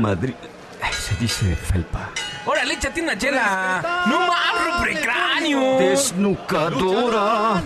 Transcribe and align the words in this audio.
Madrid. 0.00 0.34
Se 0.90 1.14
dice 1.16 1.54
felpa. 1.54 2.10
¡Órale, 2.46 2.74
échate 2.74 3.02
una 3.02 3.16
chela! 3.16 4.04
¡No 4.08 4.26
más, 4.26 4.64
rompecráneo! 4.66 5.78
Desnucadora. 5.78 7.62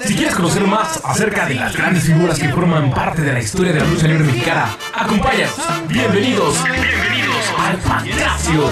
Si 0.00 0.14
quieres 0.14 0.34
conocer 0.34 0.62
más 0.62 1.00
acerca 1.04 1.46
de 1.46 1.56
las 1.56 1.76
grandes 1.76 2.04
figuras 2.04 2.38
que 2.38 2.48
forman 2.50 2.92
parte 2.92 3.22
de 3.22 3.32
la 3.32 3.40
historia 3.40 3.72
de 3.72 3.80
la 3.80 3.86
lucha 3.86 4.06
libre 4.06 4.24
mexicana, 4.24 4.76
acompáñanos. 4.94 5.56
Bienvenidos, 5.88 6.62
bienvenidos 6.64 7.52
al 7.58 7.78
Pancracio. 7.78 8.70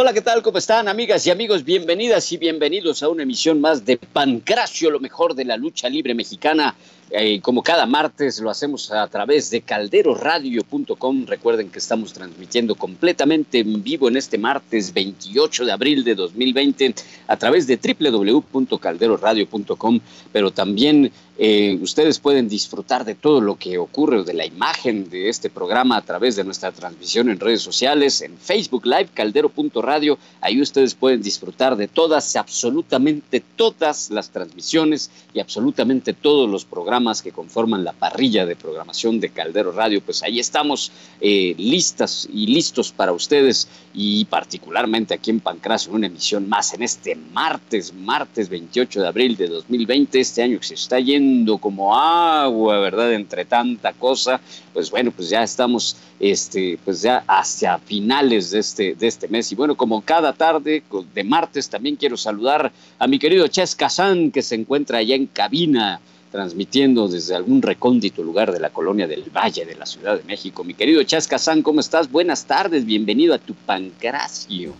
Hola, 0.00 0.12
¿qué 0.12 0.22
tal? 0.22 0.42
¿Cómo 0.42 0.58
están, 0.58 0.86
amigas 0.86 1.26
y 1.26 1.30
amigos? 1.30 1.64
Bienvenidas 1.64 2.30
y 2.30 2.36
bienvenidos 2.36 3.02
a 3.02 3.08
una 3.08 3.24
emisión 3.24 3.60
más 3.60 3.84
de 3.84 3.96
Pancracio, 3.96 4.90
lo 4.90 5.00
mejor 5.00 5.34
de 5.34 5.44
la 5.44 5.56
lucha 5.56 5.88
libre 5.88 6.14
mexicana. 6.14 6.74
Eh, 7.10 7.40
como 7.40 7.62
cada 7.62 7.86
martes 7.86 8.38
lo 8.40 8.50
hacemos 8.50 8.92
a 8.92 9.06
través 9.06 9.48
de 9.50 9.62
calderoradio.com. 9.62 11.24
Recuerden 11.26 11.70
que 11.70 11.78
estamos 11.78 12.12
transmitiendo 12.12 12.74
completamente 12.74 13.60
en 13.60 13.82
vivo 13.82 14.08
en 14.08 14.18
este 14.18 14.36
martes 14.36 14.92
28 14.92 15.64
de 15.64 15.72
abril 15.72 16.04
de 16.04 16.14
2020 16.14 16.94
a 17.28 17.38
través 17.38 17.66
de 17.66 17.78
www.calderoradio.com, 17.78 20.00
pero 20.32 20.50
también 20.50 21.10
eh, 21.40 21.78
ustedes 21.80 22.18
pueden 22.18 22.48
disfrutar 22.48 23.04
de 23.04 23.14
todo 23.14 23.40
lo 23.40 23.56
que 23.56 23.78
ocurre, 23.78 24.24
de 24.24 24.34
la 24.34 24.44
imagen 24.44 25.08
de 25.08 25.28
este 25.28 25.48
programa 25.48 25.96
a 25.96 26.02
través 26.02 26.34
de 26.34 26.42
nuestra 26.42 26.72
transmisión 26.72 27.30
en 27.30 27.38
redes 27.38 27.62
sociales, 27.62 28.22
en 28.22 28.36
Facebook 28.36 28.84
Live, 28.84 29.10
caldero.radio. 29.14 30.18
Ahí 30.40 30.60
ustedes 30.60 30.94
pueden 30.94 31.22
disfrutar 31.22 31.76
de 31.76 31.86
todas, 31.86 32.34
absolutamente 32.36 33.40
todas 33.54 34.10
las 34.10 34.30
transmisiones 34.30 35.10
y 35.32 35.38
absolutamente 35.38 36.12
todos 36.12 36.50
los 36.50 36.64
programas 36.64 36.97
que 36.98 37.30
conforman 37.30 37.84
la 37.84 37.92
parrilla 37.92 38.44
de 38.44 38.56
programación 38.56 39.20
de 39.20 39.28
Caldero 39.30 39.70
Radio. 39.70 40.00
Pues 40.00 40.24
ahí 40.24 40.40
estamos 40.40 40.90
eh, 41.20 41.54
listas 41.56 42.28
y 42.32 42.48
listos 42.48 42.90
para 42.90 43.12
ustedes 43.12 43.68
y 43.94 44.24
particularmente 44.24 45.14
aquí 45.14 45.30
en 45.30 45.38
Pancracio, 45.38 45.92
una 45.92 46.08
emisión 46.08 46.48
más 46.48 46.74
en 46.74 46.82
este 46.82 47.14
martes, 47.14 47.94
martes 47.94 48.48
28 48.48 49.00
de 49.00 49.06
abril 49.06 49.36
de 49.36 49.46
2020, 49.46 50.18
este 50.18 50.42
año 50.42 50.58
que 50.58 50.66
se 50.66 50.74
está 50.74 50.98
yendo 50.98 51.58
como 51.58 51.96
agua, 51.96 52.80
¿verdad? 52.80 53.12
Entre 53.12 53.44
tanta 53.44 53.92
cosa, 53.92 54.40
pues 54.72 54.90
bueno, 54.90 55.12
pues 55.12 55.30
ya 55.30 55.44
estamos, 55.44 55.96
este, 56.18 56.80
pues 56.84 57.02
ya 57.02 57.22
hacia 57.28 57.78
finales 57.78 58.50
de 58.50 58.58
este, 58.58 58.94
de 58.96 59.06
este 59.06 59.28
mes. 59.28 59.52
Y 59.52 59.54
bueno, 59.54 59.76
como 59.76 60.02
cada 60.02 60.32
tarde 60.32 60.82
de 61.14 61.24
martes, 61.24 61.70
también 61.70 61.94
quiero 61.94 62.16
saludar 62.16 62.72
a 62.98 63.06
mi 63.06 63.20
querido 63.20 63.46
Ches 63.46 63.76
Kazán, 63.76 64.32
que 64.32 64.42
se 64.42 64.56
encuentra 64.56 64.98
allá 64.98 65.14
en 65.14 65.26
cabina 65.26 66.00
transmitiendo 66.30 67.08
desde 67.08 67.34
algún 67.34 67.62
recóndito 67.62 68.22
lugar 68.22 68.52
de 68.52 68.60
la 68.60 68.70
colonia 68.70 69.06
del 69.06 69.24
Valle 69.30 69.64
de 69.64 69.74
la 69.74 69.86
Ciudad 69.86 70.16
de 70.16 70.24
México. 70.24 70.64
Mi 70.64 70.74
querido 70.74 71.02
Chascazán, 71.02 71.62
¿cómo 71.62 71.80
estás? 71.80 72.10
Buenas 72.10 72.44
tardes, 72.44 72.84
bienvenido 72.84 73.34
a 73.34 73.38
tu 73.38 73.54
pancracio. 73.54 74.74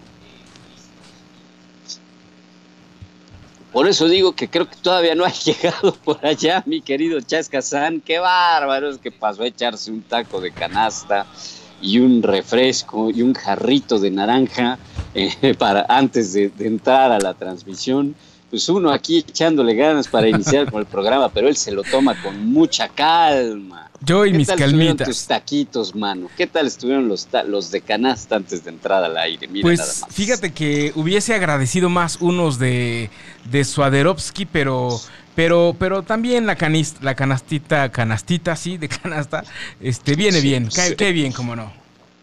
Por 3.73 3.87
eso 3.87 4.09
digo 4.09 4.33
que 4.33 4.49
creo 4.49 4.69
que 4.69 4.77
todavía 4.77 5.15
no 5.15 5.25
ha 5.25 5.33
llegado 5.45 5.95
por 5.95 6.25
allá, 6.25 6.63
mi 6.67 6.81
querido 6.81 7.21
Chascazán. 7.21 8.01
Qué 8.01 8.19
bárbaro 8.19 8.91
es 8.91 8.99
que 8.99 9.11
pasó 9.11 9.43
a 9.43 9.47
echarse 9.47 9.91
un 9.91 10.03
taco 10.03 10.41
de 10.41 10.53
canasta 10.53 11.27
y 11.81 11.99
un 11.99 12.23
refresco 12.23 13.11
y 13.11 13.23
un 13.23 13.35
jarrito 13.35 13.99
de 13.99 14.11
naranja 14.11 14.79
eh, 15.15 15.55
para 15.59 15.87
antes 15.89 16.33
de 16.33 16.53
entrar 16.59 17.13
a 17.13 17.19
la 17.19 17.35
transmisión 17.35 18.15
pues 18.51 18.69
uno 18.69 18.91
aquí 18.91 19.19
echándole 19.19 19.75
ganas 19.75 20.09
para 20.09 20.29
iniciar 20.29 20.71
con 20.71 20.81
el 20.81 20.87
programa, 20.87 21.29
pero 21.29 21.49
él 21.49 21.57
se 21.57 21.71
lo 21.71 21.83
toma 21.83 22.21
con 22.23 22.47
mucha 22.47 22.89
calma. 22.89 23.91
Yo 24.01 24.25
y 24.25 24.33
mis 24.33 24.47
tal 24.47 24.59
calmitas. 24.59 25.09
tus 25.09 25.27
taquitos, 25.27 25.95
mano? 25.95 26.29
¿Qué 26.37 26.47
tal 26.47 26.67
estuvieron 26.67 27.09
los, 27.09 27.29
los 27.47 27.71
de 27.71 27.81
canasta 27.81 28.37
antes 28.37 28.65
de 28.65 28.71
entrar 28.71 29.03
al 29.03 29.17
aire? 29.19 29.49
Mira 29.49 29.63
pues 29.63 29.81
nada 29.81 29.93
más. 30.01 30.15
fíjate 30.15 30.53
que 30.53 30.93
hubiese 30.95 31.35
agradecido 31.35 31.89
más 31.89 32.19
unos 32.20 32.58
de, 32.58 33.11
de 33.51 33.64
Swaderovsky, 33.64 34.47
pero 34.47 35.01
pero, 35.35 35.77
pero 35.79 36.03
también 36.03 36.47
la, 36.47 36.57
canist, 36.57 37.01
la 37.01 37.14
canastita, 37.14 37.92
canastita, 37.92 38.57
sí, 38.57 38.77
de 38.77 38.89
canasta, 38.89 39.45
este, 39.81 40.17
viene 40.17 40.41
bien, 40.41 40.69
cae, 40.75 40.97
cae 40.97 41.13
bien, 41.13 41.31
como 41.31 41.55
no. 41.55 41.73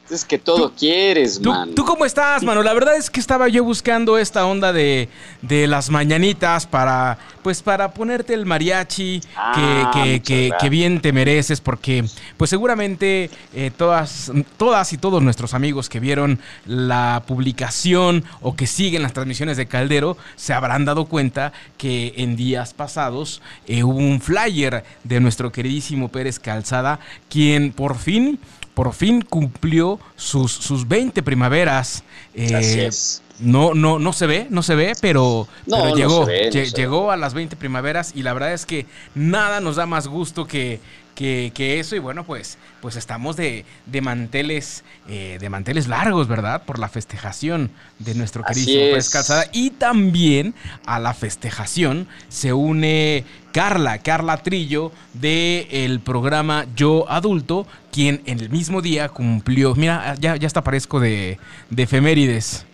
Es 0.09 0.23
que 0.23 0.37
todo 0.37 0.71
quieres, 0.77 1.41
¿Tú, 1.41 1.49
mano. 1.49 1.71
¿Tú 1.73 1.83
cómo 1.83 2.05
estás, 2.05 2.43
mano? 2.43 2.61
La 2.61 2.73
verdad 2.73 2.95
es 2.95 3.09
que 3.09 3.19
estaba 3.19 3.47
yo 3.47 3.63
buscando 3.63 4.19
esta 4.19 4.45
onda 4.45 4.71
de, 4.71 5.09
de 5.41 5.65
las 5.65 5.89
mañanitas 5.89 6.67
para, 6.67 7.17
pues, 7.41 7.63
para 7.63 7.91
ponerte 7.91 8.35
el 8.35 8.45
mariachi 8.45 9.21
Ah, 9.35 9.53
que, 9.55 9.61
que, 9.61 10.09
muchas 10.11 10.27
que, 10.27 10.47
gracias. 10.47 10.61
que 10.61 10.69
bien 10.69 11.01
te 11.01 11.11
mereces, 11.11 11.59
porque, 11.59 12.05
pues, 12.37 12.51
seguramente 12.51 13.31
eh, 13.55 13.71
todas, 13.75 14.31
todas 14.57 14.93
y 14.93 14.99
todos 14.99 15.23
nuestros 15.23 15.55
amigos 15.55 15.89
que 15.89 15.99
vieron 15.99 16.39
la 16.67 17.23
publicación 17.25 18.25
o 18.41 18.55
que 18.55 18.67
siguen 18.67 19.01
las 19.01 19.13
transmisiones 19.13 19.57
de 19.57 19.65
Caldero 19.65 20.17
se 20.35 20.53
habrán 20.53 20.85
dado 20.85 21.05
cuenta 21.05 21.51
que 21.77 22.13
en 22.17 22.35
días 22.35 22.75
pasados 22.75 23.41
eh, 23.65 23.83
hubo 23.83 23.97
un 23.97 24.21
flyer 24.21 24.83
de 25.03 25.19
nuestro 25.19 25.51
queridísimo 25.51 26.09
Pérez 26.09 26.37
Calzada, 26.37 26.99
quien 27.27 27.71
por 27.71 27.97
fin 27.97 28.37
por 28.75 28.93
fin 28.93 29.21
cumplió 29.21 29.94
sus, 30.15 30.51
sus 30.51 30.87
20 30.87 31.23
primaveras. 31.23 32.03
Eh, 32.33 32.53
Así 32.55 32.79
es. 32.79 33.21
No, 33.39 33.73
no, 33.73 33.99
no 33.99 34.13
se 34.13 34.27
ve, 34.27 34.47
no 34.49 34.63
se 34.63 34.75
ve, 34.75 34.93
pero, 35.01 35.47
No, 35.65 35.77
pero 35.77 35.89
no 35.89 35.95
llegó, 35.95 36.25
ve, 36.25 36.49
no 36.53 36.61
llegó 36.61 37.11
a 37.11 37.17
las 37.17 37.33
20 37.33 37.55
primaveras 37.57 38.13
y 38.15 38.23
la 38.23 38.33
verdad 38.33 38.53
es 38.53 38.65
que 38.65 38.85
nada 39.13 39.59
nos 39.59 39.75
da 39.75 39.85
más 39.85 40.07
gusto 40.07 40.47
que, 40.47 40.79
que, 41.15 41.51
que 41.53 41.79
eso 41.79 41.95
y 41.95 41.99
bueno, 41.99 42.23
pues, 42.23 42.57
pues 42.81 42.95
estamos 42.95 43.35
de, 43.35 43.65
de 43.87 44.01
manteles, 44.01 44.83
eh, 45.09 45.37
de 45.39 45.49
manteles 45.49 45.87
largos, 45.87 46.27
¿verdad? 46.27 46.63
Por 46.63 46.77
la 46.77 46.87
festejación 46.87 47.71
de 47.99 48.13
nuestro 48.15 48.43
Así 48.45 48.61
queridísimo 48.61 48.91
Pérez. 48.91 49.09
Calzada 49.09 49.45
y 49.51 49.71
también 49.71 50.53
a 50.85 50.99
la 50.99 51.13
festejación 51.13 52.07
se 52.29 52.53
une 52.53 53.25
Carla, 53.51 53.97
Carla 53.99 54.43
Trillo 54.43 54.91
de 55.13 55.67
el 55.71 55.99
programa 55.99 56.67
Yo 56.75 57.09
Adulto, 57.09 57.65
quien 57.91 58.21
en 58.25 58.39
el 58.39 58.49
mismo 58.49 58.81
día 58.81 59.09
cumplió, 59.09 59.75
mira, 59.75 60.15
ya, 60.19 60.35
ya 60.35 60.47
hasta 60.47 60.63
parezco 60.63 60.99
de, 60.99 61.39
de 61.69 61.83
efemérides. 61.83 62.65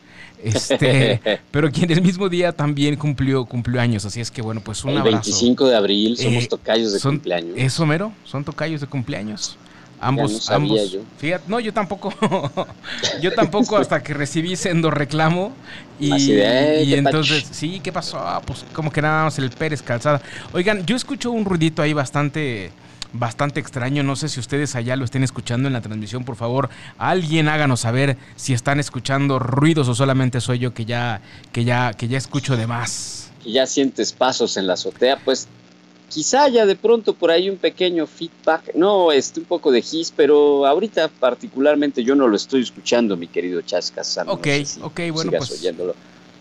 Este, 0.43 1.19
pero 1.51 1.71
quien 1.71 1.91
el 1.91 2.01
mismo 2.01 2.27
día 2.29 2.51
también 2.51 2.95
cumplió, 2.95 3.45
cumplió 3.45 3.79
años, 3.81 4.05
así 4.05 4.19
es 4.21 4.31
que 4.31 4.41
bueno, 4.41 4.61
pues 4.61 4.83
un 4.83 4.91
el 4.91 4.97
abrazo. 4.99 5.17
25 5.17 5.67
de 5.67 5.75
abril 5.75 6.17
somos 6.17 6.43
Eh, 6.43 6.47
tocayos 6.47 6.93
de 6.93 6.99
son- 6.99 7.15
cumpleaños. 7.17 7.53
¿Eso 7.57 7.85
mero? 7.85 8.11
¿Son 8.25 8.43
tocayos 8.43 8.81
de 8.81 8.87
cumpleaños? 8.87 9.57
Ambos, 10.03 10.31
no 10.31 10.39
sabía 10.39 10.55
ambos. 10.81 10.91
yo. 10.91 11.01
Fíjate, 11.19 11.43
no, 11.47 11.59
yo 11.59 11.71
tampoco. 11.73 12.11
yo 13.21 13.31
tampoco 13.33 13.77
hasta 13.77 14.01
que 14.01 14.15
recibí 14.15 14.55
sendo 14.55 14.89
reclamo. 14.89 15.53
Y, 15.99 16.11
Así 16.11 16.31
de, 16.33 16.79
"Eh, 16.79 16.83
y 16.83 16.89
¿qué 16.89 16.97
entonces, 16.97 17.47
sí, 17.51 17.79
¿qué 17.83 17.91
pasó? 17.91 18.17
Ah, 18.17 18.41
Pues 18.43 18.65
como 18.73 18.91
que 18.91 18.99
nada 18.99 19.25
más 19.25 19.37
el 19.37 19.51
Pérez 19.51 19.83
Calzada. 19.83 20.19
Oigan, 20.53 20.83
yo 20.87 20.95
escucho 20.95 21.29
un 21.29 21.45
ruidito 21.45 21.83
ahí 21.83 21.93
bastante 21.93 22.71
bastante 23.13 23.59
extraño. 23.59 24.03
No 24.03 24.15
sé 24.15 24.29
si 24.29 24.39
ustedes 24.39 24.75
allá 24.75 24.95
lo 24.95 25.05
estén 25.05 25.23
escuchando 25.23 25.67
en 25.67 25.73
la 25.73 25.81
transmisión. 25.81 26.23
Por 26.23 26.35
favor, 26.35 26.69
alguien 26.97 27.47
háganos 27.47 27.81
saber 27.81 28.17
si 28.35 28.53
están 28.53 28.79
escuchando 28.79 29.39
ruidos 29.39 29.87
o 29.87 29.95
solamente 29.95 30.41
soy 30.41 30.59
yo 30.59 30.73
que 30.73 30.85
ya, 30.85 31.21
que 31.51 31.63
ya, 31.63 31.93
que 31.93 32.07
ya 32.07 32.17
escucho 32.17 32.57
de 32.57 32.67
más. 32.67 33.31
y 33.43 33.53
ya 33.53 33.65
sientes 33.65 34.13
pasos 34.13 34.55
en 34.57 34.67
la 34.67 34.73
azotea, 34.73 35.17
pues 35.25 35.47
quizá 36.09 36.43
haya 36.43 36.65
de 36.65 36.75
pronto 36.75 37.13
por 37.13 37.31
ahí 37.31 37.49
un 37.49 37.57
pequeño 37.57 38.05
feedback, 38.05 38.75
no, 38.75 39.11
este, 39.11 39.39
un 39.39 39.45
poco 39.45 39.71
de 39.71 39.81
gis, 39.81 40.13
pero 40.15 40.65
ahorita 40.67 41.07
particularmente 41.07 42.03
yo 42.03 42.15
no 42.15 42.27
lo 42.27 42.35
estoy 42.35 42.61
escuchando, 42.61 43.15
mi 43.17 43.27
querido 43.27 43.61
Chascas. 43.61 44.19
Ok, 44.27 44.47
ok, 44.81 44.99
bueno, 45.11 45.31
pues- 45.37 45.51
oyéndolo. 45.51 45.95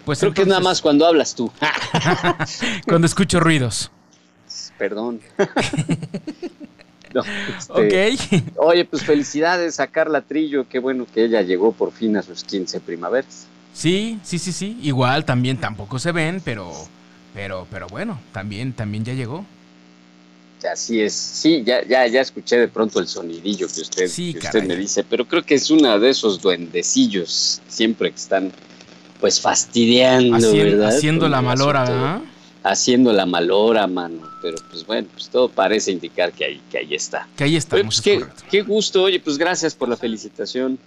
Pues 0.04 0.18
Creo 0.18 0.32
que 0.34 0.42
es 0.42 0.48
nada 0.48 0.60
más 0.60 0.80
cuando 0.80 1.06
hablas 1.06 1.34
tú. 1.34 1.52
cuando 2.86 3.06
escucho 3.06 3.38
ruidos. 3.38 3.90
Perdón. 4.80 5.20
No, 7.12 7.22
este, 7.58 8.14
Ok. 8.16 8.54
Oye, 8.58 8.84
pues 8.84 9.02
felicidades 9.02 9.80
a 9.80 9.88
Carla 9.88 10.20
Trillo, 10.20 10.68
qué 10.68 10.78
bueno 10.78 11.08
que 11.12 11.24
ella 11.24 11.42
llegó 11.42 11.72
por 11.72 11.90
fin 11.90 12.16
a 12.16 12.22
sus 12.22 12.44
15 12.44 12.78
primaveras. 12.78 13.48
Sí, 13.74 14.20
sí, 14.22 14.38
sí, 14.38 14.52
sí. 14.52 14.78
Igual 14.80 15.24
también 15.24 15.56
tampoco 15.56 15.98
se 15.98 16.12
ven, 16.12 16.40
pero, 16.44 16.72
pero, 17.34 17.66
pero 17.68 17.88
bueno, 17.88 18.20
también, 18.30 18.72
también 18.72 19.04
ya 19.04 19.12
llegó. 19.12 19.44
Así 20.72 21.00
es, 21.00 21.12
sí, 21.12 21.64
ya, 21.66 21.84
ya, 21.84 22.06
ya 22.06 22.20
escuché 22.20 22.58
de 22.58 22.68
pronto 22.68 23.00
el 23.00 23.08
sonidillo 23.08 23.66
que 23.66 23.80
usted, 23.80 24.06
Sí, 24.06 24.32
que 24.32 24.46
usted 24.46 24.62
me 24.62 24.76
dice, 24.76 25.02
pero 25.02 25.26
creo 25.26 25.42
que 25.42 25.56
es 25.56 25.68
una 25.68 25.98
de 25.98 26.10
esos 26.10 26.40
duendecillos 26.40 27.60
siempre 27.66 28.10
que 28.10 28.16
están 28.18 28.52
pues 29.18 29.40
fastidiando, 29.40 30.36
haciendo 30.86 31.24
Con 31.24 31.32
la 31.32 31.42
malora, 31.42 31.80
¿verdad? 31.82 32.20
Haciendo 32.62 33.12
la 33.12 33.24
malora, 33.26 33.86
mano. 33.86 34.22
Pero 34.42 34.58
pues 34.70 34.84
bueno, 34.86 35.08
pues 35.12 35.28
todo 35.30 35.48
parece 35.48 35.92
indicar 35.92 36.32
que 36.32 36.44
ahí, 36.44 36.60
que 36.70 36.78
ahí 36.78 36.94
está. 36.94 37.26
Que 37.36 37.44
ahí 37.44 37.56
estamos, 37.56 37.84
pues 37.84 37.96
es 37.98 38.02
qué, 38.02 38.24
qué 38.50 38.62
gusto, 38.62 39.02
oye, 39.04 39.18
pues 39.20 39.38
gracias 39.38 39.74
por 39.74 39.88
la 39.88 39.96
felicitación. 39.96 40.78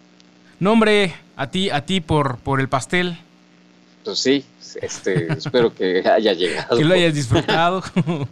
No, 0.60 0.74
hombre, 0.74 1.16
a 1.36 1.50
ti, 1.50 1.70
a 1.70 1.86
ti 1.86 2.00
por, 2.00 2.38
por 2.38 2.60
el 2.62 2.70
pastel, 2.70 3.18
Pues 4.04 4.20
sí, 4.20 4.44
este, 4.82 5.34
espero 5.34 5.74
que 5.74 6.00
haya 6.08 6.34
llegado. 6.34 6.78
que 6.78 6.86
lo 6.86 6.94
hayas 6.94 7.14
disfrutado. 7.16 7.84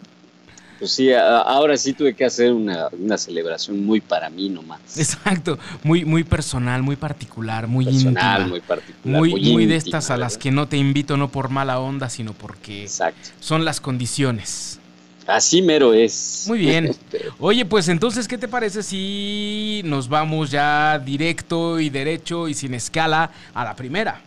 pues 0.82 0.94
sí, 0.94 1.14
ahora 1.14 1.78
sí 1.78 1.94
tuve 1.94 2.16
que 2.16 2.26
hacer 2.26 2.52
una, 2.52 2.90
celebración 3.16 3.86
muy 3.86 4.02
para 4.02 4.32
mí 4.32 4.50
nomás. 4.50 4.80
Exacto, 4.98 5.60
muy, 5.84 6.06
muy 6.06 6.24
personal, 6.24 6.82
muy 6.82 6.96
particular, 6.96 7.68
muy 7.68 7.86
personal, 7.86 8.48
muy 8.48 8.62
particular. 8.62 9.20
Muy, 9.20 9.52
muy, 9.54 9.68
de 9.68 9.76
estas 9.76 10.10
a 10.10 10.18
las 10.18 10.40
que 10.40 10.50
no 10.50 10.68
te 10.68 10.78
invito 10.78 11.18
no 11.18 11.32
por 11.32 11.50
mala 11.50 11.80
onda, 11.80 12.10
sino 12.10 12.34
porque 12.34 12.90
son 13.40 13.64
las 13.64 13.80
condiciones. 13.80 14.80
Así 15.28 15.62
mero 15.62 15.94
es. 15.94 16.46
Muy 16.48 16.58
bien. 16.58 16.96
Oye, 17.40 17.64
pues 17.64 17.88
entonces, 17.88 18.28
¿qué 18.28 18.40
te 18.40 18.48
parece 18.48 18.82
si 18.82 19.84
nos 19.86 20.10
vamos 20.10 20.50
ya 20.50 20.98
directo 20.98 21.80
y 21.80 21.92
derecho 21.92 22.48
y 22.48 22.56
sin 22.56 22.74
escala 22.74 23.30
a 23.54 23.64
la 23.64 23.76
primera? 23.76 24.20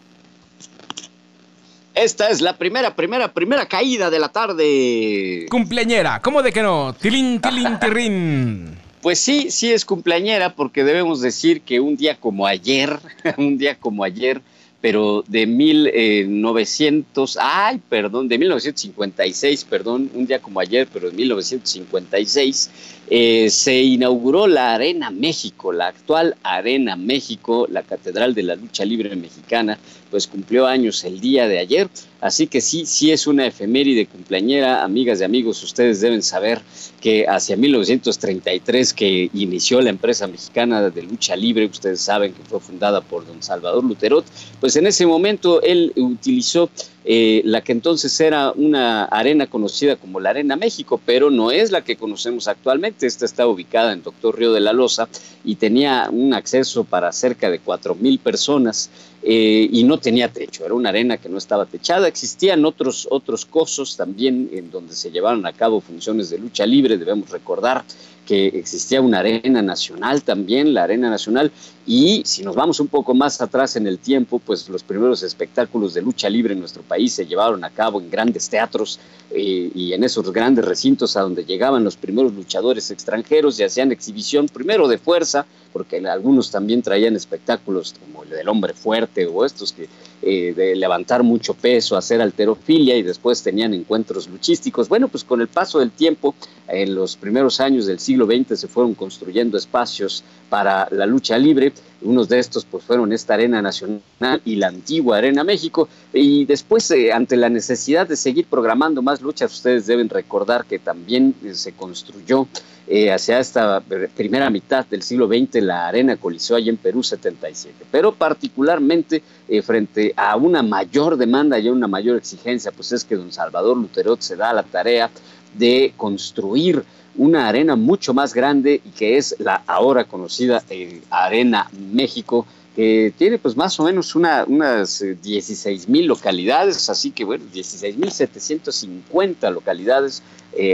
Esta 1.95 2.29
es 2.29 2.41
la 2.41 2.57
primera, 2.57 2.97
primera, 2.97 3.33
primera 3.33 3.67
caída 3.67 4.11
de 4.11 4.19
la 4.19 4.29
tarde. 4.29 5.47
Cumpleañera, 5.49 6.21
¿cómo 6.21 6.43
de 6.43 6.53
que 6.53 6.61
no? 6.61 6.93
Tilín, 7.01 7.41
tilín, 7.41 7.79
tirrín. 7.81 8.77
Pues 9.01 9.21
sí, 9.21 9.51
sí 9.51 9.71
es 9.73 9.85
cumpleañera 9.85 10.55
porque 10.55 10.83
debemos 10.83 11.21
decir 11.21 11.61
que 11.61 11.79
un 11.79 11.97
día 11.97 12.17
como 12.17 12.47
ayer, 12.47 12.99
un 13.39 13.59
día 13.59 13.77
como 13.79 14.03
ayer, 14.03 14.43
pero 14.85 15.25
de 15.27 15.47
1900, 15.47 17.39
ay, 17.41 17.81
perdón, 17.89 18.29
de 18.29 18.37
1956, 18.39 19.65
perdón, 19.65 20.11
un 20.13 20.27
día 20.27 20.41
como 20.41 20.61
ayer, 20.61 20.87
pero 20.93 21.09
de 21.11 21.17
1956, 21.17 22.71
eh, 23.09 23.49
se 23.49 23.83
inauguró 23.83 24.47
la 24.47 24.75
Arena 24.75 25.09
México, 25.09 25.73
la 25.73 25.87
actual 25.87 26.37
Arena 26.43 26.97
México, 26.97 27.67
la 27.71 27.83
Catedral 27.83 28.35
de 28.35 28.43
la 28.43 28.57
Lucha 28.57 28.85
Libre 28.85 29.17
Mexicana, 29.17 29.79
pues 30.15 30.29
cumplió 30.29 30.69
años 30.69 31.03
el 31.03 31.19
día 31.19 31.49
de 31.49 31.59
ayer, 31.59 31.89
así 32.21 32.47
que 32.47 32.61
sí, 32.61 32.87
sí 32.87 33.11
es 33.11 33.27
una 33.27 33.49
efeméride 33.49 34.07
cumpleañera, 34.07 34.85
amigas 34.85 35.21
y 35.21 35.25
amigos, 35.25 35.61
ustedes 35.65 36.01
deben 36.01 36.23
saber 36.23 36.63
que 37.01 37.27
hacia 37.27 37.57
1933 37.57 38.95
que 38.95 39.29
inició 39.35 39.81
la 39.81 39.91
empresa 39.91 40.29
mexicana 40.29 40.89
de 40.89 41.03
lucha 41.03 41.35
libre, 41.35 41.67
ustedes 41.67 42.01
saben 42.01 42.33
que 42.33 42.45
fue 42.45 42.61
fundada 42.61 43.01
por 43.01 43.27
don 43.27 43.43
Salvador 43.43 43.83
Luterot, 43.83 44.25
pues 44.61 44.77
en 44.77 44.87
ese 44.87 45.05
momento 45.05 45.61
él 45.63 45.93
utilizó 45.97 46.71
eh, 47.07 47.43
la 47.45 47.61
que 47.61 47.73
entonces 47.73 48.19
era 48.19 48.53
una 48.53 49.05
arena 49.05 49.47
conocida 49.47 49.97
como 49.97 50.21
la 50.21 50.31
Arena 50.31 50.57
México, 50.57 50.99
pero 51.05 51.31
no 51.31 51.51
es 51.51 51.71
la 51.71 51.85
que 51.85 51.97
conocemos 51.97 52.49
actualmente. 52.49 53.07
Esta 53.07 53.27
está 53.27 53.47
ubicada 53.47 53.93
en 53.93 54.03
Doctor 54.03 54.39
Río 54.39 54.53
de 54.53 54.61
la 54.61 54.73
Loza 54.73 55.09
y 55.45 55.57
tenía 55.57 56.09
un 56.11 56.33
acceso 56.33 56.85
para 56.85 57.13
cerca 57.13 57.51
de 57.51 57.59
cuatro 57.59 57.95
mil 57.95 58.19
personas 58.19 58.89
eh, 59.23 59.69
y 59.71 59.85
no 59.85 59.99
tenía 59.99 60.29
techo, 60.29 60.65
era 60.65 60.75
una 60.75 60.91
arena 60.91 61.19
que 61.19 61.29
no 61.29 61.37
estaba 61.37 61.67
techada. 61.67 62.09
Existían 62.09 62.65
otros, 62.65 63.07
otros 63.11 63.45
cosos 63.45 63.97
también 63.97 64.49
en 64.53 64.71
donde 64.71 64.95
se 64.95 65.11
llevaron 65.11 65.45
a 65.47 65.53
cabo 65.53 65.81
funciones 65.81 66.31
de 66.31 66.39
lucha 66.39 66.67
libre, 66.67 66.97
debemos 66.97 67.31
recordar 67.31 67.85
que 68.25 68.47
existía 68.49 69.01
una 69.01 69.19
arena 69.19 69.63
nacional 69.63 70.23
también, 70.23 70.75
la 70.75 70.85
arena 70.85 71.11
nacional, 71.11 71.53
y 71.87 72.23
si 72.25 72.43
nos 72.43 72.57
vamos 72.57 72.81
un 72.81 72.89
poco 72.89 73.15
más 73.15 73.41
atrás 73.43 73.77
en 73.77 73.87
el 73.87 73.99
tiempo, 73.99 74.39
pues 74.39 74.69
los 74.71 74.83
primeros 74.83 75.23
espectáculos 75.23 75.93
de 75.93 76.01
lucha 76.01 76.31
libre 76.31 76.55
en 76.55 76.61
nuestro 76.61 76.83
país 76.83 77.13
se 77.13 77.27
llevaron 77.27 77.63
a 77.63 77.71
cabo 77.71 78.01
en 78.01 78.11
grandes 78.11 78.49
teatros 78.49 78.99
eh, 79.31 79.71
y 79.75 79.93
en 79.93 80.03
esos 80.03 80.33
grandes 80.33 80.65
recintos 80.65 81.17
a 81.17 81.21
donde 81.21 81.45
llegaban 81.45 81.85
los 81.85 81.97
primeros 81.97 82.33
luchadores 82.33 82.91
extranjeros 82.91 83.61
y 83.61 83.65
hacían 83.65 83.93
exhibición 83.93 84.47
primero 84.47 84.89
de 84.89 84.97
fuerza, 84.97 85.45
porque 85.75 85.99
algunos 86.07 86.51
también 86.51 86.81
traían 86.81 87.17
espectáculos 87.17 87.95
como 88.01 88.23
el 88.23 88.31
del 88.31 88.49
hombre 88.49 88.73
fuerte 88.73 89.27
o 89.27 89.45
estos 89.45 89.73
que 89.73 89.89
eh, 90.27 90.55
de 90.55 90.75
levantar 90.75 91.23
mucho 91.23 91.53
peso, 91.53 91.99
hacer 91.99 92.23
alterofilia 92.23 92.97
y 92.97 93.03
después 93.03 93.43
tenían 93.43 93.75
encuentros 93.75 94.27
luchísticos. 94.27 94.89
Bueno, 94.89 95.09
pues 95.09 95.23
con 95.23 95.43
el 95.43 95.49
paso 95.49 95.81
del 95.81 95.91
tiempo, 95.91 96.35
en 96.67 96.95
los 96.95 97.17
primeros 97.17 97.61
años 97.61 97.85
del 97.85 97.99
siglo 97.99 98.25
XX 98.25 98.59
se 98.59 98.69
fueron 98.69 98.95
construyendo 98.95 99.59
espacios 99.59 100.25
para 100.49 100.89
la 100.93 101.05
lucha 101.05 101.37
libre. 101.37 101.74
Unos 102.03 102.29
de 102.29 102.39
estos 102.39 102.65
pues 102.65 102.85
fueron 102.85 103.13
esta 103.13 103.35
Arena 103.35 103.63
Nacional 103.63 104.43
y 104.45 104.57
la 104.57 104.69
antigua 104.69 105.19
Arena 105.19 105.43
México. 105.43 105.89
Y 106.13 106.45
después, 106.45 106.91
eh, 106.91 107.13
ante 107.13 107.37
la 107.37 107.49
necesidad 107.49 108.07
de 108.07 108.17
seguir 108.17 108.47
programando 108.47 109.01
más 109.01 109.23
luchas, 109.23 109.53
ustedes 109.53 109.87
deben 109.87 110.09
recordar 110.09 110.67
que 110.67 110.79
también 110.79 111.35
eh, 111.43 111.55
se 111.55 111.73
construyó 111.73 112.47
eh, 112.87 113.11
hacia 113.11 113.39
esta 113.39 113.83
primera 114.15 114.51
mitad 114.51 114.85
del 114.85 115.03
siglo 115.03 115.27
XX 115.27 115.63
la 115.63 115.89
Arena 115.89 116.19
Coliseo 116.19 116.57
allá 116.57 116.69
en 116.69 116.77
Perú 116.77 117.03
77, 117.03 117.87
pero 117.91 118.13
particularmente 118.13 119.23
frente 119.63 120.13
a 120.15 120.37
una 120.37 120.63
mayor 120.63 121.17
demanda 121.17 121.59
y 121.59 121.69
a 121.69 121.73
una 121.73 121.89
mayor 121.89 122.19
exigencia, 122.19 122.71
pues 122.73 122.93
es 122.93 123.05
que 123.05 123.17
don 123.17 123.33
Salvador 123.33 123.79
Luterot 123.79 124.21
se 124.21 124.37
da 124.37 124.53
la 124.53 124.63
tarea 124.63 125.11
de 125.57 125.95
construir 125.97 126.85
una 127.17 127.49
arena 127.49 127.77
mucho 127.77 128.15
más 128.15 128.35
grande 128.35 128.81
y 128.85 128.91
que 128.91 129.17
es 129.17 129.37
la 129.39 129.63
ahora 129.67 130.05
conocida 130.05 130.63
eh, 130.71 131.01
Arena 131.11 131.71
México, 131.93 132.47
que 132.75 133.13
tiene 133.17 133.39
pues 133.39 133.57
más 133.57 133.79
o 133.79 133.85
menos 133.85 134.15
una, 134.17 134.45
unas 134.45 135.05
16 135.23 135.89
mil 135.89 136.07
localidades, 136.07 136.91
así 136.91 137.13
que 137.13 137.25
bueno, 137.25 137.45
16 137.53 137.97
mil 137.97 138.11
750 138.11 139.51
localidades 139.51 140.23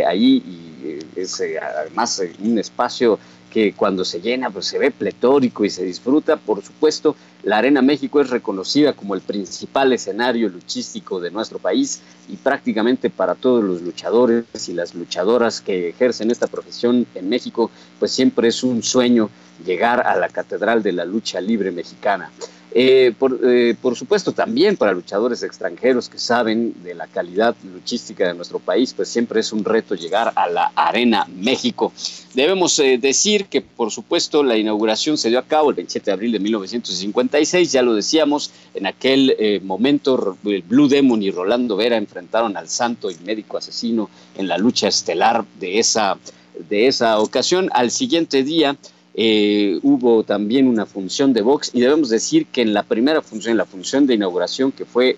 ahí 0.07 0.43
y 0.47 0.71
es 1.17 1.41
eh, 1.41 1.59
además 1.59 2.19
eh, 2.21 2.33
un 2.41 2.59
espacio 2.59 3.19
que 3.51 3.73
cuando 3.73 4.05
se 4.05 4.21
llena 4.21 4.49
pues 4.51 4.67
se 4.67 4.79
ve 4.79 4.91
pletórico 4.91 5.65
y 5.65 5.71
se 5.71 5.85
disfruta. 5.85 6.37
Por 6.37 6.63
supuesto, 6.63 7.17
la 7.43 7.59
Arena 7.59 7.83
México 7.83 8.21
es 8.21 8.31
reconocida 8.31 8.93
como 8.93 9.15
el 9.15 9.21
principal 9.21 9.93
escenario 9.93 10.49
luchístico 10.49 11.21
de 11.21 11.31
nuestro 11.31 11.59
país 11.59 12.01
y 12.29 12.37
prácticamente 12.37 13.11
para 13.11 13.35
todos 13.35 13.65
los 13.65 13.83
luchadores 13.83 14.45
y 14.69 14.73
las 14.73 14.95
luchadoras 14.95 15.61
que 15.61 15.89
ejercen 15.89 16.31
esta 16.31 16.47
profesión 16.47 17.07
en 17.15 17.29
México, 17.29 17.71
pues 17.99 18.13
siempre 18.13 18.49
es 18.49 18.63
un 18.63 18.83
sueño 18.83 19.31
llegar 19.65 20.07
a 20.07 20.17
la 20.17 20.29
Catedral 20.29 20.83
de 20.83 20.93
la 20.93 21.05
Lucha 21.05 21.41
Libre 21.41 21.71
Mexicana. 21.71 22.31
Eh, 22.73 23.13
eh, 23.43 23.75
por, 23.81 23.97
supuesto, 23.97 24.33
también 24.33 24.77
para 24.77 24.93
luchadores 24.93 25.43
extranjeros 25.43 26.09
que 26.09 26.19
saben 26.19 26.75
de 26.85 26.95
la 26.95 27.09
calidad 27.09 27.57
luchística 27.65 28.29
de 28.29 28.35
nuestro 28.35 28.61
país, 28.61 28.95
pues 28.95 29.09
siempre 29.09 29.41
es 29.41 29.53
un 29.53 29.65
reto 29.65 29.97
llegar 29.97 30.33
a 30.37 30.49
la 30.49 30.71
Arena 30.77 31.27
México. 31.35 31.93
Debemos 32.35 32.79
eh, 32.79 32.99
decir 32.99 33.47
que, 33.47 33.61
por 33.61 33.91
supuesto, 33.91 34.45
la 34.45 34.57
inauguración 34.57 35.19
se 35.19 35.31
dio 35.31 35.41
a 35.41 35.47
cabo 35.47 35.71
el 35.71 35.77
27 35.77 36.07
de 36.07 36.13
abril 36.13 36.33
de 36.33 36.39
1956, 36.39 37.73
ya 37.73 37.83
lo 37.83 37.95
decíamos, 37.95 38.53
en 38.75 38.87
aquel 38.87 39.61
momento 39.65 40.37
Blue 40.43 40.89
Demon 40.89 41.23
y 41.23 41.31
Rolando 41.31 41.77
Vera 41.77 41.97
enfrentaron 41.97 42.57
al 42.57 42.69
santo 42.69 43.11
y 43.11 43.17
médico 43.25 43.57
asesino 43.57 44.09
en 44.37 44.47
la 44.47 44.59
lucha 44.59 44.87
estelar 44.87 45.45
de 45.59 45.81
esa, 45.81 46.19
de 46.69 46.87
esa 46.87 47.19
ocasión. 47.19 47.69
Al 47.73 47.91
siguiente 47.91 48.45
día, 48.45 48.77
eh, 49.15 49.79
hubo 49.83 50.23
también 50.23 50.69
una 50.69 50.87
función 50.87 51.33
de 51.33 51.43
box 51.43 51.71
y 51.75 51.81
debemos 51.81 52.11
decir 52.11 52.47
que 52.47 52.63
en 52.63 52.73
la 52.73 52.83
primera 52.85 53.23
función, 53.23 53.57
la 53.57 53.65
función 53.65 54.07
de 54.07 54.15
inauguración 54.15 54.73
que 54.73 54.85
fue 54.85 55.17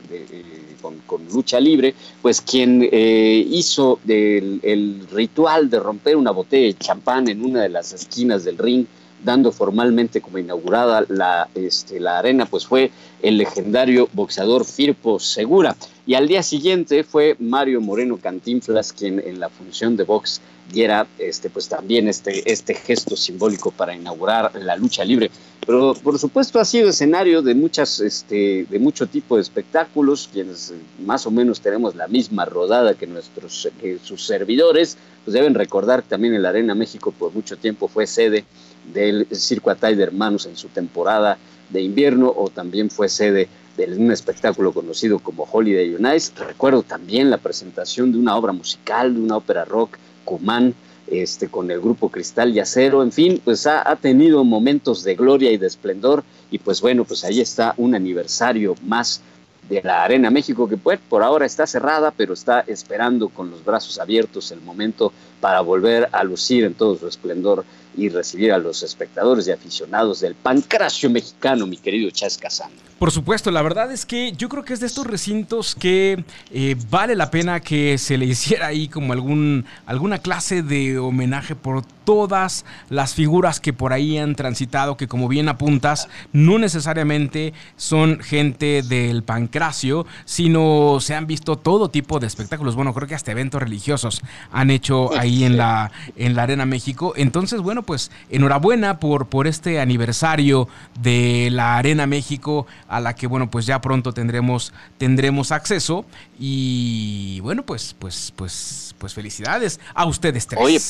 con, 1.07 1.23
lucha 1.33 1.61
libre, 1.61 1.95
pues 2.21 2.41
quien 2.41 2.89
eh, 2.91 3.47
hizo 3.49 4.01
el, 4.09 5.07
ritual 5.13 5.71
de 5.71 5.79
romper 5.79 6.17
una 6.17 6.31
botella 6.31 6.67
de 6.67 6.75
champán 6.75 7.29
en 7.29 7.45
una 7.45 7.63
de 7.63 7.69
las 7.69 7.93
esquinas 7.93 8.45
del 8.45 8.59
ring, 8.59 8.87
dando 9.25 9.53
formalmente 9.53 10.21
como 10.21 10.39
inaugurada 10.39 11.05
la, 11.09 11.49
este, 11.55 12.01
la 12.01 12.19
arena, 12.19 12.47
pues 12.47 12.67
fue 12.67 12.91
el 13.23 13.39
legendario 13.39 14.09
boxeador 14.13 14.65
Firpo 14.65 15.21
Segura. 15.21 15.77
Y 16.07 16.15
al 16.15 16.27
día 16.27 16.43
siguiente 16.43 17.05
fue 17.05 17.37
Mario 17.39 17.81
Moreno 17.81 18.17
Cantinflas 18.17 18.93
quien 18.93 19.21
en 19.21 19.39
la 19.39 19.49
función 19.49 19.97
de 19.97 20.03
box 20.03 20.41
diera 20.73 21.07
este, 21.19 21.50
pues 21.50 21.69
también 21.69 22.09
este, 22.09 22.50
este 22.50 22.75
gesto 22.75 23.17
simbólico 23.17 23.71
para 23.71 23.95
inaugurar 23.95 24.52
la 24.57 24.76
lucha 24.76 25.05
libre. 25.05 25.31
Pero 25.64 25.95
por 25.95 26.19
supuesto 26.19 26.59
ha 26.59 26.64
sido 26.64 26.88
escenario 26.88 27.41
de 27.41 27.55
muchas, 27.55 28.00
este, 28.00 28.67
de 28.69 28.79
mucho 28.81 29.07
tipo 29.07 29.37
de 29.37 29.43
espectáculos, 29.43 30.29
quienes 30.33 30.71
eh, 30.71 30.75
más 31.05 31.26
o 31.26 31.31
menos 31.31 31.61
tenemos 31.61 31.95
la 31.95 32.09
misma 32.09 32.45
rodada 32.45 32.95
que 32.95 33.07
nuestros 33.07 33.69
que 33.81 33.99
sus 34.02 34.26
servidores, 34.26 34.99
pues 35.25 35.35
deben 35.35 35.55
recordar 35.55 36.02
que 36.02 36.09
también 36.09 36.35
en 36.35 36.43
la 36.43 36.49
Arena 36.49 36.75
México 36.75 37.12
por 37.17 37.33
mucho 37.33 37.57
tiempo 37.57 37.87
fue 37.87 38.09
sede 38.09 38.45
del 38.93 39.29
Circo 39.31 39.71
Atay 39.71 39.95
de 39.95 40.02
Hermanos 40.02 40.47
en 40.47 40.57
su 40.57 40.69
temporada 40.69 41.38
de 41.71 41.81
invierno 41.81 42.33
o 42.37 42.49
también 42.49 42.91
fue 42.91 43.09
sede 43.09 43.49
de 43.76 43.87
un 43.97 44.11
espectáculo 44.11 44.73
conocido 44.73 45.19
como 45.19 45.49
Holiday 45.50 45.95
United. 45.95 46.33
Recuerdo 46.47 46.83
también 46.83 47.31
la 47.31 47.38
presentación 47.38 48.12
de 48.12 48.19
una 48.19 48.37
obra 48.37 48.52
musical, 48.52 49.14
de 49.14 49.21
una 49.21 49.37
ópera 49.37 49.64
rock, 49.64 49.97
Cumán, 50.25 50.75
este, 51.07 51.49
con 51.49 51.71
el 51.71 51.81
grupo 51.81 52.09
Cristal 52.09 52.55
y 52.55 52.61
Acero, 52.61 53.02
en 53.02 53.12
fin, 53.12 53.41
pues 53.45 53.67
ha, 53.67 53.88
ha, 53.91 53.97
tenido 53.97 54.45
momentos 54.45 55.05
de 55.05 55.14
gloria 55.14 55.50
y 55.50 55.59
de 55.59 55.67
esplendor 55.67 56.25
y 56.50 56.59
pues 56.59 56.81
bueno, 56.81 57.05
pues 57.05 57.25
ahí 57.25 57.41
está 57.41 57.75
un 57.76 57.95
aniversario 57.95 58.75
más 58.87 59.21
de 59.69 59.83
la 59.83 60.05
Arena 60.05 60.31
México 60.31 60.69
que 60.69 60.76
pues, 60.76 60.99
por 61.09 61.23
ahora 61.23 61.47
está 61.47 61.67
cerrada, 61.67 62.12
pero 62.17 62.35
está 62.35 62.61
esperando 62.67 63.29
con 63.29 63.50
los 63.50 63.64
brazos 63.64 63.99
abiertos 63.99 64.50
el 64.52 64.61
momento 64.61 65.12
para 65.41 65.61
volver 65.61 66.09
a 66.12 66.25
lucir 66.25 66.64
en 66.64 66.75
todo 66.75 66.97
su 66.97 67.09
esplendor 67.09 67.64
y 67.97 68.09
recibir 68.09 68.53
a 68.53 68.59
los 68.59 68.83
espectadores 68.83 69.47
y 69.49 69.53
aficionados 69.53 70.21
del 70.21 70.35
pancracio 70.35 71.11
mexicano, 71.11 71.67
mi 71.67 71.77
querido 71.77 72.11
Chas 72.11 72.39
Kazan. 72.39 72.71
Por 73.03 73.11
supuesto, 73.11 73.51
la 73.51 73.63
verdad 73.63 73.91
es 73.91 74.07
que 74.07 74.31
yo 74.31 74.49
creo 74.49 74.65
que 74.65 74.75
es 74.75 74.79
de 74.79 74.87
estos 74.87 75.09
recintos 75.09 75.75
que 75.75 76.25
eh, 76.53 76.77
vale 76.89 77.17
la 77.17 77.33
pena 77.33 77.59
que 77.59 77.99
se 77.99 78.17
le 78.17 78.27
hiciera 78.27 78.69
ahí 78.69 78.87
como 78.87 79.13
algún, 79.13 79.65
alguna 79.87 80.19
clase 80.19 80.63
de 80.63 81.01
homenaje 81.01 81.57
por 81.57 81.85
todas 82.05 82.65
las 82.91 83.15
figuras 83.15 83.59
que 83.59 83.73
por 83.73 83.93
ahí 83.93 84.19
han 84.19 84.37
transitado, 84.37 84.97
que 84.97 85.09
como 85.09 85.27
bien 85.27 85.49
apuntas, 85.49 86.09
no 86.33 86.61
necesariamente 86.61 87.53
son 87.77 88.21
gente 88.21 88.83
del 88.83 89.25
pancracio, 89.25 90.07
sino 90.25 90.99
se 91.01 91.17
han 91.17 91.27
visto 91.27 91.57
todo 91.57 91.89
tipo 91.89 92.21
de 92.21 92.29
espectáculos. 92.29 92.77
Bueno, 92.77 92.95
creo 92.95 93.09
que 93.09 93.17
hasta 93.17 93.33
eventos 93.33 93.61
religiosos 93.61 94.23
han 94.53 94.71
hecho 94.71 95.13
ahí 95.19 95.43
en 95.43 95.57
la, 95.57 95.91
en 96.17 96.37
la 96.37 96.45
Arena 96.45 96.67
México. 96.67 97.15
Entonces, 97.17 97.61
bueno, 97.61 97.82
pues 97.83 98.11
enhorabuena 98.31 98.99
por, 98.99 99.27
por 99.27 99.47
este 99.47 99.81
aniversario 99.81 100.69
de 101.01 101.49
la 101.51 101.77
Arena 101.77 102.07
México 102.07 102.67
a 102.89 103.01
la 103.01 103.15
que, 103.15 103.27
bueno, 103.27 103.51
pues 103.51 103.67
ya 103.67 103.81
pronto 103.81 104.12
tendremos, 104.12 104.73
tendremos 104.99 105.53
acceso. 105.53 106.05
Y 106.39 107.41
bueno, 107.41 107.65
pues, 107.65 107.95
pues, 107.99 108.33
pues, 108.37 108.95
pues 108.99 109.15
felicidades 109.15 109.81
a 109.95 110.07
ustedes 110.07 110.47
tres. 110.47 110.62
Oye, 110.62 110.81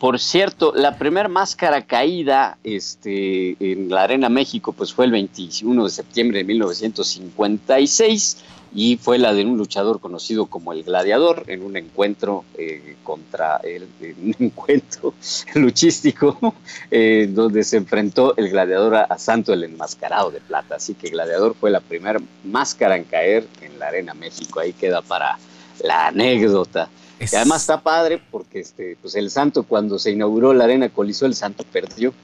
por 0.00 0.18
cierto, 0.18 0.72
la 0.74 0.96
primera 0.96 1.28
máscara 1.28 1.82
caída 1.82 2.56
este, 2.64 3.54
en 3.60 3.90
la 3.90 4.04
Arena 4.04 4.30
México 4.30 4.72
pues 4.72 4.94
fue 4.94 5.04
el 5.04 5.10
21 5.10 5.84
de 5.84 5.90
septiembre 5.90 6.38
de 6.38 6.44
1956 6.44 8.38
y 8.72 8.96
fue 8.96 9.18
la 9.18 9.34
de 9.34 9.44
un 9.44 9.56
luchador 9.56 10.00
conocido 10.00 10.46
como 10.46 10.72
el 10.72 10.84
Gladiador 10.84 11.44
en 11.48 11.62
un 11.62 11.76
encuentro 11.76 12.44
eh, 12.56 12.96
contra 13.02 13.56
el 13.58 13.88
un 14.00 14.36
encuentro 14.46 15.14
luchístico 15.54 16.54
eh, 16.90 17.28
donde 17.30 17.64
se 17.64 17.78
enfrentó 17.78 18.36
el 18.36 18.50
Gladiador 18.50 18.94
a, 18.94 19.02
a, 19.02 19.18
Santo 19.18 19.52
el 19.52 19.64
Enmascarado 19.64 20.30
de 20.30 20.40
Plata. 20.40 20.76
Así 20.76 20.94
que 20.94 21.10
Gladiador 21.10 21.54
fue 21.58 21.70
la 21.70 21.80
primera 21.80 22.20
máscara 22.44 22.96
en 22.96 23.04
caer 23.04 23.46
en 23.60 23.78
la 23.78 23.88
Arena 23.88 24.14
México. 24.14 24.60
Ahí 24.60 24.72
queda 24.72 25.02
para 25.02 25.38
la 25.82 26.08
anécdota. 26.08 26.88
Es... 27.18 27.32
Y 27.32 27.36
además 27.36 27.62
está 27.62 27.80
padre 27.80 28.22
porque 28.30 28.60
este, 28.60 28.96
pues 29.00 29.14
el 29.16 29.30
Santo 29.30 29.64
cuando 29.64 29.98
se 29.98 30.12
inauguró 30.12 30.54
la 30.54 30.64
Arena 30.64 30.88
Coliseo, 30.88 31.26
el 31.26 31.34
Santo 31.34 31.64
perdió 31.64 32.14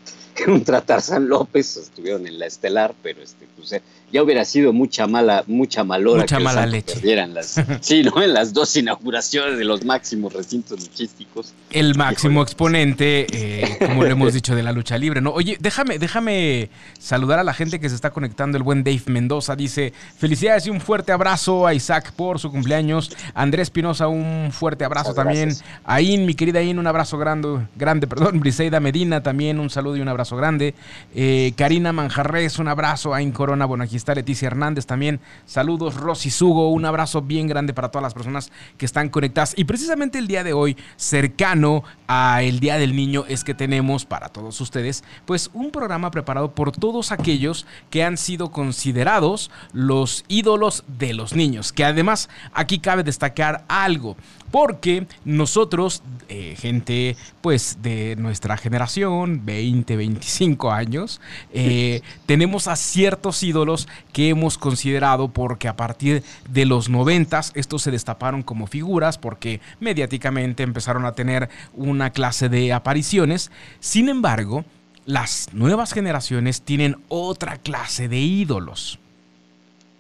contra 0.45 0.81
Tarzán 0.81 1.29
López, 1.29 1.77
estuvieron 1.77 2.27
en 2.27 2.39
la 2.39 2.47
estelar, 2.47 2.95
pero 3.03 3.23
este, 3.23 3.47
pues, 3.57 3.75
ya 4.13 4.23
hubiera 4.23 4.45
sido 4.45 4.73
mucha 4.73 5.07
mala, 5.07 5.45
mucha 5.47 5.83
malora 5.85 6.23
mucha 6.23 6.39
que 6.39 6.45
mala 6.45 6.67
leche. 6.67 6.95
perdieran 6.95 7.35
las, 7.35 7.61
sí, 7.81 8.03
¿no? 8.03 8.23
en 8.23 8.33
las 8.33 8.53
dos 8.53 8.77
inauguraciones 8.77 9.59
de 9.59 9.65
los 9.65 9.85
máximos 9.85 10.33
recintos 10.33 10.81
luchísticos. 10.81 11.55
El 11.71 11.95
máximo 11.97 12.43
exponente, 12.43 13.27
eh, 13.33 13.79
como 13.85 14.03
lo 14.05 14.11
hemos 14.11 14.33
dicho, 14.35 14.55
de 14.55 14.63
la 14.63 14.73
lucha 14.73 14.97
libre, 14.99 15.21
¿no? 15.21 15.31
Oye, 15.31 15.57
déjame, 15.61 15.99
déjame 15.99 16.71
saludar 16.99 17.39
a 17.39 17.45
la 17.45 17.55
gente 17.55 17.81
que 17.81 17.89
se 17.89 17.95
está 17.95 18.11
conectando. 18.11 18.57
El 18.57 18.63
buen 18.63 18.85
Dave 18.85 19.03
Mendoza 19.07 19.57
dice: 19.57 19.93
Felicidades 20.19 20.67
y 20.67 20.71
un 20.71 20.81
fuerte 20.81 21.13
abrazo 21.13 21.67
a 21.67 21.75
Isaac 21.75 22.13
por 22.13 22.39
su 22.39 22.51
cumpleaños. 22.51 23.11
Andrés 23.35 23.71
Pinoza, 23.71 24.09
un 24.09 24.51
fuerte 24.53 24.85
abrazo 24.85 25.11
Muchas 25.11 25.25
también. 25.25 25.49
gracias. 25.49 26.21
Mi 26.27 26.35
querida 26.35 26.61
Ain, 26.61 26.79
un 26.79 26.87
abrazo 26.87 27.19
grande, 27.19 27.67
grande, 27.77 28.07
perdón. 28.07 28.41
Briseida 28.41 28.81
Medina 28.81 29.23
también, 29.23 29.61
un 29.61 29.71
saludo 29.71 29.97
y 29.97 30.01
un 30.01 30.09
abrazo 30.09 30.26
grande. 30.35 30.75
Eh, 31.15 31.53
Karina 31.57 31.93
Manjarres, 31.93 32.59
un 32.59 32.67
abrazo. 32.67 33.15
Ain 33.15 33.31
Corona, 33.31 33.67
bueno, 33.67 33.85
aquí 33.85 33.95
está 33.95 34.15
Leticia 34.15 34.47
Hernández 34.47 34.87
también. 34.87 35.21
Saludos, 35.45 35.95
Rosy 35.95 36.31
Sugo, 36.31 36.73
un 36.73 36.85
abrazo 36.85 37.23
bien 37.23 37.47
grande 37.47 37.75
para 37.75 37.91
todas 37.91 38.03
las 38.03 38.15
personas 38.15 38.51
que 38.79 38.87
están 38.87 39.11
conectadas. 39.11 39.55
Y 39.57 39.65
precisamente 39.65 40.19
el 40.19 40.27
día 40.27 40.43
de 40.43 40.55
hoy, 40.55 40.77
cercano 40.97 41.85
a 42.09 42.43
el 42.43 42.59
Día 42.59 42.79
del 42.79 42.97
Niño, 42.97 43.25
es 43.29 43.45
que 43.45 43.55
tenemos 43.55 44.05
para 44.05 44.31
todos 44.31 44.61
ustedes, 44.61 45.05
pues 45.27 45.51
un 45.53 45.71
programa 45.71 46.11
preparado 46.11 46.55
por 46.55 46.73
todos 46.73 47.13
aquellos 47.13 47.67
que 47.91 48.03
han 48.03 48.17
sido 48.17 48.51
considerados 48.51 49.51
los 49.73 50.25
ídolos 50.29 50.85
de 50.87 51.15
los 51.15 51.35
niños. 51.35 51.73
Que 51.73 51.85
además 51.85 52.29
aquí 52.53 52.79
cabe 52.79 53.03
destacar 53.03 53.65
algo. 53.69 54.17
Porque 54.57 55.07
nosotros, 55.27 56.03
eh, 56.31 56.57
gente 56.59 57.15
pues 57.43 57.77
de 57.83 58.17
nuestra 58.17 58.57
generación, 58.57 59.45
20, 59.45 59.97
25 59.97 60.73
años, 60.73 61.21
eh, 61.53 62.01
tenemos 62.25 62.67
a 62.67 62.77
ciertos 62.77 63.43
ídolos 63.43 63.87
que 64.15 64.31
hemos 64.31 64.57
considerado 64.57 65.29
porque 65.29 65.69
a 65.69 65.77
partir 65.77 66.23
de 66.49 66.65
los 66.65 66.89
90 66.89 67.39
estos 67.53 67.83
se 67.83 67.91
destaparon 67.91 68.43
como 68.43 68.67
figuras 68.67 69.19
porque 69.19 69.61
mediáticamente 69.79 70.63
empezaron 70.63 71.05
a 71.05 71.13
tener 71.13 71.51
una 71.75 72.09
clase 72.09 72.49
de 72.49 72.73
apariciones. 72.73 73.51
Sin 73.79 74.09
embargo, 74.09 74.65
las 75.05 75.51
nuevas 75.53 75.93
generaciones 75.93 76.63
tienen 76.63 76.97
otra 77.09 77.59
clase 77.59 78.09
de 78.09 78.21
ídolos 78.21 79.01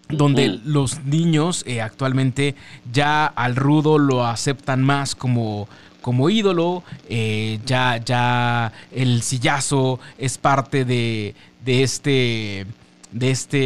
donde 0.08 0.60
los 0.64 1.04
niños 1.04 1.64
eh, 1.66 1.80
actualmente 1.80 2.54
ya 2.92 3.26
al 3.26 3.56
rudo 3.56 3.98
lo 3.98 4.24
aceptan 4.24 4.82
más 4.82 5.14
como, 5.14 5.68
como 6.00 6.30
ídolo, 6.30 6.84
eh, 7.08 7.58
ya, 7.66 7.96
ya 7.98 8.72
el 8.92 9.22
sillazo 9.22 9.98
es 10.18 10.38
parte 10.38 10.84
de, 10.84 11.34
de 11.64 11.82
este, 11.82 12.66
de 13.10 13.30
este, 13.30 13.58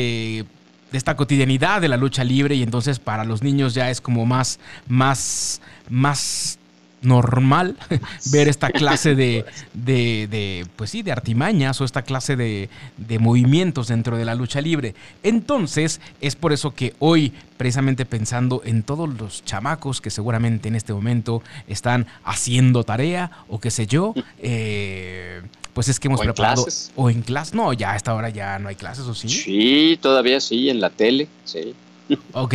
de 0.90 0.99
esta 0.99 1.16
cotidianidad 1.16 1.80
de 1.80 1.88
la 1.88 1.97
lucha 1.97 2.25
libre 2.25 2.54
y 2.54 2.62
entonces 2.62 2.99
para 2.99 3.25
los 3.25 3.42
niños 3.42 3.75
ya 3.75 3.90
es 3.90 4.00
como 4.00 4.25
más, 4.26 4.59
más, 4.88 5.61
más 5.88 6.59
normal 7.02 7.76
ver 8.33 8.49
esta 8.49 8.71
clase 8.71 9.14
de, 9.14 9.45
de, 9.73 10.28
de, 10.30 10.66
pues 10.76 10.90
sí, 10.90 11.02
de 11.02 11.12
artimañas 11.12 11.80
o 11.80 11.85
esta 11.85 12.02
clase 12.02 12.37
de, 12.37 12.69
de 12.97 13.19
movimientos 13.19 13.88
dentro 13.88 14.16
de 14.16 14.25
la 14.25 14.35
lucha 14.35 14.61
libre. 14.61 14.95
Entonces, 15.23 16.00
es 16.21 16.37
por 16.37 16.52
eso 16.52 16.75
que 16.75 16.95
hoy, 16.99 17.33
precisamente 17.57 18.04
pensando 18.04 18.62
en 18.64 18.83
todos 18.83 19.09
los 19.09 19.45
chamacos 19.45 20.00
que 20.00 20.11
seguramente 20.11 20.69
en 20.69 20.76
este 20.76 20.92
momento 20.92 21.42
están 21.69 22.07
haciendo 22.25 22.85
tarea 22.85 23.30
o 23.49 23.61
qué 23.61 23.71
sé 23.71 23.87
yo, 23.87 24.14
eh, 24.38 25.42
pues 25.73 25.88
es 25.88 26.00
que 26.00 26.09
hemos 26.09 26.21
O 26.21 26.25
en 26.25 26.28
preparado... 26.28 26.64
clases. 26.64 26.92
O 26.97 27.11
en 27.11 27.23
clases. 27.23 27.54
No, 27.54 27.73
ya 27.73 27.92
a 27.92 27.97
esta 27.97 28.14
hora 28.14 28.28
ya 28.28 28.59
no 28.59 28.69
hay 28.69 28.76
clases, 28.76 29.04
¿o 29.07 29.14
sí? 29.14 29.28
Sí, 29.28 29.99
todavía 30.02 30.40
sí, 30.40 30.69
en 30.69 30.80
la 30.80 30.90
tele, 30.90 31.28
sí. 31.45 31.75
Ok. 32.33 32.55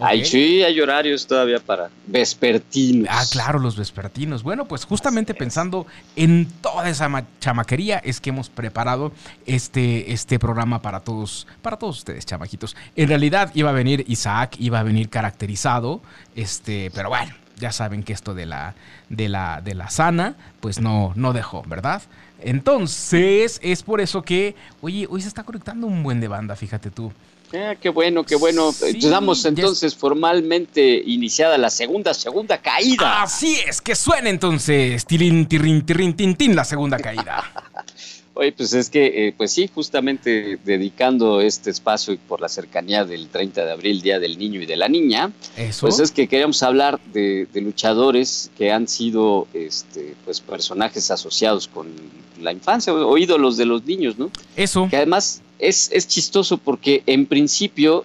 Ay, 0.00 0.24
sí, 0.24 0.62
hay 0.62 0.80
horarios 0.80 1.26
todavía 1.26 1.58
para 1.58 1.90
vespertinos. 2.06 3.08
Ah, 3.10 3.24
claro, 3.30 3.58
los 3.58 3.76
vespertinos. 3.76 4.42
Bueno, 4.42 4.66
pues 4.66 4.84
justamente 4.84 5.34
pensando 5.34 5.86
en 6.16 6.46
toda 6.60 6.88
esa 6.88 7.08
ma- 7.08 7.24
chamaquería 7.40 7.98
es 7.98 8.20
que 8.20 8.30
hemos 8.30 8.48
preparado 8.50 9.12
este, 9.46 10.12
este 10.12 10.38
programa 10.38 10.82
para 10.82 11.00
todos, 11.00 11.46
para 11.62 11.76
todos 11.76 11.98
ustedes, 11.98 12.26
chamaquitos. 12.26 12.76
En 12.96 13.08
realidad 13.08 13.50
iba 13.54 13.70
a 13.70 13.72
venir 13.72 14.04
Isaac, 14.08 14.56
iba 14.58 14.80
a 14.80 14.82
venir 14.82 15.08
caracterizado, 15.08 16.00
este, 16.34 16.90
pero 16.94 17.08
bueno, 17.08 17.34
ya 17.58 17.72
saben 17.72 18.02
que 18.02 18.12
esto 18.12 18.34
de 18.34 18.46
la, 18.46 18.74
de 19.08 19.28
la, 19.28 19.60
de 19.60 19.74
la 19.74 19.90
sana, 19.90 20.34
pues 20.60 20.80
no, 20.80 21.12
no 21.14 21.32
dejó, 21.32 21.62
¿verdad? 21.66 22.02
Entonces, 22.40 23.60
es 23.62 23.82
por 23.84 24.00
eso 24.00 24.22
que, 24.22 24.56
oye, 24.80 25.06
hoy 25.08 25.22
se 25.22 25.28
está 25.28 25.44
conectando 25.44 25.86
un 25.86 26.02
buen 26.02 26.20
de 26.20 26.26
banda, 26.28 26.56
fíjate 26.56 26.90
tú. 26.90 27.12
Ah, 27.54 27.74
qué 27.80 27.88
bueno, 27.90 28.24
qué 28.24 28.34
bueno. 28.36 28.72
Sí, 28.72 28.98
Damos 29.08 29.40
es- 29.40 29.44
entonces 29.46 29.94
formalmente 29.94 31.02
iniciada 31.04 31.58
la 31.58 31.68
segunda, 31.70 32.14
segunda 32.14 32.58
caída. 32.58 33.22
Así 33.22 33.56
es, 33.66 33.80
que 33.80 33.94
suene 33.94 34.30
entonces, 34.30 35.04
tirín, 35.04 35.46
tirín, 35.46 35.84
tirín, 35.84 36.14
tin, 36.14 36.34
tin, 36.34 36.56
la 36.56 36.64
segunda 36.64 36.98
caída. 36.98 37.44
Oye, 38.34 38.52
pues 38.52 38.72
es 38.72 38.88
que, 38.88 39.28
eh, 39.28 39.34
pues 39.36 39.52
sí, 39.52 39.68
justamente 39.72 40.58
dedicando 40.64 41.40
este 41.40 41.70
espacio 41.70 42.14
y 42.14 42.16
por 42.16 42.40
la 42.40 42.48
cercanía 42.48 43.04
del 43.04 43.28
30 43.28 43.64
de 43.64 43.72
abril, 43.72 44.00
Día 44.00 44.18
del 44.18 44.38
Niño 44.38 44.62
y 44.62 44.66
de 44.66 44.76
la 44.76 44.88
Niña, 44.88 45.32
Eso. 45.56 45.82
pues 45.86 45.98
es 45.98 46.10
que 46.12 46.28
queríamos 46.28 46.62
hablar 46.62 46.98
de, 47.12 47.46
de 47.52 47.60
luchadores 47.60 48.50
que 48.56 48.72
han 48.72 48.88
sido, 48.88 49.46
este, 49.52 50.14
pues 50.24 50.40
personajes 50.40 51.10
asociados 51.10 51.68
con 51.68 51.88
la 52.40 52.52
infancia 52.52 52.94
o, 52.94 53.06
o 53.06 53.18
ídolos 53.18 53.56
de 53.58 53.66
los 53.66 53.84
niños, 53.84 54.18
¿no? 54.18 54.30
Eso. 54.56 54.88
Que 54.88 54.96
además 54.96 55.42
es, 55.58 55.90
es 55.92 56.08
chistoso 56.08 56.58
porque 56.58 57.02
en 57.06 57.26
principio 57.26 58.04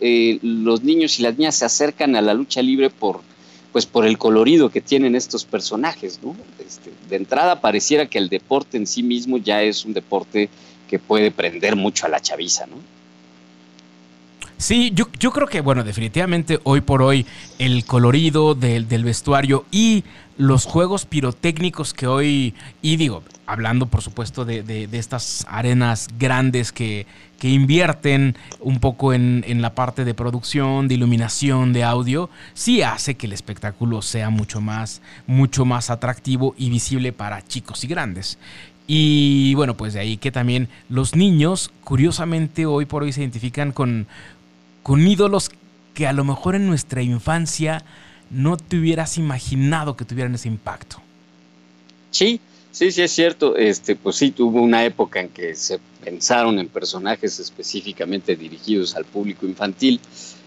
eh, 0.00 0.38
los 0.42 0.82
niños 0.82 1.18
y 1.18 1.22
las 1.22 1.38
niñas 1.38 1.56
se 1.56 1.64
acercan 1.64 2.16
a 2.16 2.20
la 2.20 2.34
lucha 2.34 2.60
libre 2.60 2.90
por, 2.90 3.20
pues 3.76 3.84
por 3.84 4.06
el 4.06 4.16
colorido 4.16 4.70
que 4.70 4.80
tienen 4.80 5.14
estos 5.14 5.44
personajes, 5.44 6.20
¿no? 6.22 6.34
Este, 6.66 6.90
de 7.10 7.16
entrada 7.16 7.60
pareciera 7.60 8.06
que 8.06 8.16
el 8.16 8.30
deporte 8.30 8.78
en 8.78 8.86
sí 8.86 9.02
mismo 9.02 9.36
ya 9.36 9.62
es 9.62 9.84
un 9.84 9.92
deporte 9.92 10.48
que 10.88 10.98
puede 10.98 11.30
prender 11.30 11.76
mucho 11.76 12.06
a 12.06 12.08
la 12.08 12.18
chaviza, 12.18 12.64
¿no? 12.64 12.76
Sí, 14.58 14.92
yo, 14.94 15.32
creo 15.32 15.46
que, 15.46 15.60
bueno, 15.60 15.84
definitivamente 15.84 16.60
hoy 16.64 16.80
por 16.80 17.02
hoy 17.02 17.26
el 17.58 17.84
colorido 17.84 18.54
del, 18.54 18.88
del 18.88 19.04
vestuario 19.04 19.66
y 19.70 20.02
los 20.38 20.64
juegos 20.64 21.04
pirotécnicos 21.04 21.92
que 21.92 22.06
hoy, 22.06 22.54
y 22.80 22.96
digo, 22.96 23.22
hablando 23.46 23.86
por 23.86 24.00
supuesto 24.00 24.46
de, 24.46 24.62
de, 24.62 24.86
de 24.86 24.98
estas 24.98 25.46
arenas 25.48 26.08
grandes 26.18 26.72
que, 26.72 27.06
que 27.38 27.50
invierten 27.50 28.36
un 28.60 28.80
poco 28.80 29.12
en, 29.12 29.44
en, 29.46 29.60
la 29.60 29.74
parte 29.74 30.06
de 30.06 30.14
producción, 30.14 30.88
de 30.88 30.94
iluminación, 30.94 31.74
de 31.74 31.84
audio, 31.84 32.30
sí 32.54 32.82
hace 32.82 33.14
que 33.14 33.26
el 33.26 33.34
espectáculo 33.34 34.00
sea 34.00 34.30
mucho 34.30 34.62
más, 34.62 35.02
mucho 35.26 35.66
más 35.66 35.90
atractivo 35.90 36.54
y 36.56 36.70
visible 36.70 37.12
para 37.12 37.42
chicos 37.42 37.84
y 37.84 37.88
grandes. 37.88 38.38
Y 38.88 39.54
bueno, 39.54 39.76
pues 39.76 39.94
de 39.94 40.00
ahí 40.00 40.16
que 40.16 40.30
también 40.30 40.68
los 40.88 41.16
niños, 41.16 41.72
curiosamente, 41.82 42.66
hoy 42.66 42.84
por 42.84 43.02
hoy 43.02 43.12
se 43.12 43.20
identifican 43.20 43.72
con, 43.72 44.06
con 44.86 45.04
ídolos 45.04 45.50
que 45.94 46.06
a 46.06 46.12
lo 46.12 46.22
mejor 46.22 46.54
en 46.54 46.68
nuestra 46.68 47.02
infancia 47.02 47.84
no 48.30 48.56
te 48.56 48.78
hubieras 48.78 49.18
imaginado 49.18 49.96
que 49.96 50.04
tuvieran 50.04 50.36
ese 50.36 50.46
impacto. 50.46 51.02
Sí, 52.12 52.38
sí, 52.70 52.92
sí 52.92 53.02
es 53.02 53.10
cierto. 53.10 53.56
Este, 53.56 53.96
pues 53.96 54.14
sí, 54.14 54.30
tuvo 54.30 54.62
una 54.62 54.84
época 54.84 55.18
en 55.18 55.30
que 55.30 55.56
se 55.56 55.80
pensaron 56.04 56.60
en 56.60 56.68
personajes 56.68 57.40
específicamente 57.40 58.36
dirigidos 58.36 58.94
al 58.94 59.04
público 59.06 59.44
infantil. 59.44 59.98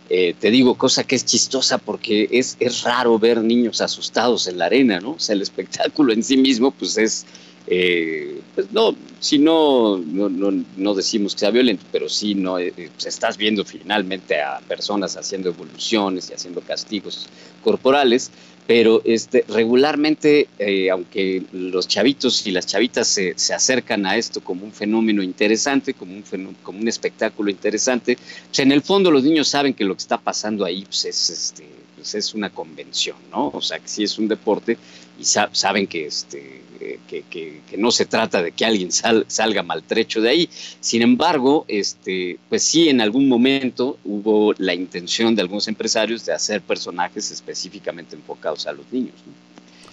Eh, 0.09 0.33
te 0.39 0.49
digo, 0.51 0.75
cosa 0.75 1.03
que 1.03 1.17
es 1.17 1.25
chistosa 1.25 1.77
porque 1.77 2.29
es, 2.31 2.55
es 2.61 2.83
raro 2.83 3.19
ver 3.19 3.43
niños 3.43 3.81
asustados 3.81 4.47
en 4.47 4.57
la 4.57 4.67
arena, 4.67 5.01
¿no? 5.01 5.11
O 5.11 5.19
sea, 5.19 5.35
el 5.35 5.41
espectáculo 5.41 6.13
en 6.13 6.23
sí 6.23 6.37
mismo, 6.37 6.71
pues 6.71 6.97
es, 6.97 7.25
eh, 7.71 8.41
pues 8.55 8.71
no, 8.71 8.95
si 9.19 9.37
no, 9.37 9.99
no, 9.99 10.27
no, 10.75 10.93
decimos 10.95 11.33
que 11.35 11.41
sea 11.41 11.51
violento, 11.51 11.85
pero 11.91 12.09
sí 12.09 12.33
no, 12.33 12.57
eh, 12.57 12.73
pues 12.75 13.05
estás 13.05 13.37
viendo 13.37 13.63
finalmente 13.63 14.41
a 14.41 14.59
personas 14.67 15.15
haciendo 15.15 15.49
evoluciones 15.49 16.29
y 16.29 16.33
haciendo 16.33 16.61
castigos 16.61 17.27
corporales, 17.63 18.31
pero 18.65 19.03
este, 19.05 19.45
regularmente, 19.47 20.47
eh, 20.57 20.89
aunque 20.89 21.43
los 21.51 21.87
chavitos 21.87 22.47
y 22.47 22.51
las 22.51 22.65
chavitas 22.65 23.07
se, 23.07 23.33
se, 23.37 23.53
acercan 23.53 24.07
a 24.07 24.17
esto 24.17 24.41
como 24.41 24.65
un 24.65 24.71
fenómeno 24.71 25.21
interesante, 25.21 25.93
como 25.93 26.15
un, 26.15 26.23
fenómeno, 26.23 26.57
como 26.63 26.79
un 26.79 26.87
espectáculo 26.87 27.51
interesante, 27.51 28.17
pues 28.47 28.59
en 28.59 28.71
el 28.71 28.81
fondo 28.81 29.11
los 29.11 29.23
niños 29.23 29.47
saben 29.47 29.75
que 29.75 29.85
lo 29.85 29.93
que 29.93 30.01
está 30.01 30.17
pasando 30.17 30.65
ahí 30.65 30.85
pues 30.85 31.05
es, 31.05 31.29
este, 31.29 31.67
pues 31.99 32.15
es 32.15 32.33
una 32.33 32.49
convención, 32.49 33.17
¿no? 33.29 33.49
O 33.49 33.61
sea, 33.61 33.79
que 33.79 33.87
sí 33.87 34.03
es 34.03 34.17
un 34.17 34.27
deporte 34.27 34.77
y 35.19 35.25
sa 35.25 35.49
saben 35.51 35.85
que, 35.85 36.05
este, 36.05 36.61
que, 37.07 37.23
que, 37.29 37.61
que, 37.69 37.77
no 37.77 37.91
se 37.91 38.05
trata 38.05 38.41
de 38.41 38.53
que 38.53 38.65
alguien 38.65 38.91
sal, 38.91 39.25
salga 39.27 39.63
maltrecho 39.63 40.21
de 40.21 40.29
ahí. 40.29 40.49
Sin 40.79 41.01
embargo, 41.01 41.65
este, 41.67 42.39
pues 42.47 42.63
sí, 42.63 42.87
en 42.87 43.01
algún 43.01 43.27
momento 43.27 43.99
hubo 44.05 44.53
la 44.57 44.73
intención 44.73 45.35
de 45.35 45.41
algunos 45.41 45.67
empresarios 45.67 46.25
de 46.25 46.33
hacer 46.33 46.61
personajes 46.61 47.31
específicamente 47.31 48.15
enfocados 48.15 48.65
a 48.65 48.71
los 48.71 48.89
niños. 48.91 49.15
¿no? 49.25 49.33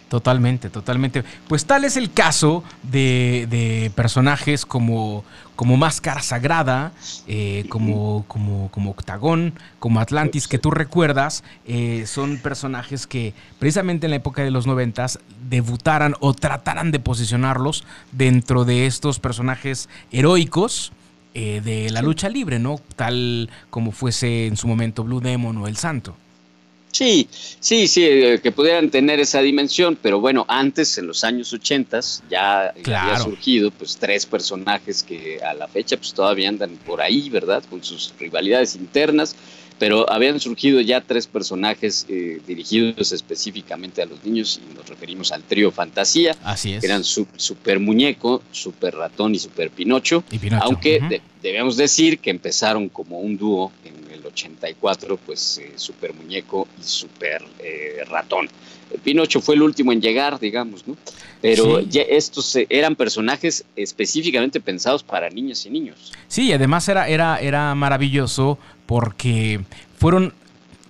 Totalmente, 0.08 0.70
totalmente. 0.70 1.24
Pues 1.48 1.66
tal 1.66 1.84
es 1.84 1.96
el 1.96 2.12
caso 2.12 2.62
de, 2.84 3.48
de 3.50 3.90
personajes 3.96 4.64
como, 4.64 5.24
como 5.56 5.76
Máscara 5.76 6.22
Sagrada, 6.22 6.92
eh, 7.26 7.64
como, 7.68 8.24
como, 8.28 8.70
como 8.70 8.90
Octagón, 8.90 9.54
como 9.80 9.98
Atlantis, 9.98 10.46
que 10.46 10.58
tú 10.58 10.70
recuerdas, 10.70 11.42
eh, 11.66 12.04
son 12.06 12.36
personajes 12.36 13.08
que 13.08 13.34
precisamente 13.58 14.06
en 14.06 14.10
la 14.10 14.16
época 14.16 14.44
de 14.44 14.52
los 14.52 14.68
noventas 14.68 15.18
debutaran 15.50 16.14
o 16.20 16.34
trataran 16.34 16.92
de 16.92 17.00
posicionarlos 17.00 17.82
dentro 18.12 18.64
de 18.64 18.86
estos 18.86 19.18
personajes 19.18 19.88
heroicos. 20.12 20.92
Eh, 21.38 21.60
de 21.62 21.90
la 21.90 22.00
lucha 22.00 22.30
libre, 22.30 22.58
¿no? 22.58 22.80
Tal 22.96 23.50
como 23.68 23.92
fuese 23.92 24.46
en 24.46 24.56
su 24.56 24.66
momento 24.68 25.04
Blue 25.04 25.20
Demon 25.20 25.58
o 25.58 25.68
El 25.68 25.76
Santo. 25.76 26.16
Sí, 26.96 27.28
sí, 27.60 27.88
sí, 27.88 28.04
eh, 28.04 28.40
que 28.42 28.52
pudieran 28.52 28.88
tener 28.88 29.20
esa 29.20 29.42
dimensión, 29.42 29.98
pero 30.00 30.18
bueno, 30.18 30.46
antes, 30.48 30.96
en 30.96 31.06
los 31.06 31.24
años 31.24 31.52
80, 31.52 32.00
ya 32.30 32.72
claro. 32.82 33.12
había 33.12 33.18
surgido 33.22 33.70
pues 33.70 33.98
tres 33.98 34.24
personajes 34.24 35.02
que 35.02 35.38
a 35.44 35.52
la 35.52 35.68
fecha 35.68 35.98
pues 35.98 36.14
todavía 36.14 36.48
andan 36.48 36.70
por 36.86 37.02
ahí, 37.02 37.28
¿verdad? 37.28 37.62
Con 37.68 37.84
sus 37.84 38.14
rivalidades 38.18 38.76
internas, 38.76 39.36
pero 39.78 40.10
habían 40.10 40.40
surgido 40.40 40.80
ya 40.80 41.02
tres 41.02 41.26
personajes 41.26 42.06
eh, 42.08 42.40
dirigidos 42.46 43.12
específicamente 43.12 44.00
a 44.00 44.06
los 44.06 44.24
niños 44.24 44.58
y 44.58 44.74
nos 44.74 44.88
referimos 44.88 45.32
al 45.32 45.42
trío 45.42 45.70
Fantasía, 45.70 46.34
Así 46.44 46.72
es. 46.72 46.80
que 46.80 46.86
eran 46.86 47.04
su, 47.04 47.26
Super 47.36 47.78
Muñeco, 47.78 48.42
Super 48.52 48.94
Ratón 48.94 49.34
y 49.34 49.38
Super 49.38 49.68
Pinocho, 49.70 50.24
y 50.30 50.38
Pinocho. 50.38 50.64
aunque 50.64 50.98
uh 50.98 51.04
-huh. 51.04 51.08
de, 51.10 51.20
debemos 51.46 51.76
decir 51.76 52.18
que 52.18 52.30
empezaron 52.30 52.88
como 52.88 53.20
un 53.20 53.36
dúo 53.36 53.70
en 53.84 54.12
el 54.12 54.26
84, 54.26 55.16
pues 55.16 55.58
eh, 55.58 55.72
Super 55.76 56.12
Muñeco 56.12 56.66
y 56.78 56.82
Super 56.82 57.44
eh, 57.60 58.02
Ratón. 58.08 58.48
El 58.92 59.00
Pinocho 59.00 59.40
fue 59.40 59.54
el 59.54 59.62
último 59.62 59.92
en 59.92 60.00
llegar, 60.00 60.40
digamos, 60.40 60.86
¿no? 60.88 60.96
Pero 61.40 61.80
sí. 61.80 61.86
ya 61.88 62.02
estos 62.02 62.56
eh, 62.56 62.66
eran 62.68 62.96
personajes 62.96 63.64
específicamente 63.76 64.60
pensados 64.60 65.04
para 65.04 65.30
niñas 65.30 65.64
y 65.66 65.70
niños. 65.70 66.12
Sí, 66.26 66.52
además 66.52 66.88
era, 66.88 67.08
era, 67.08 67.38
era 67.38 67.74
maravilloso 67.76 68.58
porque 68.86 69.60
fueron 69.98 70.34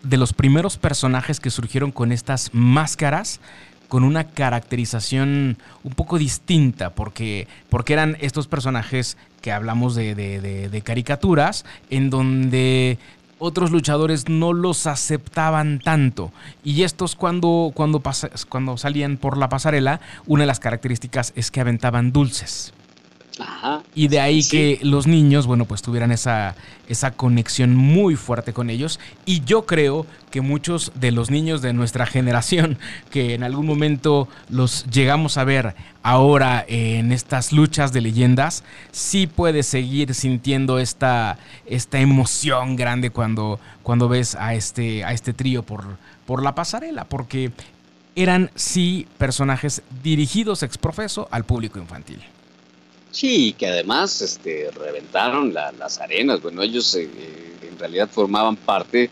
de 0.02 0.16
los 0.16 0.33
primeros 0.33 0.78
personajes 0.78 1.38
que 1.38 1.50
surgieron 1.50 1.92
con 1.92 2.12
estas 2.12 2.50
máscaras 2.54 3.40
con 3.88 4.05
una 4.05 4.25
caracterización 4.25 5.59
un 5.85 5.92
poco 5.92 6.18
distinta, 6.18 6.90
porque, 6.90 7.46
porque 7.68 7.92
eran 7.92 8.16
estos 8.20 8.46
personajes 8.46 9.16
que 9.40 9.53
hablamos 9.53 9.94
de, 9.94 10.14
de, 10.14 10.68
de, 10.68 10.83
caricaturas, 10.83 11.64
en 11.90 12.11
donde 12.11 12.99
otros 13.38 13.70
luchadores 13.70 14.29
no 14.29 14.53
los 14.53 14.87
aceptaban 14.87 15.79
tanto. 15.79 16.33
Y 16.64 16.83
estos 16.83 17.14
cuando, 17.14 17.70
cuando, 17.75 18.03
cuando 18.49 18.77
salían 18.77 19.16
por 19.18 19.37
la 19.37 19.49
pasarela, 19.49 20.01
una 20.27 20.42
de 20.42 20.49
las 20.49 20.61
características 20.61 21.33
es 21.37 21.51
que 21.51 21.61
aventaban 21.61 22.12
dulces. 22.12 22.72
Ajá, 23.38 23.83
y 23.94 24.09
de 24.09 24.20
ahí 24.20 24.42
sí. 24.42 24.51
que 24.51 24.85
los 24.85 25.07
niños, 25.07 25.46
bueno, 25.46 25.66
pues 25.66 25.83
tuvieran 25.83 26.11
esa, 26.11 26.55
esa 26.88 27.12
conexión 27.12 27.75
muy 27.75 28.16
fuerte 28.16 28.53
con 28.53 28.70
ellos. 28.70 28.99
Y 29.25 29.44
yo 29.44 29.66
creo 29.66 30.07
que 30.31 30.40
muchos 30.40 30.92
de 30.94 31.12
los 31.12 31.31
niños 31.31 31.62
de 31.62 31.72
nuestra 31.72 32.07
generación, 32.07 32.79
que 33.11 33.35
en 33.35 33.42
algún 33.42 33.66
momento 33.66 34.29
los 34.49 34.85
llegamos 34.87 35.37
a 35.37 35.44
ver 35.44 35.75
ahora 36.03 36.64
en 36.68 37.12
estas 37.12 37.53
luchas 37.53 37.92
de 37.92 38.01
leyendas, 38.01 38.64
sí 38.92 39.27
puedes 39.27 39.66
seguir 39.66 40.14
sintiendo 40.14 40.79
esta, 40.79 41.38
esta 41.66 41.99
emoción 41.99 42.77
grande 42.77 43.11
cuando, 43.11 43.61
cuando 43.83 44.09
ves 44.09 44.35
a 44.35 44.55
este, 44.55 45.05
a 45.05 45.12
este 45.12 45.33
trío 45.33 45.62
por, 45.62 45.85
por 46.27 46.42
la 46.42 46.55
pasarela, 46.55 47.05
porque 47.05 47.53
eran 48.14 48.51
sí 48.55 49.07
personajes 49.18 49.83
dirigidos 50.03 50.62
ex 50.62 50.79
profeso 50.79 51.29
al 51.31 51.44
público 51.44 51.79
infantil. 51.79 52.22
Sí, 53.16 53.55
que 53.57 53.66
además 53.66 54.20
este, 54.20 54.70
reventaron 54.72 55.55
la, 55.55 55.72
las 55.72 55.98
arenas. 56.02 56.42
Bueno, 56.42 56.61
ellos 56.61 56.94
eh, 56.96 57.09
en 57.66 57.79
realidad 57.79 58.11
formaban 58.12 58.57
parte 58.57 59.09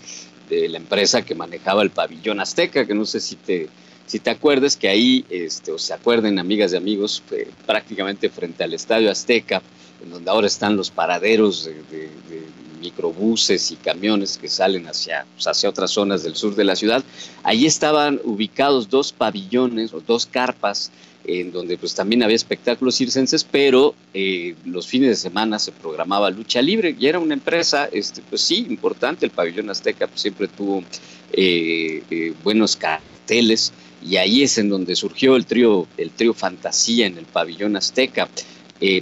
de 0.47 0.69
la 0.69 0.77
empresa 0.77 1.23
que 1.23 1.35
manejaba 1.35 1.83
el 1.83 1.89
pabellón 1.89 2.39
azteca, 2.39 2.85
que 2.85 2.95
no 2.95 3.07
sé 3.07 3.19
si 3.19 3.37
te, 3.37 3.67
si 4.05 4.19
te 4.21 4.29
acuerdas 4.29 4.77
que 4.77 4.91
ahí, 4.91 5.25
este, 5.31 5.73
o 5.73 5.79
se 5.79 5.95
acuerden, 5.95 6.39
amigas 6.39 6.75
y 6.75 6.77
amigos, 6.77 7.23
eh, 7.31 7.49
prácticamente 7.65 8.29
frente 8.29 8.63
al 8.63 8.75
estadio 8.75 9.11
azteca, 9.11 9.63
en 10.03 10.11
donde 10.11 10.31
ahora 10.31 10.49
están 10.49 10.77
los 10.77 10.91
paraderos 10.91 11.65
de, 11.65 11.73
de, 11.73 12.11
de 12.29 12.43
microbuses 12.83 13.71
y 13.71 13.77
camiones 13.77 14.37
que 14.37 14.51
salen 14.51 14.87
hacia, 14.87 15.25
pues, 15.35 15.47
hacia 15.47 15.71
otras 15.71 15.91
zonas 15.91 16.23
del 16.23 16.37
sur 16.37 16.55
de 16.55 16.65
la 16.65 16.77
ciudad, 16.77 17.03
ahí 17.43 17.65
estaban 17.65 18.21
ubicados 18.23 18.91
dos 18.91 19.15
pabellones 19.15 19.95
o 19.95 20.03
dos 20.03 20.27
carpas 20.27 20.93
en 21.27 21.53
donde 21.53 21.79
pues 21.79 21.95
también 21.95 22.23
había 22.23 22.37
espectáculos 22.37 22.97
circenses, 22.97 23.45
pero 23.45 23.95
eh, 24.13 24.55
los 24.65 24.87
fines 24.87 25.09
de 25.09 25.17
semana 25.17 25.59
se 25.59 25.73
programaba 25.73 26.31
lucha 26.31 26.61
libre 26.61 26.95
y 26.99 27.07
era 27.07 27.19
una 27.19 27.35
empresa, 27.35 27.89
este, 27.91 28.23
pues 28.29 28.43
sí, 28.43 28.67
importante, 28.69 29.25
el 29.25 29.33
pabellón 29.33 29.71
azteca 29.71 30.07
pues, 30.07 30.21
siempre 30.21 30.49
tuvo 30.49 30.85
eh, 31.33 32.03
eh, 32.11 32.35
buenos 32.43 32.77
carteles 32.77 33.73
y 34.05 34.17
ahí 34.17 34.43
es 34.43 34.59
en 34.59 34.69
donde 34.69 34.95
surgió 34.97 35.37
el 35.37 35.47
trío, 35.47 35.87
el 35.97 36.11
trío 36.11 36.35
Fantasía 36.35 37.07
en 37.07 37.17
el 37.17 37.25
pabellón 37.25 37.77
azteca. 37.77 38.29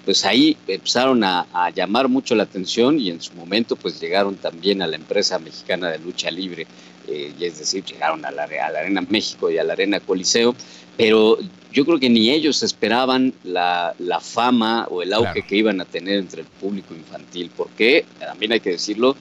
Pues 0.05 0.25
ahí 0.25 0.57
empezaron 0.69 1.25
a, 1.25 1.73
llamar 1.75 2.07
mucho 2.07 2.37
la 2.37 2.45
atención 2.45 3.01
y 3.01 3.11
en 3.11 3.21
su 3.21 3.35
momento 3.35 3.75
pues 3.75 4.01
llegaron 4.01 4.37
también 4.37 4.81
a 4.81 4.87
la 4.87 4.95
empresa 4.95 5.41
mexicana 5.41 5.91
de 5.91 5.99
lucha 5.99 6.31
libre, 6.31 6.69
y 7.09 7.45
es 7.45 7.59
decir, 7.59 7.85
llegaron 7.85 8.25
a 8.25 8.31
la, 8.31 8.45
a 8.45 8.71
la, 8.71 8.79
Arena 8.79 9.05
México 9.09 9.51
y 9.51 9.59
a 9.59 9.65
la 9.65 9.73
Arena 9.73 9.99
Coliseo, 9.99 10.55
pero 10.97 11.39
yo 11.73 11.85
creo 11.85 11.99
que 11.99 12.11
ni 12.11 12.31
ellos 12.31 12.63
esperaban 12.63 13.33
la, 13.45 13.95
la 13.99 14.21
fama 14.21 14.87
o 14.91 15.03
el 15.03 15.13
auge 15.13 15.33
claro. 15.33 15.49
que 15.49 15.57
iban 15.57 15.81
a 15.81 15.85
tener 15.85 16.19
entre 16.19 16.43
el 16.43 16.47
público 16.47 16.95
infantil, 16.95 17.51
porque 17.57 18.05
también 18.19 18.53
hay 18.53 18.61
que 18.61 18.71
decirlo, 18.71 19.17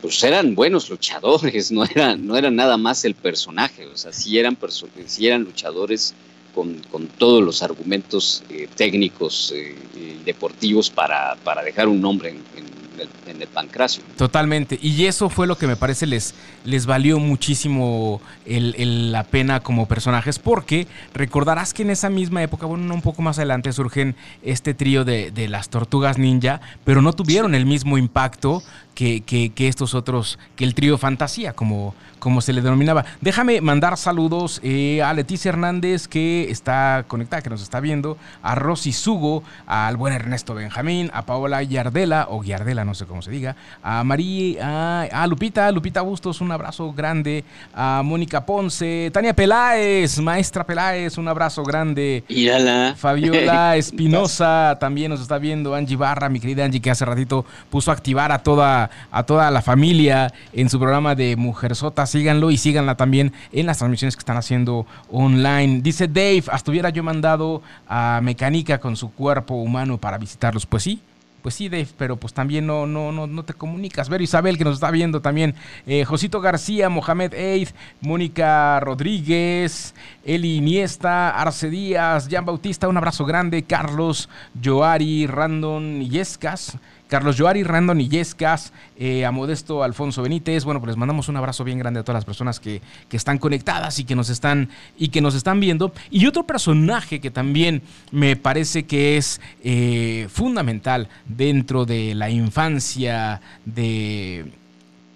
pues 0.00 0.22
eran 0.24 0.54
buenos 0.54 0.90
luchadores, 0.90 1.70
no 1.72 1.84
eran, 1.84 2.26
no 2.26 2.36
era 2.36 2.50
nada 2.50 2.76
más 2.76 3.04
el 3.04 3.14
personaje, 3.14 3.86
o 3.86 3.96
sea, 3.96 4.12
sí 4.12 4.38
eran, 4.38 4.58
sí 5.06 5.26
eran 5.26 5.44
luchadores 5.44 6.14
con, 6.54 6.82
con, 6.90 7.06
todos 7.06 7.42
los 7.42 7.62
argumentos 7.62 8.42
eh, 8.50 8.68
técnicos 8.76 9.54
eh, 9.56 9.74
y 9.96 10.24
deportivos 10.24 10.90
para, 10.90 11.36
para, 11.44 11.62
dejar 11.62 11.88
un 11.88 12.00
nombre 12.00 12.30
en, 12.30 12.36
en, 12.56 12.81
el, 13.00 13.08
en 13.26 13.42
el 13.42 13.48
pancracio. 13.48 14.02
Totalmente. 14.16 14.78
Y 14.82 15.06
eso 15.06 15.28
fue 15.30 15.46
lo 15.46 15.56
que 15.58 15.66
me 15.66 15.76
parece 15.76 16.06
les, 16.06 16.34
les 16.64 16.86
valió 16.86 17.18
muchísimo 17.18 18.20
el, 18.46 19.12
la 19.12 19.24
pena 19.24 19.60
como 19.60 19.86
personajes, 19.86 20.38
porque 20.38 20.86
recordarás 21.14 21.74
que 21.74 21.82
en 21.82 21.90
esa 21.90 22.10
misma 22.10 22.42
época, 22.42 22.66
bueno, 22.66 22.92
un 22.94 23.02
poco 23.02 23.22
más 23.22 23.38
adelante, 23.38 23.72
surgen 23.72 24.16
este 24.42 24.74
trío 24.74 25.04
de, 25.04 25.30
de 25.30 25.48
las 25.48 25.68
tortugas 25.68 26.18
ninja, 26.18 26.60
pero 26.84 27.02
no 27.02 27.12
tuvieron 27.12 27.54
el 27.54 27.66
mismo 27.66 27.98
impacto 27.98 28.62
que, 28.94 29.22
que- 29.22 29.50
que 29.50 29.68
estos 29.68 29.94
otros, 29.94 30.38
que 30.56 30.64
el 30.64 30.74
trío 30.74 30.98
fantasía, 30.98 31.52
como, 31.52 31.94
como 32.22 32.40
se 32.40 32.52
le 32.52 32.62
denominaba. 32.62 33.04
Déjame 33.20 33.60
mandar 33.60 33.98
saludos 33.98 34.60
eh, 34.62 35.02
a 35.02 35.12
Leticia 35.12 35.48
Hernández, 35.48 36.06
que 36.06 36.48
está 36.50 37.04
conectada, 37.08 37.42
que 37.42 37.50
nos 37.50 37.62
está 37.62 37.80
viendo, 37.80 38.16
a 38.44 38.54
Rosy 38.54 38.92
Sugo, 38.92 39.42
al 39.66 39.96
buen 39.96 40.14
Ernesto 40.14 40.54
Benjamín, 40.54 41.10
a 41.14 41.26
Paola 41.26 41.64
Yardela, 41.64 42.28
o 42.30 42.44
Yardela, 42.44 42.84
no 42.84 42.94
sé 42.94 43.06
cómo 43.06 43.22
se 43.22 43.32
diga, 43.32 43.56
a 43.82 44.04
María, 44.04 44.58
a, 44.62 45.02
a 45.02 45.26
Lupita, 45.26 45.68
Lupita 45.72 46.02
Bustos, 46.02 46.40
un 46.40 46.52
abrazo 46.52 46.92
grande, 46.92 47.44
a 47.74 48.02
Mónica 48.04 48.46
Ponce, 48.46 49.10
Tania 49.12 49.34
Peláez, 49.34 50.20
maestra 50.20 50.64
Peláez, 50.64 51.18
un 51.18 51.26
abrazo 51.26 51.64
grande. 51.64 52.22
Írala. 52.28 52.94
Fabiola 52.96 53.76
Espinosa 53.82 54.76
también 54.78 55.10
nos 55.10 55.20
está 55.20 55.38
viendo. 55.38 55.74
Angie 55.74 55.96
Barra, 55.96 56.28
mi 56.28 56.38
querida 56.38 56.64
Angie, 56.64 56.80
que 56.80 56.90
hace 56.92 57.04
ratito 57.04 57.44
puso 57.68 57.90
a 57.90 57.94
activar 57.94 58.30
a 58.30 58.44
toda, 58.44 58.90
a 59.10 59.24
toda 59.24 59.50
la 59.50 59.60
familia 59.60 60.32
en 60.52 60.70
su 60.70 60.78
programa 60.78 61.16
de 61.16 61.34
Mujer 61.34 61.74
Sota. 61.74 62.06
Síganlo 62.12 62.50
y 62.50 62.58
síganla 62.58 62.94
también 62.94 63.32
en 63.52 63.64
las 63.64 63.78
transmisiones 63.78 64.16
que 64.16 64.20
están 64.20 64.36
haciendo 64.36 64.84
online. 65.10 65.80
Dice 65.80 66.08
Dave, 66.08 66.44
hasta 66.48 66.70
hubiera 66.70 66.90
yo 66.90 67.02
mandado 67.02 67.62
a 67.88 68.20
Mecánica 68.22 68.76
con 68.80 68.96
su 68.96 69.12
cuerpo 69.12 69.54
humano 69.54 69.96
para 69.96 70.18
visitarlos. 70.18 70.66
Pues 70.66 70.82
sí. 70.82 71.00
Pues 71.40 71.54
sí, 71.54 71.70
Dave, 71.70 71.88
pero 71.96 72.16
pues 72.16 72.34
también 72.34 72.66
no, 72.66 72.86
no, 72.86 73.12
no, 73.12 73.26
no 73.26 73.44
te 73.44 73.54
comunicas. 73.54 74.10
Ver 74.10 74.20
Isabel, 74.20 74.58
que 74.58 74.64
nos 74.64 74.74
está 74.74 74.90
viendo 74.90 75.22
también. 75.22 75.54
Eh, 75.86 76.04
Josito 76.04 76.42
García, 76.42 76.90
Mohamed 76.90 77.32
Eid, 77.32 77.70
Mónica 78.02 78.78
Rodríguez, 78.80 79.94
Eli 80.22 80.56
Iniesta, 80.56 81.30
Arce 81.30 81.70
Díaz, 81.70 82.28
Jan 82.30 82.44
Bautista, 82.44 82.88
un 82.88 82.98
abrazo 82.98 83.24
grande. 83.24 83.62
Carlos 83.62 84.28
Joari, 84.62 85.26
Randon 85.26 86.02
Yescas. 86.02 86.76
Carlos 87.12 87.36
Joari, 87.38 87.62
Randon 87.62 88.00
Illescas, 88.00 88.72
eh, 88.96 89.26
a 89.26 89.30
Modesto 89.30 89.82
Alfonso 89.82 90.22
Benítez. 90.22 90.64
Bueno, 90.64 90.80
pues 90.80 90.88
les 90.88 90.96
mandamos 90.96 91.28
un 91.28 91.36
abrazo 91.36 91.62
bien 91.62 91.78
grande 91.78 92.00
a 92.00 92.04
todas 92.04 92.16
las 92.16 92.24
personas 92.24 92.58
que, 92.58 92.80
que 93.10 93.18
están 93.18 93.36
conectadas 93.36 93.98
y 93.98 94.04
que 94.04 94.14
nos 94.16 94.30
están 94.30 94.70
y 94.96 95.08
que 95.08 95.20
nos 95.20 95.34
están 95.34 95.60
viendo. 95.60 95.92
Y 96.10 96.24
otro 96.24 96.44
personaje 96.46 97.20
que 97.20 97.30
también 97.30 97.82
me 98.12 98.34
parece 98.36 98.84
que 98.84 99.18
es 99.18 99.42
eh, 99.62 100.26
fundamental 100.30 101.10
dentro 101.26 101.84
de 101.84 102.14
la 102.14 102.30
infancia 102.30 103.42
de 103.66 104.50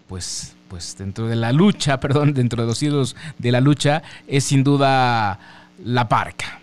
pues 0.07 0.55
pues 0.69 0.99
dentro 0.99 1.29
de 1.29 1.37
la 1.37 1.51
lucha, 1.51 1.99
perdón, 2.01 2.35
dentro 2.35 2.61
de 2.61 2.69
los 2.69 2.83
hilos 2.83 3.17
de 3.39 3.53
la 3.53 3.63
lucha 3.63 4.03
es 4.29 4.45
sin 4.45 4.63
duda 4.63 5.41
la 5.83 6.07
parca. 6.11 6.61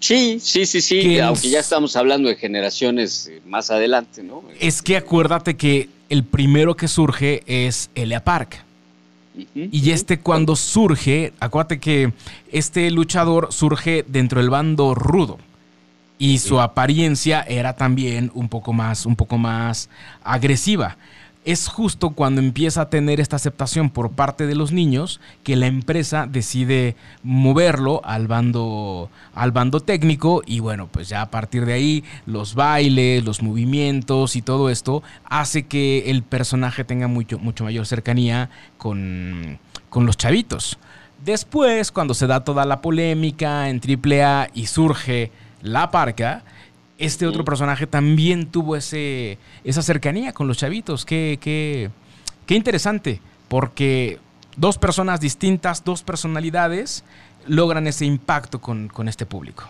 Sí, 0.00 0.38
sí, 0.40 0.66
sí, 0.66 0.80
sí, 0.80 1.00
Que 1.00 1.22
aunque 1.22 1.48
ya 1.48 1.60
estamos 1.60 1.96
hablando 1.96 2.28
de 2.28 2.36
generaciones 2.36 3.28
eh, 3.28 3.40
más 3.46 3.70
adelante, 3.70 4.22
¿no? 4.22 4.42
Es 4.60 4.82
que 4.82 4.96
acuérdate 4.96 5.56
que 5.56 5.88
el 6.08 6.24
primero 6.24 6.76
que 6.76 6.88
surge 6.88 7.42
es 7.46 7.90
Elia 7.94 8.22
Park. 8.22 8.64
Y 9.54 9.90
este 9.90 10.20
cuando 10.20 10.56
surge, 10.56 11.32
acuérdate 11.40 11.80
que 11.80 12.12
este 12.50 12.90
luchador 12.90 13.50
surge 13.50 14.04
dentro 14.06 14.40
del 14.40 14.50
bando 14.50 14.94
rudo. 14.94 15.38
Y 16.18 16.38
su 16.38 16.60
apariencia 16.60 17.40
era 17.40 17.72
también 17.74 18.30
un 18.34 18.48
poco 18.48 18.72
más, 18.72 19.06
un 19.06 19.16
poco 19.16 19.38
más 19.38 19.88
agresiva. 20.22 20.98
Es 21.44 21.66
justo 21.66 22.10
cuando 22.10 22.40
empieza 22.40 22.82
a 22.82 22.88
tener 22.88 23.18
esta 23.18 23.34
aceptación 23.34 23.90
por 23.90 24.12
parte 24.12 24.46
de 24.46 24.54
los 24.54 24.70
niños 24.70 25.20
que 25.42 25.56
la 25.56 25.66
empresa 25.66 26.28
decide 26.30 26.94
moverlo 27.24 28.00
al 28.04 28.28
bando, 28.28 29.10
al 29.34 29.50
bando 29.50 29.80
técnico 29.80 30.42
y 30.46 30.60
bueno, 30.60 30.86
pues 30.86 31.08
ya 31.08 31.20
a 31.20 31.30
partir 31.30 31.66
de 31.66 31.72
ahí 31.72 32.04
los 32.26 32.54
bailes, 32.54 33.24
los 33.24 33.42
movimientos 33.42 34.36
y 34.36 34.42
todo 34.42 34.70
esto 34.70 35.02
hace 35.24 35.64
que 35.64 36.10
el 36.12 36.22
personaje 36.22 36.84
tenga 36.84 37.08
mucho, 37.08 37.40
mucho 37.40 37.64
mayor 37.64 37.86
cercanía 37.86 38.48
con, 38.78 39.58
con 39.90 40.06
los 40.06 40.16
chavitos. 40.16 40.78
Después, 41.24 41.90
cuando 41.90 42.14
se 42.14 42.28
da 42.28 42.44
toda 42.44 42.64
la 42.64 42.80
polémica 42.80 43.68
en 43.68 43.80
AAA 43.80 44.50
y 44.54 44.66
surge 44.66 45.32
la 45.60 45.90
parca, 45.90 46.44
este 46.98 47.26
otro 47.26 47.44
personaje 47.44 47.86
también 47.86 48.46
tuvo 48.46 48.76
ese, 48.76 49.38
esa 49.64 49.82
cercanía 49.82 50.32
con 50.32 50.48
los 50.48 50.58
chavitos. 50.58 51.04
Qué, 51.04 51.38
qué, 51.40 51.90
qué 52.46 52.54
interesante, 52.54 53.20
porque 53.48 54.18
dos 54.56 54.78
personas 54.78 55.20
distintas, 55.20 55.84
dos 55.84 56.02
personalidades, 56.02 57.04
logran 57.46 57.86
ese 57.86 58.04
impacto 58.04 58.60
con, 58.60 58.88
con 58.88 59.08
este 59.08 59.26
público. 59.26 59.68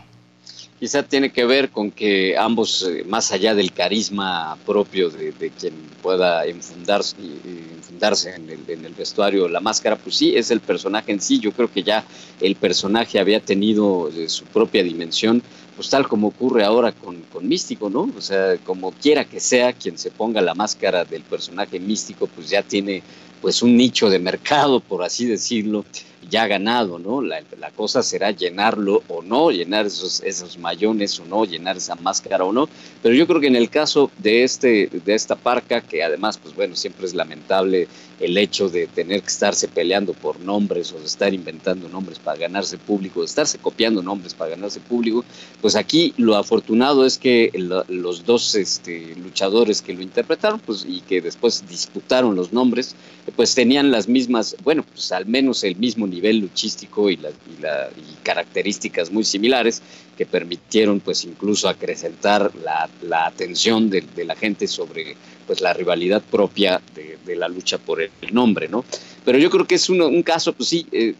Quizá 0.79 1.05
tiene 1.05 1.31
que 1.31 1.45
ver 1.45 1.71
con 1.71 1.93
que 1.93 2.37
ambos, 2.37 2.83
eh, 2.91 3.05
más 3.09 3.31
allá 3.31 3.55
del 3.55 3.71
carisma 3.71 4.59
propio 4.67 5.11
de, 5.11 5.31
de 5.31 5.51
quien 5.51 5.75
pueda 6.03 6.45
enfundarse, 6.45 7.15
y 7.21 7.77
enfundarse 7.77 8.35
en, 8.35 8.51
el, 8.51 8.61
en 8.67 8.85
el 8.85 8.93
vestuario, 8.93 9.49
la 9.49 9.61
máscara, 9.61 9.95
pues 9.95 10.17
sí, 10.17 10.37
es 10.37 10.51
el 10.51 10.59
personaje 10.59 11.13
en 11.13 11.21
sí. 11.21 11.39
Yo 11.39 11.53
creo 11.53 11.71
que 11.71 11.85
ya 11.85 12.05
el 12.41 12.57
personaje 12.57 13.21
había 13.21 13.39
tenido 13.39 14.11
eh, 14.11 14.29
su 14.29 14.45
propia 14.47 14.83
dimensión, 14.83 15.41
pues 15.77 15.89
tal 15.91 16.07
como 16.09 16.29
ocurre 16.29 16.65
ahora 16.65 16.93
con, 16.93 17.23
con 17.33 17.49
Místico, 17.49 17.89
¿no? 17.89 18.09
O 18.17 18.21
sea, 18.21 18.57
como 18.59 18.93
quiera 18.93 19.25
que 19.25 19.41
sea 19.41 19.73
quien 19.73 19.99
se 19.99 20.11
ponga 20.11 20.41
la 20.41 20.55
máscara 20.55 21.05
del 21.05 21.23
personaje 21.23 21.81
místico, 21.81 22.27
pues 22.27 22.51
ya 22.51 22.63
tiene 22.63 23.03
pues 23.41 23.63
un 23.63 23.77
nicho 23.77 24.09
de 24.09 24.19
mercado, 24.19 24.81
por 24.81 25.03
así 25.03 25.27
decirlo, 25.27 25.85
ya 26.33 26.47
ganado, 26.49 26.99
¿no? 26.99 27.21
La, 27.23 27.43
la 27.61 27.71
cosa 27.71 28.03
será 28.03 28.31
llenarlo 28.33 29.03
o 29.09 29.23
no, 29.23 29.51
llenar 29.51 29.87
esos, 29.87 30.23
esos 30.23 30.59
mayones 30.59 31.21
o 31.21 31.27
no, 31.27 31.45
llenar 31.45 31.77
esa 31.77 31.95
máscara 31.97 32.45
o 32.45 32.53
no. 32.53 32.69
Pero 33.03 33.15
yo 33.15 33.27
creo 33.27 33.41
que 33.41 33.49
en 33.49 33.57
el 33.57 33.69
caso 33.69 34.11
de, 34.19 34.43
este, 34.43 34.89
de 35.05 35.15
esta 35.15 35.37
parca, 35.37 35.83
que 35.83 36.03
además, 36.03 36.39
pues 36.39 36.55
bueno, 36.55 36.75
siempre 36.75 37.07
es 37.07 37.15
lamentable 37.15 37.87
el 38.19 38.39
hecho 38.39 38.69
de 38.69 38.87
tener 38.87 39.21
que 39.21 39.29
estarse 39.29 39.69
peleando 39.69 40.15
por 40.15 40.41
nombres 40.41 40.93
o 40.93 40.99
de 40.99 41.07
estar 41.07 41.35
inventando 41.35 41.89
nombres 41.89 42.19
para 42.19 42.39
ganarse 42.39 42.79
público, 42.79 43.21
de 43.21 43.27
estarse 43.27 43.59
copiando 43.59 44.03
nombres 44.03 44.33
para 44.35 44.51
ganarse 44.53 44.81
público, 44.81 45.25
pues 45.61 45.77
aquí 45.77 46.15
lo 46.17 46.37
afortunado 46.37 47.05
es 47.05 47.19
que 47.19 47.51
lo- 47.55 47.85
los 47.89 48.25
dos 48.25 48.55
este, 48.55 49.15
luchadores 49.17 49.83
que 49.83 49.93
lo 49.93 50.03
interpretaron, 50.03 50.61
pues 50.61 50.85
y 50.89 51.01
que 51.01 51.21
después 51.21 51.65
disputaron 51.69 52.37
los 52.37 52.53
nombres, 52.53 52.95
pues 53.37 53.55
tenían 53.55 53.91
las 53.91 54.09
mismas, 54.09 54.57
bueno, 54.65 54.85
pues 54.85 55.13
al 55.13 55.27
menos 55.27 55.63
el 55.65 55.77
mismo 55.77 56.07
nivel 56.07 56.22
luchístico 56.33 57.11
y, 57.11 57.17
la- 57.17 57.31
y 57.31 57.61
la- 57.61 57.89
y 57.97 58.15
características 58.23 59.11
muy 59.11 59.25
similares 59.25 59.83
que 60.17 60.27
permitieron 60.27 61.01
pues 61.01 61.25
incluso 61.25 61.69
acrecentar 61.69 62.53
la, 62.63 62.89
la 63.01 63.27
atención 63.27 63.89
de, 63.91 64.03
de 64.15 64.25
la 64.25 64.37
gente 64.37 64.67
sobre 64.69 65.17
pues 65.47 65.61
la 65.61 65.73
rivalidad 65.73 66.23
propia 66.31 66.81
de, 66.95 67.19
de 67.25 67.35
la 67.37 67.49
lucha 67.49 67.79
por 67.79 68.01
el 68.03 68.11
nombre, 68.33 68.69
¿no? 68.69 68.85
Pero 69.25 69.39
yo 69.39 69.51
creo 69.51 69.67
que 69.67 69.75
es 69.77 69.89
un 69.89 70.23
caso, 70.23 70.53
pues 70.53 70.69
sí, 70.69 70.87
eh, 70.93 71.15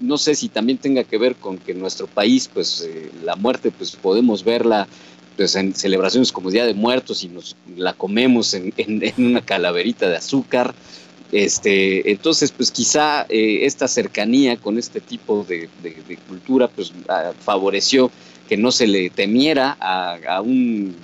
no 0.00 0.18
sé 0.18 0.34
si 0.34 0.48
también 0.48 0.78
tenga 0.78 1.04
que 1.04 1.18
ver 1.18 1.36
con 1.36 1.58
que 1.58 1.72
en 1.72 1.80
nuestro 1.80 2.06
país, 2.06 2.48
pues 2.52 2.82
eh, 2.82 3.10
la 3.24 3.36
muerte, 3.36 3.70
pues 3.70 3.92
podemos 3.96 4.44
verla 4.44 4.86
pues, 5.36 5.54
en 5.56 5.74
celebraciones 5.74 6.30
como 6.32 6.50
Día 6.50 6.66
de 6.66 6.74
Muertos 6.74 7.22
y 7.22 7.28
nos 7.28 7.56
la 7.76 7.92
comemos 7.94 8.54
en, 8.54 8.72
en- 8.76 9.02
en 9.02 9.26
una 9.26 9.40
calaverita 9.40 10.08
de 10.08 10.16
azúcar. 10.16 10.74
Este, 11.34 12.12
entonces, 12.12 12.52
pues 12.52 12.70
quizá 12.70 13.26
eh, 13.28 13.66
esta 13.66 13.88
cercanía 13.88 14.56
con 14.56 14.78
este 14.78 15.00
tipo 15.00 15.44
de, 15.48 15.68
cultura, 16.28 16.68
pues 16.68 16.92
ah, 17.08 17.32
favoreció 17.40 18.08
que 18.48 18.56
no 18.56 18.70
se 18.70 18.86
le 18.86 19.10
temiera 19.10 19.76
a, 19.80 20.40
un, 20.42 20.94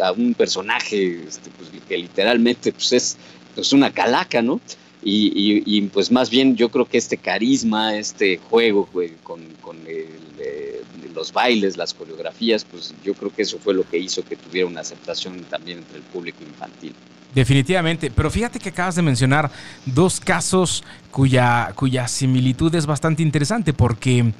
a 0.00 0.12
un 0.12 0.34
personaje 0.34 1.24
este, 1.26 1.50
pues, 1.50 1.70
que 1.88 1.98
literalmente 1.98 2.70
pues, 2.70 2.92
es 2.92 3.16
pues, 3.56 3.72
una 3.72 3.92
calaca, 3.92 4.40
¿no? 4.42 4.60
Y, 5.02 5.62
y- 5.64 5.80
pues 5.88 6.10
más 6.10 6.28
bien 6.28 6.56
yo 6.56 6.68
creo 6.68 6.84
que 6.86 6.98
este 6.98 7.16
carisma, 7.16 7.96
este 7.96 8.38
juego 8.50 8.88
con, 9.22 9.40
con 9.62 9.76
eh, 9.86 10.08
los 11.14 11.32
bailes, 11.32 11.76
las 11.76 11.92
coreografías, 11.94 12.64
pues 12.64 12.94
yo 13.04 13.14
creo 13.14 13.30
que 13.34 13.42
eso 13.42 13.58
fue 13.58 13.74
lo 13.74 13.88
que 13.88 13.98
hizo 13.98 14.24
que 14.24 14.36
tuviera 14.36 14.66
una 14.66 14.80
aceptación 14.80 15.44
también 15.50 15.78
entre 15.78 15.98
el 15.98 16.02
público 16.02 16.38
infantil. 16.42 16.94
Definitivamente, 17.34 18.10
pero 18.10 18.30
fíjate 18.30 18.58
que 18.58 18.70
acabas 18.70 18.96
de 18.96 19.02
mencionar 19.02 19.50
dos 19.86 20.18
casos 20.18 20.82
cuya, 21.12 21.72
cuya 21.76 22.08
similitud 22.08 22.74
es 22.74 22.86
bastante 22.86 23.22
interesante 23.22 23.72
porque 23.72 24.32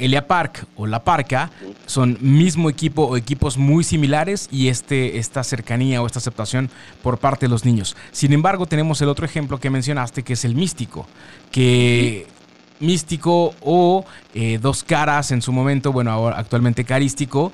Elia 0.00 0.26
Park 0.26 0.66
o 0.76 0.86
La 0.86 1.04
Parca 1.04 1.50
son 1.86 2.18
mismo 2.20 2.70
equipo 2.70 3.04
o 3.04 3.16
equipos 3.16 3.56
muy 3.56 3.84
similares 3.84 4.48
y 4.50 4.68
este, 4.68 5.18
esta 5.18 5.44
cercanía 5.44 6.02
o 6.02 6.06
esta 6.06 6.18
aceptación 6.18 6.70
por 7.02 7.18
parte 7.18 7.46
de 7.46 7.50
los 7.50 7.64
niños. 7.64 7.96
Sin 8.12 8.32
embargo, 8.32 8.66
tenemos 8.66 9.00
el 9.02 9.08
otro 9.08 9.24
ejemplo 9.24 9.58
que 9.58 9.70
mencionaste 9.70 10.22
que 10.22 10.32
es 10.32 10.44
el 10.44 10.54
místico, 10.54 11.06
que 11.50 12.26
místico 12.80 13.54
o 13.60 14.04
eh, 14.34 14.58
dos 14.60 14.82
caras 14.82 15.30
en 15.30 15.42
su 15.42 15.52
momento, 15.52 15.92
bueno, 15.92 16.28
actualmente 16.28 16.84
carístico, 16.84 17.52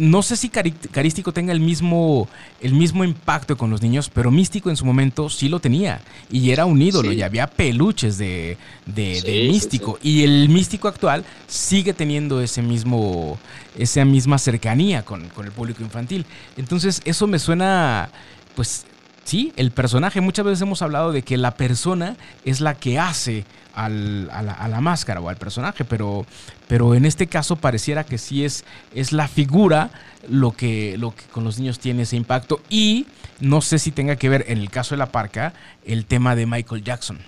no 0.00 0.22
sé 0.22 0.36
si 0.36 0.48
Carístico 0.48 1.32
tenga 1.32 1.52
el 1.52 1.60
mismo, 1.60 2.26
el 2.62 2.72
mismo 2.72 3.04
impacto 3.04 3.58
con 3.58 3.70
los 3.70 3.82
niños, 3.82 4.08
pero 4.08 4.30
Místico 4.30 4.70
en 4.70 4.76
su 4.76 4.86
momento 4.86 5.28
sí 5.28 5.50
lo 5.50 5.60
tenía. 5.60 6.00
Y 6.30 6.50
era 6.50 6.64
un 6.64 6.80
ídolo 6.80 7.12
y 7.12 7.20
había 7.20 7.46
peluches 7.46 8.16
de, 8.16 8.56
de, 8.86 9.48
Místico. 9.50 9.98
y 10.02 10.22
el 10.22 10.48
Místico 10.48 10.88
actual 10.88 11.24
sigue 11.46 11.92
teniendo 11.92 12.40
ese 12.40 12.62
mismo, 12.62 13.38
esa 13.76 14.06
misma 14.06 14.38
cercanía 14.38 15.04
con, 15.04 15.28
con 15.28 15.44
el 15.44 15.52
público 15.52 15.82
infantil. 15.82 16.24
Entonces 16.56 17.02
eso 17.04 17.26
me 17.26 17.38
suena, 17.38 18.08
pues 18.56 18.86
sí, 19.24 19.52
el 19.56 19.70
personaje. 19.70 20.22
Muchas 20.22 20.46
veces 20.46 20.62
hemos 20.62 20.80
hablado 20.80 21.12
de 21.12 21.20
que 21.20 21.36
la 21.36 21.56
persona 21.56 22.16
es 22.46 22.62
la 22.62 22.74
que 22.74 22.98
hace 22.98 23.44
a, 23.74 23.88
la, 23.88 24.80
máscara 24.80 25.20
o 25.20 25.28
al 25.28 25.36
personaje, 25.36 25.84
pero, 25.84 26.26
pero 26.70 26.94
en 26.94 27.04
este 27.04 27.26
caso 27.26 27.56
pareciera 27.56 28.04
que 28.04 28.16
sí 28.16 28.44
es, 28.44 28.64
es 28.94 29.10
la 29.10 29.26
figura 29.26 29.90
lo 30.28 30.52
que, 30.52 30.96
lo 30.98 31.12
que 31.12 31.24
con 31.24 31.42
los 31.42 31.58
niños 31.58 31.80
tiene 31.80 32.02
ese 32.02 32.14
impacto 32.14 32.60
y 32.70 33.08
no 33.40 33.60
sé 33.60 33.80
si 33.80 33.90
tenga 33.90 34.14
que 34.14 34.28
ver 34.28 34.44
en 34.46 34.58
el 34.58 34.70
caso 34.70 34.94
de 34.94 35.00
la 35.00 35.10
parca 35.10 35.52
el 35.84 36.06
tema 36.06 36.36
de 36.36 36.46
Michael 36.46 36.84
Jackson. 36.84 37.18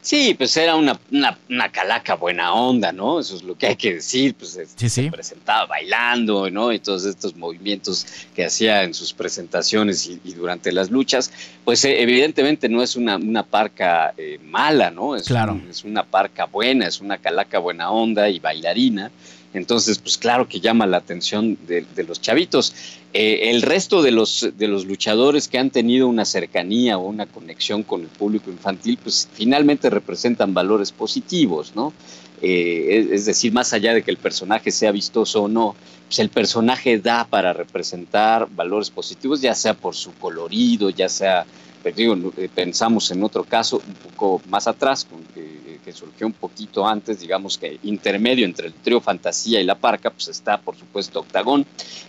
Sí, 0.00 0.34
pues 0.34 0.56
era 0.56 0.76
una, 0.76 0.98
una, 1.10 1.72
calaca 1.72 2.14
buena 2.14 2.52
onda, 2.54 2.92
¿no? 2.92 3.20
Eso 3.20 3.36
es 3.36 3.42
lo 3.42 3.56
que 3.56 3.66
hay 3.66 3.76
que 3.76 3.94
decir, 3.94 4.34
pues 4.34 4.58
se 4.76 5.10
presentaba 5.10 5.66
bailando, 5.66 6.48
¿no? 6.50 6.72
Y 6.72 6.78
todos 6.78 7.04
estos 7.04 7.36
movimientos 7.36 8.06
que 8.34 8.44
hacía 8.44 8.84
en 8.84 8.94
sus 8.94 9.12
presentaciones 9.12 10.06
y, 10.06 10.18
durante 10.34 10.72
las 10.72 10.90
luchas, 10.90 11.30
pues 11.64 11.84
eh, 11.84 12.00
evidentemente 12.00 12.68
no 12.68 12.82
es 12.82 12.96
una, 12.96 13.16
una 13.16 13.42
parca 13.42 14.14
eh, 14.16 14.38
mala, 14.44 14.90
¿no? 14.90 15.16
Es, 15.16 15.24
claro. 15.24 15.60
es 15.68 15.84
una 15.84 16.04
parca 16.04 16.44
buena, 16.46 16.86
es 16.86 17.00
una 17.00 17.18
calaca 17.18 17.58
buena 17.58 17.90
onda 17.90 18.28
y 18.28 18.38
bailarina. 18.38 19.10
Entonces, 19.54 19.98
pues 19.98 20.18
claro 20.18 20.46
que 20.46 20.60
llama 20.60 20.86
la 20.86 20.98
atención 20.98 21.58
de, 21.66 21.86
los 22.06 22.20
chavitos. 22.20 22.74
Eh, 23.14 23.50
el 23.50 23.62
resto 23.62 24.02
de 24.02 24.10
los, 24.10 24.48
de 24.56 24.68
los 24.68 24.84
luchadores 24.84 25.48
que 25.48 25.58
han 25.58 25.70
tenido 25.70 26.06
una 26.06 26.24
cercanía 26.24 26.98
o 26.98 27.06
una 27.06 27.26
conexión 27.26 27.82
con 27.82 28.02
el 28.02 28.08
público 28.08 28.50
infantil, 28.50 28.98
pues 29.02 29.28
finalmente 29.32 29.88
representan 29.88 30.52
valores 30.52 30.92
positivos, 30.92 31.72
¿no? 31.74 31.92
Eh, 32.40 33.08
es, 33.12 33.24
decir, 33.24 33.52
más 33.52 33.72
allá 33.72 33.94
de 33.94 34.02
que 34.02 34.10
el 34.10 34.16
personaje 34.16 34.70
sea 34.70 34.92
vistoso 34.92 35.44
o 35.44 35.48
no, 35.48 35.74
pues 36.06 36.18
el 36.20 36.28
personaje 36.28 36.98
da 36.98 37.24
para 37.24 37.52
representar 37.52 38.48
valores 38.50 38.90
positivos, 38.90 39.40
ya 39.40 39.54
sea 39.54 39.74
por 39.74 39.94
su 39.96 40.12
colorido, 40.14 40.90
ya 40.90 41.08
sea, 41.08 41.46
eh, 41.84 42.48
pensamos 42.54 43.10
en 43.10 43.24
otro 43.24 43.44
caso 43.44 43.82
un 43.84 43.94
poco 43.94 44.42
más 44.48 44.68
atrás, 44.68 45.04
con, 45.04 45.20
que 45.88 45.94
surgió 45.94 46.26
un 46.26 46.34
poquito 46.34 46.86
antes, 46.86 47.20
digamos 47.20 47.56
que 47.56 47.78
intermedio 47.82 48.44
entre 48.44 48.66
el 48.66 48.74
trío 48.74 49.00
Fantasía 49.00 49.58
y 49.58 49.64
La 49.64 49.74
Parca, 49.74 50.10
pues 50.10 50.28
está 50.28 50.60
por 50.60 50.76
supuesto 50.76 51.20
Octagón, 51.20 51.64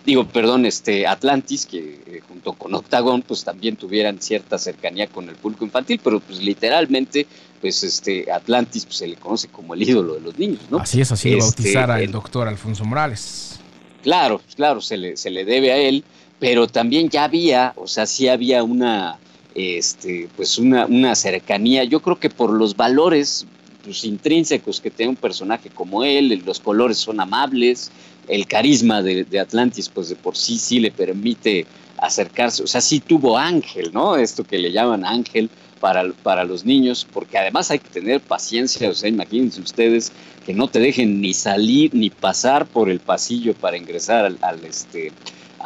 digo, 0.06 0.28
perdón, 0.28 0.66
este 0.66 1.08
Atlantis, 1.08 1.66
que 1.66 2.02
eh, 2.06 2.22
junto 2.28 2.52
con 2.54 2.76
Octagón 2.76 3.22
pues 3.22 3.46
también 3.46 3.78
tuvieran 3.78 4.22
cierta 4.22 4.58
cercanía 4.58 5.08
con 5.08 5.30
el 5.30 5.36
público 5.36 5.64
infantil, 5.64 6.02
pero 6.04 6.20
pues 6.20 6.42
literalmente 6.42 7.26
pues 7.62 7.82
este 7.84 8.30
Atlantis 8.30 8.86
pues, 8.86 8.98
se 8.98 9.08
le 9.08 9.16
conoce 9.16 9.48
como 9.48 9.74
el 9.74 9.82
ídolo 9.82 10.16
de 10.16 10.22
los 10.22 10.38
niños, 10.38 10.60
¿no? 10.70 10.80
Así 10.80 11.00
es, 11.00 11.10
así 11.14 11.32
lo 11.32 11.38
este, 11.38 11.62
bautizara 11.62 12.02
el 12.02 12.12
doctor 12.12 12.50
Alfonso 12.50 12.84
Morales. 12.84 13.62
Claro, 14.04 14.42
claro, 14.58 14.82
se 14.82 14.98
le, 14.98 15.16
se 15.16 15.30
le 15.30 15.46
debe 15.46 15.72
a 15.72 15.78
él, 15.78 16.04
pero 16.38 16.68
también 16.68 17.10
ya 17.10 17.24
había, 17.24 17.72
o 17.78 17.88
sea, 17.88 18.06
sí 18.06 18.28
había 18.28 18.62
una, 18.62 19.18
este, 19.56 20.28
pues 20.36 20.58
una, 20.58 20.86
una 20.86 21.16
cercanía, 21.16 21.86
yo 21.86 22.02
creo 22.02 22.20
que 22.20 22.30
por 22.30 22.52
los 22.52 22.76
valores 22.76 23.46
pues, 23.84 24.04
intrínsecos 24.04 24.80
que 24.82 24.92
tiene 24.92 25.12
un 25.12 25.16
personaje 25.16 25.70
como 25.70 26.04
él, 26.04 26.42
los 26.46 26.60
colores 26.60 26.98
son 26.98 27.20
amables, 27.20 27.92
el 28.28 28.46
carisma 28.46 29.02
de, 29.02 29.40
Atlantis, 29.40 29.90
pues 29.90 30.10
de 30.10 30.16
por 30.16 30.38
sí 30.38 30.58
sí 30.58 30.80
le 30.80 30.92
permite 30.92 31.66
acercarse, 31.98 32.64
o 32.64 32.68
sea, 32.68 32.82
sí 32.82 33.00
tuvo 33.00 33.38
ángel, 33.38 33.92
¿no? 33.94 34.16
Esto 34.16 34.44
que 34.44 34.58
le 34.58 34.72
llaman 34.72 35.04
ángel 35.04 35.50
para, 35.80 36.12
para 36.24 36.44
los 36.44 36.64
niños, 36.64 37.06
porque 37.12 37.38
además 37.38 37.72
hay 37.72 37.80
que 37.80 37.90
tener 37.90 38.22
paciencia, 38.22 38.90
o 38.90 38.94
sea, 38.94 39.10
imagínense 39.10 39.62
ustedes 39.62 40.12
que 40.46 40.54
no 40.54 40.68
te 40.68 40.80
dejen 40.80 41.22
ni 41.22 41.34
salir 41.34 41.94
ni 41.94 42.10
pasar 42.10 42.66
por 42.66 42.90
el 42.90 43.00
pasillo 43.00 43.54
para 43.54 43.78
ingresar 43.78 44.26
al, 44.26 44.38
al 44.42 44.64
este, 44.64 45.12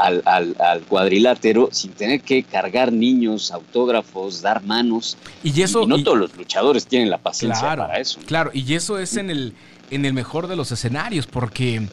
al, 0.03 0.55
al, 0.59 0.81
cuadrilátero 0.81 1.69
sin 1.71 1.91
tener 1.91 2.21
que 2.21 2.43
cargar 2.43 2.91
niños, 2.91 3.51
autógrafos, 3.51 4.41
dar 4.41 4.63
manos. 4.63 5.17
Y 5.43 5.61
eso. 5.61 5.87
no 5.87 6.03
todos 6.03 6.17
los 6.17 6.35
luchadores 6.35 6.85
tienen 6.85 7.09
la 7.09 7.17
paciencia 7.17 7.75
para 7.75 7.99
eso. 7.99 8.19
Claro, 8.25 8.51
y 8.53 8.73
eso 8.73 8.99
es 8.99 9.15
en 9.15 9.29
el, 9.29 9.53
en 9.91 10.05
el 10.05 10.13
mejor 10.13 10.47
de 10.47 10.55
los 10.55 10.71
escenarios, 10.71 11.25
porque 11.25 11.87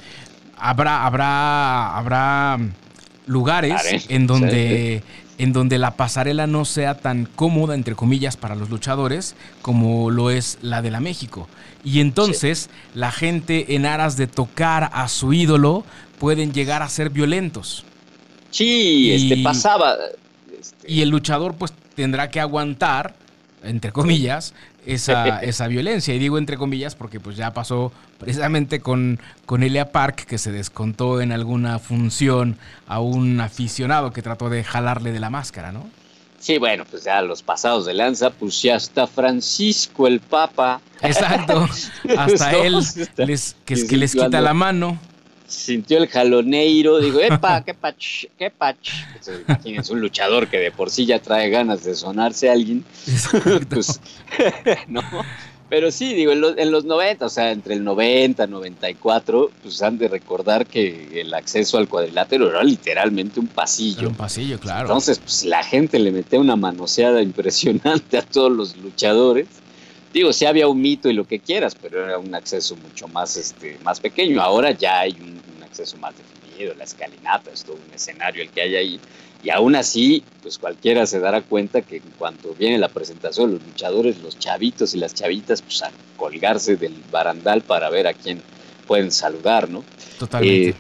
habrá, 0.57 1.07
habrá, 1.07 1.97
habrá 1.97 2.59
lugares 3.27 4.07
en 4.09 4.27
donde. 4.27 5.03
En 5.39 5.55
donde 5.55 5.79
la 5.79 5.93
pasarela 5.93 6.47
no 6.47 6.67
sea 6.67 6.99
tan 6.99 7.25
cómoda, 7.25 7.75
entre 7.75 7.95
comillas, 7.95 8.37
para 8.37 8.55
los 8.55 8.69
luchadores 8.69 9.37
como 9.63 10.11
lo 10.11 10.31
es 10.31 10.59
la 10.61 10.83
de 10.83 10.91
la 10.91 11.01
México. 11.01 11.49
Y 11.83 12.01
entonces 12.01 12.69
la 12.95 13.11
gente 13.11 13.75
en 13.75 13.87
aras 13.87 14.19
de 14.19 14.27
tocar 14.27 14.91
a 14.93 15.09
su 15.09 15.33
ídolo 15.33 15.83
pueden 16.19 16.53
llegar 16.53 16.83
a 16.83 16.91
ser 16.91 17.09
violentos. 17.09 17.87
Sí, 18.51 19.13
este 19.13 19.43
pasaba. 19.43 19.97
Este. 20.59 20.93
Y 20.93 21.03
el 21.03 21.09
luchador 21.09 21.55
pues 21.55 21.73
tendrá 21.95 22.31
que 22.31 22.41
aguantar, 22.41 23.15
entre 23.63 23.93
comillas, 23.93 24.55
esa, 24.87 25.39
esa 25.43 25.67
violencia. 25.69 26.15
Y 26.15 26.19
digo 26.19 26.39
entre 26.39 26.57
comillas 26.57 26.95
porque 26.95 27.21
pues 27.21 27.37
ya 27.37 27.53
pasó 27.53 27.93
precisamente 28.19 28.81
con, 28.81 29.21
con 29.47 29.63
Elia 29.63 29.93
Park, 29.93 30.27
que 30.27 30.39
se 30.39 30.53
descontó 30.53 31.21
en 31.21 31.33
alguna 31.33 31.79
función 31.79 32.59
a 32.87 33.01
un 33.01 33.41
aficionado 33.41 34.13
que 34.13 34.23
trató 34.23 34.51
de 34.51 34.65
jalarle 34.65 35.13
de 35.13 35.21
la 35.21 35.31
máscara, 35.31 35.73
¿no? 35.73 35.89
Sí, 36.39 36.57
bueno, 36.57 36.85
pues 36.91 37.05
ya 37.05 37.21
los 37.21 37.43
pasados 37.43 37.85
de 37.85 37.93
lanza, 37.93 38.31
pues 38.31 38.63
ya 38.63 38.77
está 38.77 39.07
Francisco 39.07 40.07
el 40.07 40.21
Papa. 40.21 40.81
Exacto, 41.03 41.69
hasta 42.17 42.53
él 42.53 42.79
les, 43.19 43.57
que, 43.67 43.87
que 43.87 43.97
les 43.99 44.15
quita 44.15 44.41
la 44.41 44.55
mano 44.55 44.99
sintió 45.51 45.99
el 45.99 46.09
jaloneiro, 46.09 46.99
digo, 46.99 47.21
epa, 47.21 47.63
qué 47.65 47.75
pach, 47.75 48.27
qué 48.39 48.51
pach. 48.51 48.91
imagínense 49.47 49.93
un 49.93 50.01
luchador 50.01 50.49
que 50.49 50.59
de 50.59 50.71
por 50.71 50.91
sí 50.91 51.07
ya 51.07 51.19
trae 51.19 51.51
ganas 51.51 51.85
de 51.85 51.95
sonarse 51.95 52.49
a 52.49 52.53
alguien. 52.53 52.85
pues, 53.69 54.01
no. 54.89 55.03
Pero 55.69 55.93
sí, 55.93 56.15
digo, 56.15 56.33
en, 56.33 56.71
los 56.73 56.85
90, 56.85 57.27
o 57.27 57.29
sea, 57.29 57.53
entre 57.53 57.75
el 57.75 57.85
90 57.85 58.45
y 58.45 58.49
94, 58.49 59.51
pues 59.63 59.81
han 59.83 59.99
de 59.99 60.09
recordar 60.09 60.67
que 60.67 61.21
el 61.21 61.33
acceso 61.33 61.79
al 61.79 61.89
cuadrilátero 61.89 62.51
era 62.51 62.65
literalmente 62.65 63.39
un 63.39 63.47
pasillo. 63.47 64.09
un 64.09 64.17
pasillo, 64.17 64.59
claro. 64.59 64.83
Entonces, 64.83 65.21
pues 65.21 65.45
la 65.45 65.63
gente 65.63 66.01
le 66.01 66.11
metía 66.11 66.41
una 66.41 66.57
manoseada 66.57 67.23
impresionante 67.23 68.19
a 68.19 68.23
todos 68.23 68.51
los 68.51 68.77
luchadores 68.79 69.47
digo, 70.13 70.33
sí 70.33 70.47
había 70.47 70.69
un 70.69 70.81
mito 70.81 71.09
y 71.09 71.13
lo 71.13 71.27
que 71.27 71.41
quieras, 71.41 71.75
pero 71.81 72.05
era 72.05 72.19
un 72.19 72.35
acceso 72.35 72.77
mucho 72.77 73.09
más, 73.09 73.37
este, 73.37 73.79
más 73.83 74.01
pequeño. 74.01 74.41
Ahora 74.41 74.73
ya 74.73 75.01
hay 75.01 75.17
un, 75.21 75.41
acceso 75.63 75.97
más 75.99 76.15
definido, 76.17 76.75
la 76.75 76.83
escalinata, 76.83 77.53
es 77.53 77.63
todo 77.63 77.77
un 77.77 77.95
escenario 77.95 78.43
el 78.43 78.51
que 78.51 78.61
hay 78.61 78.77
ahí. 78.77 79.01
Y 79.43 79.51
aún 79.51 79.77
así, 79.77 80.25
pues 80.43 80.59
cualquiera 80.59 81.07
se 81.07 81.21
dará 81.21 81.43
cuenta 81.43 81.81
que 81.81 81.97
en 81.97 82.13
cuanto 82.19 82.55
viene 82.55 82.77
la 82.77 82.89
presentación, 82.89 83.53
los 83.53 83.63
luchadores, 83.63 84.19
los 84.21 84.37
chavitos 84.37 84.93
y 84.95 84.99
las 84.99 85.15
chavitas, 85.15 85.63
pues 85.63 85.83
a 85.83 85.93
colgarse 86.17 86.77
del 86.77 86.95
barandal 87.11 87.63
para 87.63 87.89
ver 87.89 88.09
a 88.09 88.15
quién 88.15 88.43
pueden 88.89 89.13
saludar, 89.13 89.71
¿no? 89.71 89.85
Totalmente. 90.19 90.71
Eh, 90.71 90.75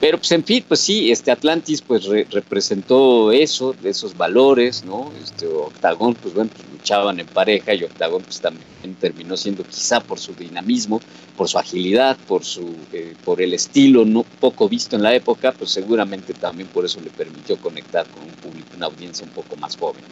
pero 0.00 0.18
pues 0.18 0.30
en 0.32 0.44
fin, 0.44 0.64
pues 0.66 0.80
sí, 0.80 1.10
este 1.10 1.30
Atlantis 1.30 1.80
pues 1.82 2.06
representó 2.30 3.32
eso, 3.32 3.74
esos 3.82 4.16
valores, 4.16 4.84
¿no? 4.84 5.12
Este 5.22 5.46
Octagón, 5.46 6.14
pues 6.14 6.34
bueno, 6.34 6.50
pues, 6.54 6.66
luchaban 6.70 7.18
en 7.18 7.26
pareja 7.26 7.74
y 7.74 7.84
Octagón 7.84 8.22
pues 8.22 8.40
también 8.40 8.66
terminó 9.00 9.36
siendo 9.36 9.64
quizá 9.64 10.00
por 10.00 10.18
su 10.18 10.34
dinamismo, 10.34 11.00
por 11.36 11.48
su 11.48 11.58
agilidad, 11.58 12.16
por 12.28 12.44
su 12.44 12.76
eh, 12.92 13.14
por 13.24 13.40
el 13.40 13.54
estilo 13.54 14.04
no 14.04 14.24
poco 14.40 14.68
visto 14.68 14.96
en 14.96 15.02
la 15.02 15.14
época, 15.14 15.52
pues 15.52 15.70
seguramente 15.70 16.34
también 16.34 16.68
por 16.68 16.84
eso 16.84 17.00
le 17.00 17.10
permitió 17.10 17.56
conectar 17.56 18.06
con 18.06 18.22
un 18.24 18.30
público, 18.30 18.68
una 18.76 18.86
audiencia 18.86 19.24
un 19.24 19.32
poco 19.32 19.56
más 19.56 19.76
joven. 19.76 20.02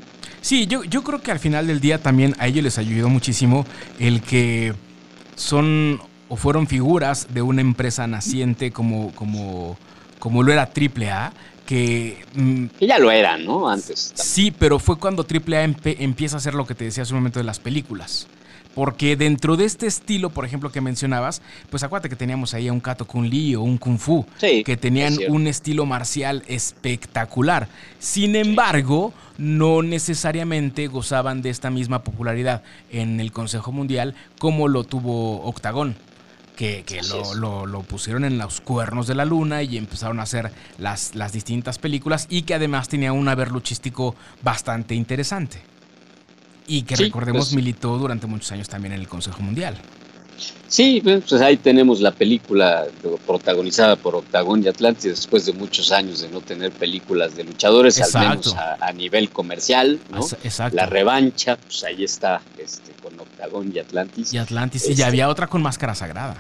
Sí, 0.41 0.67
yo, 0.67 0.85
yo 0.85 1.03
creo 1.03 1.23
que 1.23 1.31
al 1.31 1.39
final 1.39 1.67
del 1.67 1.81
día 1.81 1.99
también 2.03 2.35
a 2.39 2.47
ellos 2.47 2.65
les 2.65 2.79
ayudó 2.79 3.09
muchísimo 3.09 3.65
el 3.99 4.23
que 4.23 4.75
son 5.37 6.01
o 6.29 6.37
fueron 6.37 6.67
figuras 6.67 7.29
de 7.33 7.43
una 7.43 7.61
empresa 7.61 8.07
naciente 8.07 8.71
como, 8.71 9.13
como, 9.13 9.77
como 10.19 10.43
lo 10.43 10.53
era 10.53 10.71
AAA, 10.75 11.33
que... 11.67 12.25
Mm, 12.35 12.67
que 12.79 12.87
ya 12.87 12.99
lo 12.99 13.11
eran, 13.11 13.45
¿no? 13.45 13.69
Antes. 13.69 14.13
Sí, 14.15 14.51
pero 14.51 14.79
fue 14.79 14.99
cuando 14.99 15.27
AAA 15.29 15.75
empieza 15.99 16.37
a 16.37 16.39
hacer 16.39 16.55
lo 16.55 16.67
que 16.67 16.75
te 16.75 16.85
decía 16.85 17.03
hace 17.03 17.13
un 17.13 17.21
momento 17.21 17.41
de 17.41 17.45
las 17.45 17.61
películas. 17.61 18.27
Porque 18.75 19.15
dentro 19.15 19.57
de 19.57 19.67
este 19.67 19.87
estilo, 19.87 20.31
por 20.31 20.45
ejemplo, 20.45 20.73
que 20.73 20.81
mencionabas, 20.81 21.43
pues 21.71 21.85
acuérdate 21.85 22.09
que 22.09 22.17
teníamos 22.17 22.55
ahí 22.55 22.67
a 22.67 22.73
un 22.73 22.81
Kato 22.81 23.05
Kun 23.05 23.31
Lee 23.31 23.55
o 23.55 23.63
un 23.63 23.79
Kung 23.79 23.99
Fu, 23.99 24.27
que 24.41 24.77
tenían 24.77 25.17
un 25.29 25.47
estilo 25.47 25.87
marcial 25.87 26.43
espectacular. 26.49 27.69
Sin 28.01 28.35
embargo, 28.35 29.15
no 29.39 29.83
necesariamente 29.83 30.89
gozaban 30.89 31.41
de 31.41 31.51
esta 31.51 31.71
misma 31.71 32.03
popularidad 32.03 32.65
en 32.91 33.21
el 33.21 33.31
Consejo 33.31 33.71
Mundial 33.71 34.17
como 34.41 34.67
lo 34.67 34.83
tuvo 34.83 35.43
Octagón 35.45 35.95
que, 36.57 36.85
lo, 37.37 37.83
pusieron 37.83 38.25
en 38.25 38.39
los 38.39 38.61
cuernos 38.61 39.07
de 39.07 39.15
la 39.15 39.25
luna 39.25 39.63
y 39.63 39.77
empezaron 39.77 40.21
a 40.21 40.23
hacer 40.23 40.53
las, 40.79 41.15
las 41.15 41.33
distintas 41.33 41.79
películas 41.79 42.27
y 42.31 42.43
que 42.43 42.55
además 42.55 42.89
tenía 42.89 43.13
un 43.13 43.29
haber 43.29 43.51
luchístico 43.51 44.15
bastante 44.43 44.95
interesante. 44.95 45.63
Y 46.67 46.83
que 46.83 46.97
recordemos 46.97 47.49
pues 47.49 47.55
militó 47.55 47.99
durante 47.99 48.27
muchos 48.27 48.51
años 48.53 48.69
también 48.69 48.95
en 48.95 49.01
el 49.01 49.09
Consejo 49.09 49.43
Mundial. 49.43 49.77
Sí, 50.67 51.01
pues 51.05 51.41
ahí 51.41 51.57
tenemos 51.57 52.01
la 52.01 52.11
película 52.11 52.87
protagonizada 53.27 53.97
por 53.97 54.17
Octagón 54.17 54.65
y 54.65 54.69
Atlantis 54.69 55.05
después 55.05 55.47
de 55.47 55.53
muchos 55.53 55.93
años 55.93 56.21
de 56.21 56.29
no 56.29 56.41
tener 56.41 56.73
películas 56.73 57.37
de 57.37 57.45
luchadores, 57.45 58.01
al 58.01 58.29
menos 58.29 58.57
a, 58.57 58.93
nivel 58.93 59.31
comercial, 59.31 60.01
¿no? 60.11 60.27
Exacto. 60.43 60.77
La 60.77 60.87
revancha, 60.87 61.57
pues 61.57 61.85
ahí 61.85 62.03
está 62.03 62.41
este, 62.59 62.93
con 63.03 63.19
Octagón 63.21 63.73
y 63.75 63.79
Atlantis. 63.79 64.33
Y 64.33 64.39
Atlantis, 64.39 64.89
y 64.89 64.95
ya 64.95 65.07
había 65.07 65.29
otra 65.29 65.47
con 65.47 65.63
Máscara 65.63 65.95
Sagrada. 65.95 66.37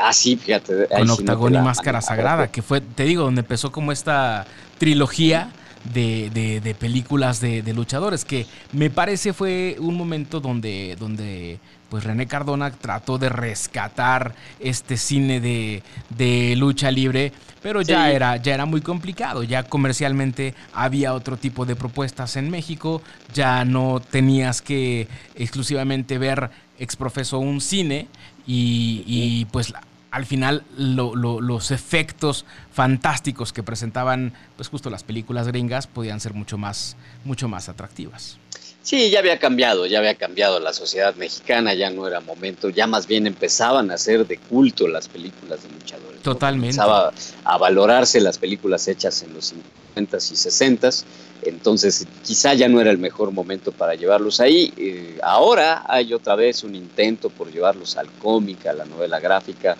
Ah, 0.00 0.12
sí, 0.12 0.36
fíjate. 0.36 0.86
Con 0.86 1.10
Octagón 1.10 1.54
y 1.54 1.58
Máscara 1.58 2.00
Sagrada, 2.00 2.48
que 2.48 2.62
fue, 2.62 2.80
te 2.80 3.04
digo, 3.04 3.24
donde 3.24 3.40
empezó 3.40 3.72
como 3.72 3.92
esta 3.92 4.46
trilogía 4.78 5.50
de, 5.92 6.60
de, 6.62 6.74
películas 6.74 7.40
de, 7.40 7.62
de, 7.62 7.72
luchadores, 7.74 8.24
que 8.24 8.46
me 8.72 8.90
parece 8.90 9.32
fue 9.32 9.76
un 9.78 9.96
momento 9.96 10.40
donde, 10.40 10.96
donde 10.98 11.58
pues 11.88 12.04
René 12.04 12.26
Cardona 12.26 12.70
trató 12.70 13.18
de 13.18 13.28
rescatar 13.28 14.34
este 14.60 14.96
cine 14.96 15.40
de, 15.40 15.82
de 16.10 16.54
lucha 16.56 16.90
libre, 16.90 17.32
pero 17.62 17.82
ya, 17.82 18.10
era, 18.10 18.36
ya 18.36 18.54
era 18.54 18.66
muy 18.66 18.80
complicado, 18.80 19.42
ya 19.42 19.62
comercialmente 19.62 20.54
había 20.72 21.14
otro 21.14 21.36
tipo 21.36 21.64
de 21.64 21.76
propuestas 21.76 22.36
en 22.36 22.50
México, 22.50 23.02
ya 23.32 23.64
no 23.64 24.00
tenías 24.00 24.62
que 24.62 25.08
exclusivamente 25.34 26.18
ver 26.18 26.50
exprofeso 26.78 27.38
un 27.38 27.60
cine 27.60 28.08
y, 28.46 29.02
y 29.06 29.44
pues 29.46 29.72
al 30.16 30.24
final 30.24 30.64
los 30.78 31.70
efectos 31.70 32.46
fantásticos 32.72 33.52
que 33.52 33.62
presentaban 33.62 34.32
pues 34.56 34.68
justo 34.68 34.88
las 34.88 35.04
películas 35.04 35.46
gringas 35.46 35.86
podían 35.86 36.20
ser 36.20 36.32
mucho 36.32 36.56
más, 36.56 36.96
mucho 37.24 37.48
más 37.48 37.68
atractivas. 37.68 38.38
Sí, 38.80 39.10
ya 39.10 39.18
había 39.18 39.38
cambiado, 39.38 39.84
ya 39.84 39.98
había 39.98 40.14
cambiado 40.14 40.58
la 40.58 40.72
sociedad 40.72 41.14
mexicana, 41.16 41.74
ya 41.74 41.90
no 41.90 42.06
era 42.06 42.20
momento, 42.20 42.70
ya 42.70 42.86
más 42.86 43.06
bien 43.06 43.26
empezaban 43.26 43.90
a 43.90 43.98
ser 43.98 44.26
de 44.26 44.38
culto 44.38 44.88
las 44.88 45.08
películas 45.08 45.64
de 45.64 45.68
luchadores. 45.70 46.22
Totalmente. 46.22 46.76
Empezaba 46.76 47.12
a 47.44 47.58
valorarse 47.58 48.18
las 48.20 48.38
películas 48.38 48.88
hechas 48.88 49.22
en 49.22 49.34
los 49.34 49.52
50s 49.96 50.30
y 50.30 50.76
60s, 50.76 51.04
entonces 51.42 52.06
quizá 52.22 52.54
ya 52.54 52.68
no 52.68 52.80
era 52.80 52.90
el 52.90 52.98
mejor 52.98 53.32
momento 53.32 53.72
para 53.72 53.96
llevarlos 53.96 54.40
ahí. 54.40 54.72
Eh, 54.76 55.18
ahora 55.22 55.82
hay 55.88 56.14
otra 56.14 56.36
vez 56.36 56.62
un 56.62 56.74
intento 56.74 57.28
por 57.28 57.50
llevarlos 57.50 57.96
al 57.96 58.10
cómic, 58.12 58.66
a 58.66 58.72
la 58.72 58.84
novela 58.84 59.18
gráfica, 59.18 59.76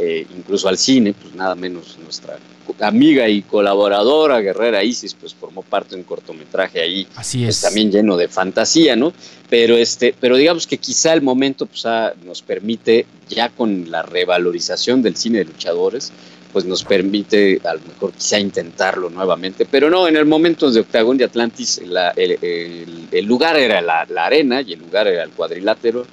eh, 0.00 0.26
incluso 0.36 0.68
al 0.68 0.78
cine, 0.78 1.12
pues 1.12 1.34
nada 1.34 1.54
menos 1.54 1.98
nuestra 2.02 2.38
amiga 2.80 3.28
y 3.28 3.42
colaboradora 3.42 4.40
Guerrera 4.40 4.84
Isis, 4.84 5.14
pues 5.14 5.34
formó 5.34 5.62
parte 5.62 5.96
de 5.96 6.02
un 6.02 6.04
cortometraje 6.04 6.80
ahí, 6.80 7.06
Así 7.16 7.42
pues, 7.44 7.56
es. 7.56 7.62
también 7.62 7.90
lleno 7.90 8.16
de 8.16 8.28
fantasía, 8.28 8.94
¿no? 8.94 9.12
Pero 9.50 9.76
este, 9.76 10.14
pero 10.20 10.36
digamos 10.36 10.66
que 10.66 10.78
quizá 10.78 11.14
el 11.14 11.22
momento 11.22 11.66
pues, 11.66 11.84
nos 12.24 12.42
permite 12.42 13.06
ya 13.28 13.48
con 13.48 13.90
la 13.90 14.02
revalorización 14.02 15.02
del 15.02 15.16
cine 15.16 15.38
de 15.38 15.46
luchadores, 15.46 16.12
pues 16.52 16.64
nos 16.64 16.84
permite 16.84 17.60
a 17.64 17.74
lo 17.74 17.80
mejor 17.80 18.12
quizá 18.12 18.38
intentarlo 18.38 19.10
nuevamente, 19.10 19.66
pero 19.68 19.90
no, 19.90 20.06
en 20.06 20.16
el 20.16 20.26
momento 20.26 20.70
de 20.70 20.80
Octagón 20.80 21.18
de 21.18 21.24
Atlantis 21.24 21.78
el, 21.78 23.26
lugar 23.26 23.56
era 23.56 23.80
la, 23.80 24.06
la 24.08 24.26
arena 24.26 24.62
y 24.62 24.72
el 24.74 24.80
lugar 24.80 25.08
era 25.08 25.24
el 25.24 25.30
cuadrilátero 25.30 26.06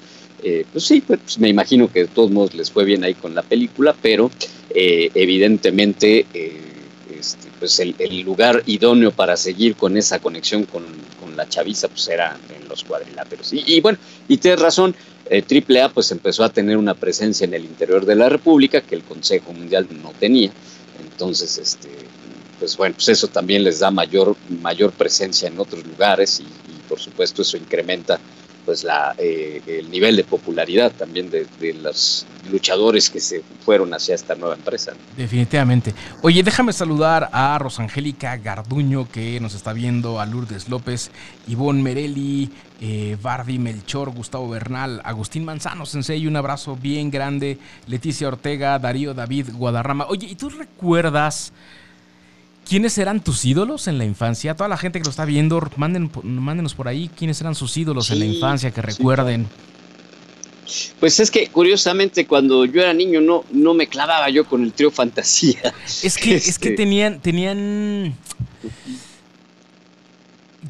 eh, 0.43 0.65
pues 0.71 0.85
sí, 0.85 1.01
pues 1.01 1.39
me 1.39 1.49
imagino 1.49 1.91
que 1.91 2.01
de 2.01 2.07
todos 2.07 2.31
modos 2.31 2.53
les 2.53 2.71
fue 2.71 2.85
bien 2.85 3.03
ahí 3.03 3.13
con 3.13 3.33
la 3.33 3.41
película, 3.41 3.95
pero 4.01 4.29
eh, 4.69 5.09
evidentemente 5.13 6.25
eh, 6.33 6.61
este, 7.19 7.47
pues 7.59 7.79
el, 7.79 7.95
lugar 8.21 8.61
idóneo 8.65 9.11
para 9.11 9.37
seguir 9.37 9.75
con 9.75 9.97
esa 9.97 10.19
conexión 10.19 10.65
con, 10.65 10.83
la 11.35 11.49
chaviza 11.49 11.89
pues 11.89 12.07
era 12.07 12.39
en 12.57 12.69
los 12.69 12.85
cuadriláteros. 12.85 13.51
Y, 13.51 13.81
bueno, 13.81 13.97
y 14.29 14.37
tienes 14.37 14.61
razón, 14.61 14.95
AAA 15.29 15.89
pues 15.89 16.09
empezó 16.11 16.45
a 16.45 16.49
tener 16.49 16.77
una 16.77 16.93
presencia 16.93 17.43
en 17.43 17.53
el 17.53 17.65
interior 17.65 18.05
de 18.05 18.15
la 18.15 18.29
República 18.29 18.79
que 18.79 18.95
el 18.95 19.03
Consejo 19.03 19.51
Mundial 19.51 19.85
no 20.01 20.13
tenía. 20.17 20.51
Entonces, 21.11 21.57
este, 21.57 21.89
pues 22.57 22.77
bueno, 22.77 22.95
pues 22.95 23.09
eso 23.09 23.27
también 23.27 23.65
les 23.65 23.79
da 23.79 23.91
mayor, 23.91 24.37
mayor 24.61 24.93
presencia 24.93 25.49
en 25.49 25.59
otros 25.59 25.85
lugares 25.85 26.39
y 26.39 26.45
por 26.87 27.01
supuesto 27.01 27.41
eso 27.41 27.57
incrementa 27.57 28.17
pues 28.65 28.83
la, 28.83 29.15
eh, 29.17 29.61
el 29.67 29.89
nivel 29.89 30.15
de 30.15 30.23
popularidad 30.23 30.91
también 30.91 31.29
de, 31.29 31.45
los 31.81 32.25
luchadores 32.51 33.09
que 33.09 33.19
se 33.19 33.43
fueron 33.63 33.93
hacia 33.93 34.15
esta 34.15 34.35
nueva 34.35 34.55
empresa. 34.55 34.93
Definitivamente. 35.15 35.93
Oye, 36.21 36.43
déjame 36.43 36.73
saludar 36.73 37.29
a 37.31 37.57
Rosangélica 37.59 38.37
Garduño 38.37 39.09
que 39.09 39.39
nos 39.39 39.55
está 39.55 39.73
viendo, 39.73 40.19
a 40.19 40.25
Lourdes 40.25 40.69
López, 40.69 41.11
Ivonne 41.47 41.81
Merelli, 41.81 42.49
eh, 42.81 43.17
Bardi 43.21 43.59
Melchor, 43.59 44.11
Gustavo 44.11 44.49
Bernal, 44.49 45.01
Agustín 45.03 45.45
Manzano, 45.45 45.85
Sensei, 45.85 46.27
un 46.27 46.35
abrazo 46.35 46.75
bien 46.75 47.11
grande, 47.11 47.57
Leticia 47.87 48.27
Ortega, 48.27 48.79
Darío 48.79 49.13
David 49.13 49.49
Guadarrama. 49.53 50.07
Oye, 50.07 50.27
¿y 50.27 50.35
tú 50.35 50.49
recuerdas... 50.49 51.53
¿Quiénes 52.67 52.97
eran 52.97 53.23
tus 53.23 53.45
ídolos 53.45 53.87
en 53.87 53.99
la 53.99 54.05
infancia? 54.05 54.55
Toda 54.55 54.67
la 54.67 54.77
gente 54.77 54.99
que 54.99 55.05
lo 55.05 55.11
está 55.11 55.25
viendo, 55.25 55.61
manden, 55.77 56.09
mándenos 56.23 56.73
por 56.73 56.87
ahí 56.87 57.09
quiénes 57.15 57.39
eran 57.39 57.53
sus 57.53 57.77
ídolos 57.77 58.09
en 58.09 58.19
la 58.19 58.25
infancia, 58.25 58.71
que 58.71 58.81
recuerden. 58.81 59.47
Pues 60.99 61.19
es 61.19 61.29
que 61.29 61.47
curiosamente 61.49 62.25
cuando 62.25 62.65
yo 62.65 62.81
era 62.81 62.93
niño 62.93 63.21
no, 63.21 63.43
no 63.51 63.73
me 63.73 63.87
clavaba 63.87 64.29
yo 64.29 64.45
con 64.45 64.63
el 64.63 64.73
trío 64.73 64.89
fantasía. 64.89 65.73
Es 66.01 66.17
que, 66.17 66.35
es 66.35 66.43
que 66.43 66.69
este 66.69 66.71
tenían, 66.71 67.19
tenían. 67.19 68.15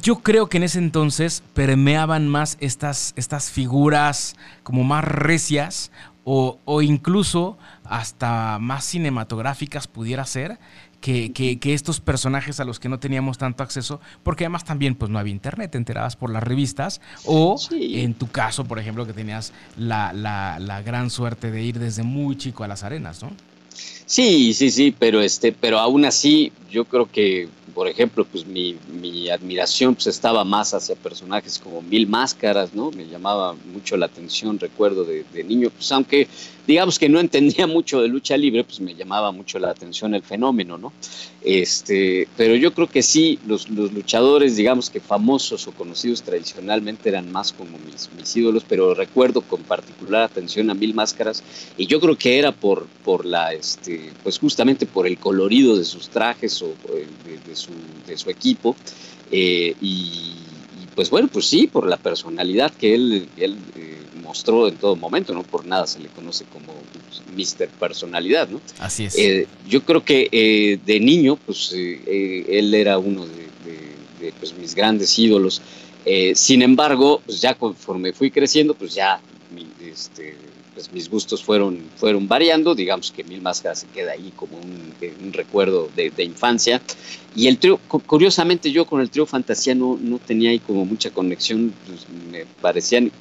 Yo 0.01 0.17
creo 0.17 0.49
que 0.49 0.57
en 0.57 0.63
ese 0.63 0.79
entonces 0.79 1.43
permeaban 1.53 2.27
más 2.27 2.57
estas, 2.59 3.13
estas 3.15 3.49
figuras 3.49 4.35
como 4.63 4.83
más 4.83 5.05
recias 5.05 5.91
o, 6.25 6.59
o 6.65 6.81
incluso 6.81 7.57
hasta 7.85 8.59
más 8.59 8.83
cinematográficas 8.83 9.87
pudiera 9.87 10.25
ser 10.25 10.59
que, 11.01 11.59
estos 11.65 11.99
personajes 11.99 12.59
a 12.59 12.65
los 12.65 12.79
que 12.79 12.89
no 12.89 12.99
teníamos 12.99 13.37
tanto 13.37 13.63
acceso, 13.63 13.99
porque 14.23 14.45
además 14.45 14.65
también 14.65 14.95
pues 14.95 15.11
no 15.11 15.19
había 15.19 15.33
internet, 15.33 15.71
te 15.71 15.77
enterabas 15.77 16.15
por 16.15 16.29
las 16.29 16.43
revistas, 16.43 17.01
o 17.25 17.57
en 17.71 18.13
tu 18.13 18.27
caso, 18.27 18.65
por 18.65 18.79
ejemplo, 18.79 19.05
que 19.05 19.13
tenías 19.13 19.53
la, 19.77 20.13
la, 20.13 20.59
la 20.59 20.81
gran 20.81 21.09
suerte 21.09 21.51
de 21.51 21.61
ir 21.61 21.79
desde 21.79 22.03
muy 22.03 22.37
chico 22.37 22.63
a 22.63 22.67
las 22.67 22.83
arenas, 22.83 23.21
¿no? 23.21 23.31
Sí, 24.05 24.53
sí, 24.53 24.69
sí, 24.69 24.95
pero 24.97 25.21
este, 25.21 25.51
pero 25.51 25.79
aún 25.79 26.05
así, 26.05 26.51
yo 26.69 26.85
creo 26.85 27.09
que, 27.11 27.49
por 27.73 27.87
ejemplo, 27.87 28.23
pues 28.23 28.45
mi, 28.45 28.77
mi 29.01 29.29
admiración 29.29 29.95
pues 29.95 30.07
estaba 30.07 30.43
más 30.43 30.73
hacia 30.75 30.95
personajes 30.95 31.57
como 31.57 31.81
Mil 31.81 32.07
Máscaras, 32.07 32.73
¿no? 32.75 32.91
Me 32.91 33.07
llamaba 33.07 33.55
mucho 33.73 33.97
la 33.97 34.05
atención, 34.05 34.59
recuerdo 34.59 35.05
de, 35.05 35.25
de 35.33 35.43
niño, 35.43 35.71
pues 35.71 35.91
aunque 35.91 36.27
digamos 36.67 36.99
que 36.99 37.09
no 37.09 37.19
entendía 37.19 37.67
mucho 37.75 38.01
de 38.01 38.07
lucha 38.07 38.37
libre, 38.37 38.63
pues 38.63 38.79
me 38.79 38.95
llamaba 38.95 39.31
mucho 39.31 39.59
la 39.59 39.69
atención 39.69 40.13
el 40.15 40.23
fenómeno, 40.23 40.77
¿no? 40.77 40.93
Este, 41.43 42.27
pero 42.35 42.55
yo 42.55 42.73
creo 42.73 42.87
que 42.87 43.03
sí, 43.03 43.37
los, 43.45 43.69
los 43.69 43.93
luchadores, 43.93 44.55
digamos 44.55 44.89
que 44.89 44.99
famosos 44.99 45.67
o 45.67 45.71
conocidos 45.71 46.23
tradicionalmente 46.23 47.09
eran 47.09 47.31
más 47.31 47.53
como 47.53 47.77
mis, 47.77 48.09
mis, 48.17 48.35
ídolos, 48.35 48.65
pero 48.67 48.95
recuerdo 48.95 49.41
con 49.41 49.61
particular 49.61 50.23
atención 50.23 50.69
a 50.71 50.73
Mil 50.73 50.95
Máscaras, 50.95 51.43
y 51.77 51.85
yo 51.85 51.99
creo 51.99 52.17
que 52.17 52.39
era 52.39 52.51
por, 52.51 52.87
por 53.03 53.25
la, 53.25 53.53
este, 53.53 54.11
pues 54.23 54.39
justamente 54.39 54.87
por 54.87 55.05
el 55.05 55.19
colorido 55.19 55.77
de 55.77 55.85
sus 55.85 56.09
trajes 56.09 56.61
o 56.63 56.73
de, 57.47 57.55
su, 57.55 57.71
de 58.07 58.17
su, 58.17 58.29
equipo, 58.31 58.75
eh, 59.31 59.75
y, 59.81 60.33
pues 60.95 61.09
bueno, 61.09 61.27
pues 61.31 61.45
sí, 61.45 61.67
por 61.67 61.87
la 61.87 61.97
personalidad 61.97 62.71
que 62.73 62.95
él, 62.95 63.27
él 63.37 63.55
eh, 63.75 63.97
mostró 64.25 64.67
en 64.67 64.75
todo 64.75 64.95
momento, 64.95 65.33
¿no? 65.33 65.43
Por 65.43 65.65
nada 65.65 65.85
se 65.87 65.99
le 65.99 66.09
conoce 66.09 66.45
como 66.45 66.73
pues, 67.07 67.21
Mister 67.35 67.69
Personalidad, 67.69 68.49
¿no? 68.49 68.59
Así 68.79 69.05
es. 69.05 69.17
Eh, 69.17 69.47
yo 69.67 69.83
creo 69.83 70.03
que 70.03 70.27
eh, 70.31 70.79
de 70.85 70.99
niño, 70.99 71.37
pues 71.37 71.71
eh, 71.73 72.45
él 72.49 72.73
era 72.73 72.97
uno 72.97 73.25
de, 73.25 74.33
pues, 74.39 74.57
mis 74.57 74.73
grandes 74.73 75.17
ídolos. 75.19 75.61
sin 76.33 76.61
embargo, 76.61 77.21
pues 77.25 77.39
ya 77.41 77.53
conforme 77.53 78.11
fui 78.11 78.31
creciendo, 78.31 78.73
pues 78.73 78.95
ya 78.95 79.19
este, 79.79 80.35
pues 80.75 80.91
mis 80.91 81.09
gustos 81.09 81.41
fueron, 81.41 81.79
fueron 81.95 82.27
variando, 82.27 82.75
digamos 82.75 83.11
que 83.11 83.23
Mil 83.23 83.41
Máscaras 83.41 83.79
se 83.79 83.87
queda 83.87 84.11
ahí 84.11 84.31
como 84.35 84.57
un, 84.57 84.93
recuerdo 85.31 85.89
de, 85.95 86.23
infancia. 86.23 86.81
Y 87.35 87.47
el 87.47 87.57
trío, 87.57 87.79
curiosamente 87.87 88.71
yo 88.71 88.85
con 88.85 89.01
el 89.01 89.09
trío 89.09 89.25
Fantasía 89.25 89.73
no, 89.73 89.97
no 89.99 90.19
tenía 90.19 90.49
ahí 90.49 90.59
como 90.59 90.85
mucha 90.85 91.09
conexión, 91.11 91.73
pues 91.87 92.05
me 92.29 92.45
parecían 92.61 93.11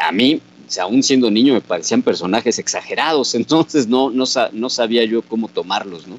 a 0.00 0.12
mí, 0.12 0.40
aún 0.80 1.02
siendo 1.02 1.30
niño, 1.30 1.54
me 1.54 1.60
parecían 1.60 2.02
personajes 2.02 2.58
exagerados, 2.58 3.34
entonces 3.34 3.86
no, 3.86 4.10
no, 4.10 4.24
no 4.52 4.70
sabía 4.70 5.04
yo 5.04 5.22
cómo 5.22 5.48
tomarlos, 5.48 6.06
¿no? 6.06 6.18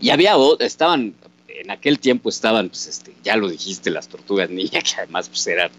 Y 0.00 0.10
había, 0.10 0.34
estaban, 0.60 1.14
en 1.48 1.70
aquel 1.70 1.98
tiempo 1.98 2.28
estaban, 2.28 2.68
pues, 2.68 2.86
este, 2.86 3.12
ya 3.24 3.36
lo 3.36 3.48
dijiste, 3.48 3.90
las 3.90 4.08
tortugas 4.08 4.50
niñas, 4.50 4.84
que 4.94 5.00
además 5.00 5.28
pues 5.28 5.46
eran 5.46 5.70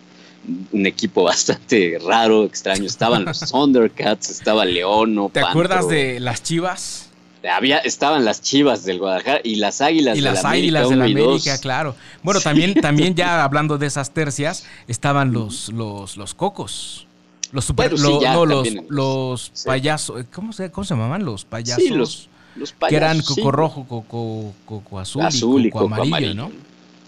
un 0.72 0.86
equipo 0.86 1.24
bastante 1.24 2.00
raro, 2.04 2.46
extraño. 2.46 2.86
Estaban 2.86 3.25
los 3.25 3.40
Thundercats, 3.52 4.30
estaba 4.30 4.65
Leono. 4.65 5.30
¿Te 5.34 5.42
acuerdas 5.42 5.88
de 5.88 6.19
las 6.19 6.44
Chivas? 6.44 7.10
Había, 7.50 7.77
estaban 7.77 8.25
las 8.25 8.42
Chivas 8.42 8.84
del 8.84 9.00
Guadalajara 9.00 9.40
y 9.44 9.56
las 9.56 9.80
Águilas 9.80 10.17
y 10.17 10.21
las 10.21 10.44
Águilas 10.44 10.90
de 10.90 10.96
la 10.98 11.06
América, 11.06 11.58
claro. 11.58 11.96
Bueno, 12.21 12.42
también, 12.42 12.73
también 12.73 13.15
ya 13.15 13.44
hablando 13.44 13.77
de 13.77 13.88
esas 13.88 14.12
tercias, 14.12 14.65
estaban 14.88 15.32
los, 15.32 15.69
los, 15.69 16.17
los 16.17 16.34
cocos. 16.34 17.08
Los 17.52 17.65
super, 17.65 17.97
no, 18.00 18.45
los, 18.45 18.67
los 18.89 19.52
payasos, 19.65 20.25
¿cómo 20.31 20.54
se, 20.54 20.69
¿cómo 20.69 20.85
se 20.85 20.93
llamaban? 20.93 21.25
Los 21.25 21.45
payasos. 21.45 21.83
Sí, 21.83 21.89
los, 21.89 22.29
payasos. 22.73 22.89
Que 22.89 22.95
eran 22.95 23.21
coco 23.21 23.52
rojo, 23.52 23.85
coco, 23.87 24.54
coco 24.65 25.00
azul, 25.00 25.65
y 25.65 25.71
coco, 25.71 25.85
amarillo, 25.85 26.35
¿no? 26.35 26.52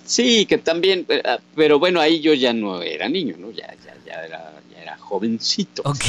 Sí, 0.04 0.46
que 0.46 0.58
también, 0.58 1.06
eh, 1.10 1.22
ah, 1.24 1.38
pero 1.56 1.80
bueno, 1.80 2.00
ahí 2.00 2.20
yo 2.22 2.34
ya 2.34 2.54
no 2.54 2.82
era 2.82 3.08
niño, 3.08 3.36
¿no? 3.38 3.52
Ya, 3.52 3.74
ya, 3.86 3.96
ya 4.06 4.26
era, 4.26 4.54
ya 4.74 4.82
era 4.82 4.98
jovencito. 4.98 5.84
Ok. 5.86 6.04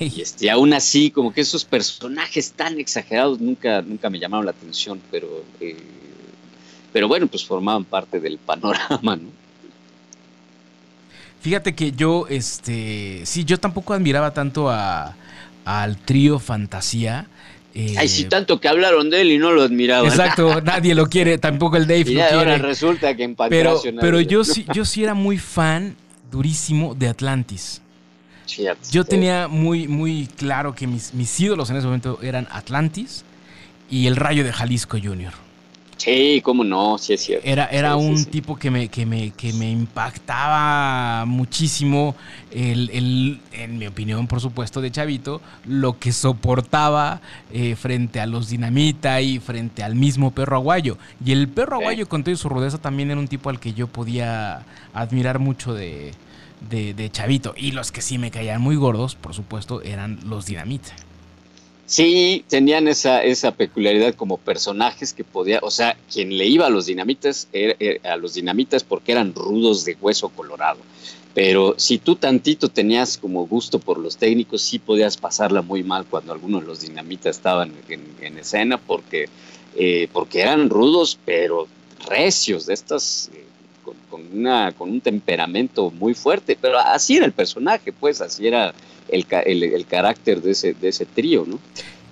Y 0.00 0.20
este, 0.20 0.50
aún 0.50 0.74
así, 0.74 1.10
como 1.10 1.32
que 1.32 1.40
esos 1.40 1.64
personajes 1.64 2.52
tan 2.52 2.78
exagerados 2.78 3.40
nunca, 3.40 3.82
nunca 3.82 4.10
me 4.10 4.18
llamaron 4.18 4.44
la 4.44 4.52
atención, 4.52 5.00
pero, 5.10 5.44
eh, 5.60 5.76
pero 6.92 7.08
bueno, 7.08 7.26
pues 7.26 7.44
formaban 7.44 7.84
parte 7.84 8.20
del 8.20 8.38
panorama, 8.38 9.16
¿no? 9.16 9.37
Fíjate 11.40 11.74
que 11.74 11.92
yo, 11.92 12.26
este, 12.28 13.22
sí, 13.24 13.44
yo 13.44 13.58
tampoco 13.58 13.94
admiraba 13.94 14.32
tanto 14.34 14.70
a, 14.70 15.14
al 15.64 15.96
trío 15.98 16.38
Fantasía. 16.38 17.26
Eh, 17.74 17.94
Ay, 17.96 18.08
sí, 18.08 18.24
tanto 18.24 18.60
que 18.60 18.68
hablaron 18.68 19.08
de 19.08 19.20
él 19.20 19.30
y 19.30 19.38
no 19.38 19.52
lo 19.52 19.62
admiraban. 19.62 20.06
Exacto, 20.06 20.60
nadie 20.64 20.94
lo 20.94 21.06
quiere, 21.06 21.38
tampoco 21.38 21.76
el 21.76 21.86
Dave 21.86 22.00
lo 22.00 22.04
quiere. 22.04 22.24
ahora 22.24 22.58
resulta 22.58 23.14
que 23.14 23.22
en 23.24 23.36
Pero, 23.36 23.80
pero 24.00 24.20
yo 24.20 24.42
sí, 24.42 24.66
yo 24.74 24.84
sí 24.84 25.04
era 25.04 25.14
muy 25.14 25.38
fan, 25.38 25.96
durísimo, 26.30 26.94
de 26.94 27.08
Atlantis. 27.08 27.82
Yo 28.90 29.04
tenía 29.04 29.46
muy, 29.46 29.86
muy 29.86 30.26
claro 30.26 30.74
que 30.74 30.86
mis, 30.86 31.12
mis 31.12 31.38
ídolos 31.38 31.68
en 31.70 31.76
ese 31.76 31.86
momento 31.86 32.18
eran 32.22 32.48
Atlantis 32.50 33.24
y 33.90 34.06
el 34.06 34.16
Rayo 34.16 34.42
de 34.42 34.52
Jalisco 34.52 34.98
Junior. 35.02 35.34
Sí, 35.98 36.40
cómo 36.44 36.62
no, 36.62 36.96
sí 36.96 37.12
es 37.12 37.22
cierto. 37.22 37.46
Era, 37.46 37.66
era 37.66 37.96
un 37.96 38.24
tipo 38.24 38.56
que 38.56 38.70
me, 38.70 38.88
que, 38.88 39.04
me, 39.04 39.32
que 39.32 39.52
me 39.52 39.68
impactaba 39.70 41.24
muchísimo, 41.26 42.14
el, 42.52 43.40
en 43.52 43.78
mi 43.78 43.86
opinión, 43.88 44.28
por 44.28 44.40
supuesto, 44.40 44.80
de 44.80 44.92
Chavito, 44.92 45.40
lo 45.66 45.98
que 45.98 46.12
soportaba 46.12 47.20
eh, 47.52 47.74
frente 47.74 48.20
a 48.20 48.26
los 48.26 48.48
dinamita 48.48 49.20
y 49.20 49.40
frente 49.40 49.82
al 49.82 49.96
mismo 49.96 50.30
perro 50.30 50.56
aguayo. 50.56 50.98
Y 51.24 51.32
el 51.32 51.48
perro 51.48 51.76
aguayo, 51.76 52.08
con 52.08 52.22
toda 52.22 52.36
su 52.36 52.48
rudeza, 52.48 52.78
también 52.78 53.10
era 53.10 53.18
un 53.18 53.28
tipo 53.28 53.50
al 53.50 53.58
que 53.58 53.74
yo 53.74 53.88
podía 53.88 54.64
admirar 54.94 55.40
mucho 55.40 55.74
de, 55.74 56.12
de, 56.70 56.94
de 56.94 57.10
Chavito. 57.10 57.54
Y 57.56 57.72
los 57.72 57.90
que 57.90 58.02
sí 58.02 58.18
me 58.18 58.30
caían 58.30 58.62
muy 58.62 58.76
gordos, 58.76 59.16
por 59.16 59.34
supuesto, 59.34 59.82
eran 59.82 60.20
los 60.24 60.46
dinamita. 60.46 60.94
Sí, 61.88 62.44
tenían 62.48 62.86
esa, 62.86 63.24
esa 63.24 63.52
peculiaridad 63.52 64.14
como 64.14 64.36
personajes 64.36 65.14
que 65.14 65.24
podía, 65.24 65.58
o 65.62 65.70
sea, 65.70 65.96
quien 66.12 66.36
le 66.36 66.44
iba 66.44 66.66
a 66.66 66.70
los 66.70 66.84
dinamitas, 66.84 67.48
a 68.04 68.16
los 68.16 68.34
dinamitas 68.34 68.84
porque 68.84 69.12
eran 69.12 69.34
rudos 69.34 69.86
de 69.86 69.96
hueso 69.98 70.28
colorado. 70.28 70.80
Pero 71.32 71.76
si 71.78 71.96
tú 71.96 72.16
tantito 72.16 72.68
tenías 72.68 73.16
como 73.16 73.46
gusto 73.46 73.78
por 73.78 73.98
los 73.98 74.18
técnicos, 74.18 74.60
sí 74.60 74.78
podías 74.78 75.16
pasarla 75.16 75.62
muy 75.62 75.82
mal 75.82 76.04
cuando 76.04 76.34
algunos 76.34 76.60
de 76.60 76.66
los 76.66 76.82
dinamitas 76.82 77.36
estaban 77.36 77.72
en, 77.88 78.36
escena 78.36 78.76
porque, 78.76 79.30
eh, 79.74 80.08
porque 80.12 80.42
eran 80.42 80.68
rudos, 80.68 81.18
pero 81.24 81.68
recios, 82.06 82.66
de 82.66 82.74
estas, 82.74 83.30
eh, 83.32 83.46
con, 84.10 84.22
una, 84.32 84.72
con 84.72 84.90
un 84.90 85.00
temperamento 85.00 85.90
muy 85.90 86.14
fuerte. 86.14 86.56
Pero 86.60 86.78
así 86.78 87.16
era 87.16 87.26
el 87.26 87.32
personaje, 87.32 87.92
pues, 87.92 88.20
así 88.20 88.46
era 88.46 88.74
el, 89.08 89.26
carácter 89.86 90.42
de 90.42 90.52
ese, 90.52 90.74
de 90.74 90.88
ese 90.88 91.06
trío, 91.06 91.44
¿no? 91.46 91.58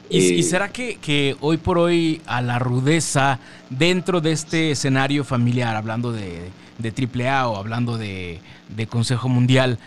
¿Y, 0.09 0.39
eh, 0.39 0.43
será 0.43 0.71
que, 0.71 1.37
hoy 1.41 1.57
por 1.57 1.79
hoy 1.79 2.21
a 2.27 2.41
la 2.41 2.59
rudeza 2.59 3.41
dentro 3.71 4.21
de 4.21 4.33
este 4.33 4.71
escenario 4.71 5.25
familiar, 5.25 5.75
hablando 5.75 6.13
de, 6.13 6.51
de 6.79 7.29
AAA 7.29 7.49
o 7.49 7.57
hablando 7.57 7.99
de, 7.99 8.41
Consejo 8.89 9.29
Mundial, 9.29 9.79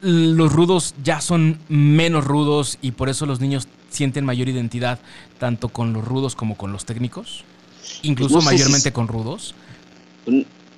los 0.00 0.52
rudos 0.52 0.94
ya 1.04 1.20
son 1.20 1.60
menos 1.68 2.24
rudos 2.24 2.78
y 2.82 2.92
por 2.92 3.08
eso 3.08 3.26
los 3.26 3.40
niños 3.40 3.68
sienten 3.90 4.24
mayor 4.24 4.48
identidad 4.48 4.98
tanto 5.38 5.68
con 5.68 5.92
los 5.92 6.04
rudos 6.04 6.34
como 6.34 6.56
con 6.56 6.72
los 6.72 6.84
técnicos? 6.84 7.44
Incluso 8.02 8.40
mayormente 8.42 8.92
con 8.92 9.06
rudos 9.06 9.54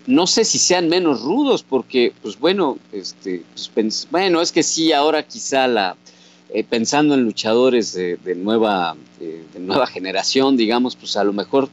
no 0.06 0.26
sé 0.26 0.44
si 0.44 0.58
sean 0.58 0.88
menos 0.88 1.22
rudos, 1.22 1.62
porque, 1.62 2.12
pues 2.22 2.38
bueno, 2.38 2.78
este, 2.92 3.42
pues, 3.74 4.06
bueno, 4.10 4.40
es 4.40 4.52
que 4.52 4.62
sí, 4.62 4.92
ahora 4.92 5.22
quizá 5.22 5.66
la, 5.66 5.96
eh, 6.50 6.62
pensando 6.62 7.14
en 7.14 7.24
luchadores 7.24 7.94
de, 7.94 8.18
nueva, 8.36 8.96
eh, 9.20 9.44
de 9.52 9.60
nueva 9.60 9.86
generación, 9.88 10.56
digamos, 10.56 10.94
pues 10.96 11.16
a 11.16 11.24
lo 11.24 11.32
mejor 11.32 11.68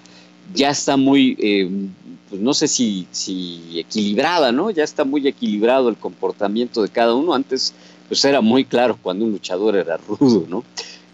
ya 0.54 0.70
está 0.70 0.98
muy, 0.98 1.36
eh, 1.40 1.70
pues 2.30 2.42
no 2.42 2.54
sé 2.54 2.68
si, 2.68 3.08
si 3.12 3.80
equilibrada, 3.80 4.52
¿no? 4.52 4.72
Ya 4.72 4.84
está 4.84 5.04
muy 5.04 5.28
equilibrado 5.28 5.90
el 5.90 5.98
comportamiento 5.98 6.82
de 6.82 6.90
cada 6.90 7.14
uno. 7.14 7.34
Antes, 7.34 7.74
pues 8.08 8.24
era 8.26 8.42
muy 8.42 8.66
claro 8.66 8.98
cuando 9.02 9.26
un 9.26 9.32
luchador 9.32 9.76
era 9.76 9.98
rudo, 9.98 10.46
¿no? 10.50 10.64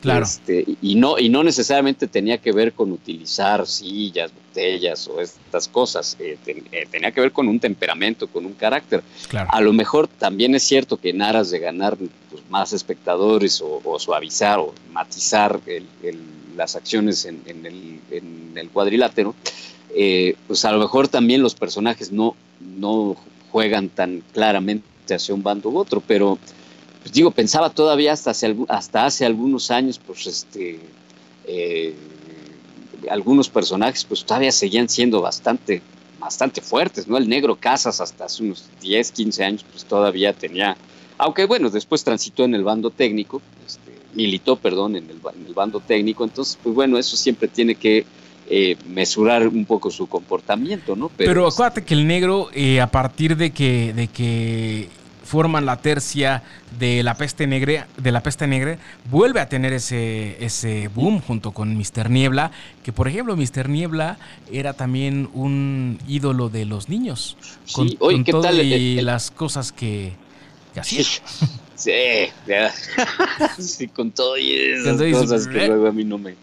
Claro. 0.02 0.26
Este, 0.26 0.64
y, 0.82 0.96
no, 0.96 1.18
y 1.18 1.30
no 1.30 1.44
necesariamente 1.44 2.08
tenía 2.08 2.38
que 2.38 2.52
ver 2.52 2.74
con 2.74 2.92
utilizar 2.92 3.66
sillas, 3.66 4.32
botellas 4.32 5.08
o 5.08 5.20
estas 5.20 5.68
cosas. 5.68 6.16
Eh, 6.20 6.38
eh, 6.46 6.88
tenía 6.90 7.12
que 7.12 7.22
ver 7.22 7.32
con 7.32 7.48
un 7.48 7.60
temperamento, 7.60 8.28
con 8.28 8.46
un 8.46 8.54
carácter. 8.54 9.04
A 9.48 9.60
lo 9.60 9.74
mejor 9.74 10.08
también 10.08 10.54
es 10.54 10.64
cierto 10.64 10.98
que 10.98 11.10
en 11.10 11.22
aras 11.22 11.50
de 11.50 11.60
ganar 11.60 11.98
pues, 11.98 12.44
más 12.50 12.74
espectadores 12.74 13.62
o, 13.64 13.98
suavizar 14.00 14.60
o 14.60 14.74
matizar 14.92 15.60
las 16.56 16.76
acciones 16.76 17.26
en, 17.26 17.42
el, 18.56 18.70
cuadrilátero, 18.70 19.34
eh, 19.96 20.36
pues 20.46 20.64
a 20.66 20.72
lo 20.72 20.80
mejor 20.80 21.08
también 21.08 21.42
los 21.42 21.56
personajes 21.56 22.12
no, 22.12 22.36
no 22.60 23.16
juegan 23.52 23.90
tan 23.90 24.24
claramente 24.34 25.16
hacia 25.16 25.34
un 25.34 25.42
bando 25.42 25.70
u 25.70 25.78
otro, 25.78 26.04
pero 26.06 26.38
pues 27.02 27.14
digo, 27.14 27.32
pensaba 27.32 27.70
todavía 27.70 28.14
hasta 28.14 28.32
hace, 28.32 28.56
hasta 28.68 29.06
hace 29.06 29.26
algunos 29.26 29.72
años, 29.72 30.00
pues 30.00 30.28
este, 30.28 30.80
eh, 31.46 31.96
algunos 33.10 33.50
personajes 33.50 34.04
pues 34.06 34.24
todavía 34.26 34.52
seguían 34.52 34.90
siendo 34.90 35.22
bastante, 35.22 35.82
bastante 36.20 36.62
fuertes, 36.62 37.08
¿no? 37.08 37.18
El 37.18 37.30
negro 37.30 37.56
Casas 37.56 38.02
hasta 38.02 38.26
hace 38.26 38.44
unos 38.44 38.66
10, 38.82 39.12
15 39.12 39.44
años 39.44 39.66
pues 39.70 39.86
todavía 39.86 40.34
tenía, 40.34 40.76
aunque 41.18 41.46
bueno, 41.46 41.70
después 41.70 42.04
transitó 42.04 42.44
en 42.44 42.56
el 42.56 42.64
bando 42.64 42.90
técnico, 42.90 43.42
este, 43.66 43.92
militó, 44.14 44.56
perdón, 44.56 44.96
en 44.96 45.10
el, 45.10 45.20
bando 45.54 45.80
técnico, 45.80 46.24
entonces 46.24 46.58
pues 46.62 46.76
bueno, 46.76 46.98
eso 46.98 47.16
siempre 47.16 47.48
tiene 47.48 47.76
que 47.76 48.06
eh, 48.50 48.78
mesurar 48.88 49.48
un 49.48 49.66
poco 49.66 49.92
su 49.92 50.08
comportamiento, 50.08 50.96
¿no? 50.96 51.10
Pero, 51.18 51.48
acuérdate 51.48 51.84
que 51.84 51.94
el 51.94 52.08
negro, 52.08 52.50
eh, 52.54 52.80
a 52.80 52.88
partir 52.88 53.36
de 53.36 53.52
que, 53.52 53.94
de 53.94 54.08
que 54.08 54.90
forman 55.28 55.66
la 55.66 55.78
tercia 55.78 56.42
de 56.80 57.04
la 57.04 57.16
peste 57.16 57.48
negra, 57.48 57.88
de 57.98 58.12
la 58.12 58.24
peste 58.24 58.48
negra, 58.48 58.78
vuelve 59.12 59.42
a 59.42 59.50
tener 59.50 59.74
ese, 59.74 60.44
ese 60.44 60.88
boom 60.88 61.22
junto 61.22 61.52
con 61.52 61.76
Mr. 61.76 62.10
Niebla, 62.10 62.52
que 62.84 62.94
por 62.94 63.10
ejemplo 63.10 63.36
Mr. 63.36 63.68
Niebla 63.68 64.18
era 64.52 64.74
también 64.74 65.30
un 65.34 66.00
ídolo 66.08 66.50
de 66.50 66.66
los 66.66 66.88
niños. 66.88 67.36
Con, 67.74 67.90
sí, 67.90 67.98
¿qué 68.24 68.32
tal? 68.32 68.62
Y 68.62 69.02
las 69.02 69.30
cosas 69.30 69.72
que, 69.72 70.14
hacía. 70.80 71.04
Sí, 71.76 71.92
sí, 73.60 73.88
con 73.90 74.12
todo 74.12 74.38
y 74.38 74.52
esas 74.52 75.02
cosas 75.12 75.48
que 75.48 75.68
luego 75.68 75.88
a 75.88 75.92
mí 75.92 76.04
no 76.04 76.18
me... 76.18 76.36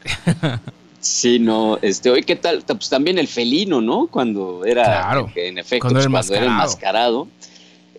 Sí, 1.00 1.38
no, 1.38 1.78
este, 1.82 2.08
hoy 2.08 2.22
qué 2.22 2.36
tal, 2.36 2.62
pues 2.66 2.88
también 2.88 3.18
el 3.18 3.28
felino, 3.28 3.82
¿no? 3.82 4.06
Cuando 4.06 4.64
era, 4.64 4.84
claro, 4.84 5.30
en 5.34 5.58
efecto, 5.58 5.88
cuando, 5.88 6.10
pues, 6.10 6.30
era 6.30 6.46
enmascarado 6.46 7.28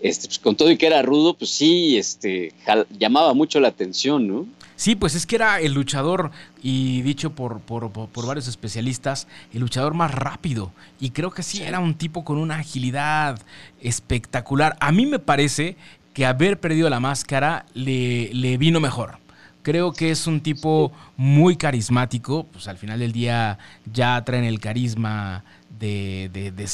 este, 0.06 0.28
pues 0.28 0.38
con 0.38 0.56
todo 0.56 0.70
y 0.70 0.78
que 0.78 0.86
era 0.86 1.02
rudo, 1.02 1.34
pues 1.34 1.50
sí, 1.50 1.98
este, 1.98 2.54
llamaba 3.00 3.34
mucho 3.34 3.60
la 3.60 3.70
atención, 3.70 4.28
¿no? 4.28 4.46
Sí, 4.76 4.96
pues 4.96 5.16
es 5.16 5.26
que 5.26 5.36
era 5.36 5.60
el 5.60 5.74
luchador, 5.74 6.30
y 6.62 7.02
dicho 7.02 7.32
por, 7.32 7.62
por, 7.62 7.92
varios 8.28 8.48
especialistas, 8.48 9.28
el 9.52 9.62
luchador 9.62 9.96
más 9.96 10.14
rápido. 10.14 10.72
Y 11.00 11.10
creo 11.10 11.32
que 11.32 11.42
sí, 11.42 11.64
era 11.64 11.80
un 11.80 11.96
tipo 11.96 12.24
con 12.24 12.38
una 12.38 12.58
agilidad 12.58 13.42
espectacular. 13.82 14.78
A 14.80 14.92
mí 14.92 15.08
me 15.08 15.18
parece 15.18 15.76
que 16.14 16.28
haber 16.28 16.60
perdido 16.60 16.88
la 16.90 17.00
máscara 17.00 17.66
le, 17.74 18.32
le 18.32 18.58
vino 18.58 18.80
mejor. 18.80 19.25
Creo 19.66 19.94
que 19.94 20.12
es 20.12 20.28
un 20.28 20.42
tipo 20.42 20.92
muy 21.18 21.56
carismático, 21.56 22.46
pues 22.52 22.68
al 22.68 22.78
final 22.78 23.00
del 23.00 23.12
día 23.12 23.58
ya 23.92 24.24
traen 24.24 24.44
el 24.44 24.60
carisma 24.60 25.44
de, 25.80 26.30
de, 26.32 26.68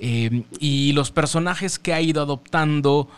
Em, 0.00 0.42
y 0.58 0.92
los 0.92 1.12
personajes 1.12 1.78
que 1.78 1.94
ha 1.94 2.00
ido 2.00 2.20
adoptando 2.20 3.08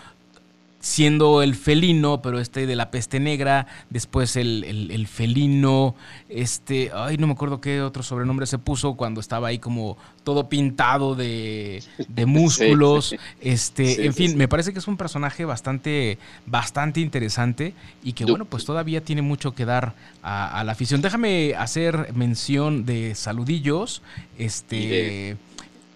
siendo 0.83 1.43
el 1.43 1.55
felino, 1.55 2.21
pero 2.23 2.41
este 2.41 2.67
de 2.67 2.75
la 2.75 2.91
peste 2.91 3.21
negra, 3.21 3.69
después 3.89 4.35
el, 4.35 4.65
el, 4.91 5.07
felino, 5.07 5.95
este, 6.29 6.91
ay, 6.93 7.17
no 7.19 7.29
me 7.29 7.35
acuerdo 7.35 7.61
qué 7.61 7.81
otro 7.81 8.03
sobrenombre 8.03 8.47
se 8.47 8.59
puso 8.59 8.95
cuando 8.95 9.21
estaba 9.21 9.47
ahí 9.47 9.61
como 9.61 9.97
todo 10.25 10.49
pintado 10.49 11.15
de, 11.15 11.85
de 12.09 12.27
músculos, 12.27 13.15
este, 13.41 14.07
en 14.07 14.13
fin, 14.13 14.37
me 14.37 14.49
parece 14.49 14.73
que 14.73 14.81
es 14.81 14.89
un 14.89 14.97
personaje 14.97 15.45
bastante, 15.45 16.19
bastante 16.47 16.99
interesante 16.99 17.75
y 18.03 18.13
que 18.15 18.25
bueno, 18.25 18.45
pues 18.45 18.65
todavía 18.65 19.05
tiene 19.05 19.23
mucho 19.23 19.55
que 19.55 19.65
dar 19.65 19.95
a, 20.21 20.65
la 20.65 20.73
afición. 20.73 21.01
Déjame 21.01 21.55
hacer 21.57 22.13
mención 22.13 22.85
de 22.85 23.15
saludillos, 23.15 24.03
este... 24.37 25.37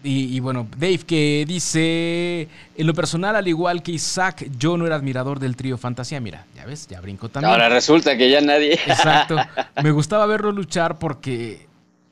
Y, 0.08 0.38
bueno, 0.40 0.68
Dave 0.76 0.98
que 0.98 1.44
dice, 1.46 2.48
en 2.76 2.86
lo 2.86 2.94
personal, 2.94 3.34
al 3.34 3.48
igual 3.48 3.82
que 3.82 3.92
Isaac, 3.92 4.48
yo 4.58 4.76
no 4.76 4.86
era 4.86 4.94
admirador 4.96 5.40
del 5.40 5.56
trío 5.56 5.76
Fantasía. 5.76 6.20
Mira, 6.20 6.46
ya 6.54 6.64
ves, 6.64 6.86
ya 6.86 7.00
brinco 7.00 7.28
también. 7.28 7.52
Ahora 7.52 7.68
resulta 7.68 8.16
que 8.16 8.30
ya 8.30 8.40
nadie. 8.40 8.74
Exacto. 8.74 9.36
Me 9.82 9.90
gustaba 9.90 10.26
verlo 10.26 10.52
luchar 10.52 10.98
porque 10.98 11.66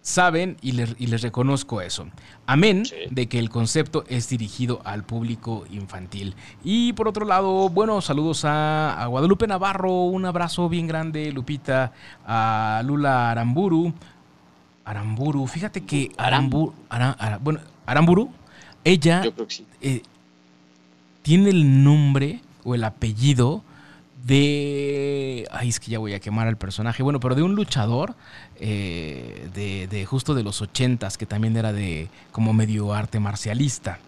saben 0.05 0.59
y 0.61 0.72
les, 0.72 1.22
reconozco 1.22 1.80
eso. 1.80 2.07
Amén 2.47 2.84
de 3.11 3.26
que 3.26 3.38
el 3.38 3.49
concepto 3.49 4.05
es 4.09 4.28
dirigido 4.28 4.82
al 4.84 5.03
público 5.03 5.64
infantil. 5.70 6.34
Y 6.62 6.92
por 6.92 7.09
otro 7.09 7.24
lado, 7.24 7.70
bueno, 7.70 8.01
saludos 8.03 8.42
a, 8.45 9.07
Guadalupe 9.09 9.47
Navarro, 9.47 10.03
un 10.03 10.26
abrazo 10.26 10.68
bien 10.68 10.86
grande, 10.86 11.32
Lupita, 11.32 11.92
a 12.26 12.82
Lula 12.84 13.30
Aramburu. 13.30 13.95
Aramburu, 14.84 15.47
fíjate 15.47 15.84
que 15.84 16.12
Aramburu, 16.18 16.74
bueno, 17.40 17.61
Aramburu, 17.87 18.30
ella 18.85 19.22
eh, 19.80 20.03
tiene 21.22 21.51
el 21.51 21.85
nombre 21.85 22.41
o 22.64 22.74
el 22.74 22.85
apellido 22.85 23.62
de. 24.24 25.47
Ay, 25.51 25.68
es 25.68 25.80
que 25.80 25.91
ya 25.91 25.99
voy 25.99 26.14
a 26.14 26.20
quemar 26.20 26.49
al 26.49 26.57
personaje. 26.57 27.03
Bueno, 27.03 27.20
pero 27.20 27.35
de 27.35 27.43
un 27.43 27.55
luchador 27.55 28.14
eh, 28.57 29.49
de, 29.55 30.07
justo 30.07 30.35
de 30.35 30.43
los 30.43 30.62
ochentas, 30.62 31.18
que 31.18 31.26
también 31.26 31.57
era 31.57 31.72
de 31.72 32.09
como 32.32 32.53
medio 32.53 32.93
arte 32.93 33.20
marcialista. 33.20 33.99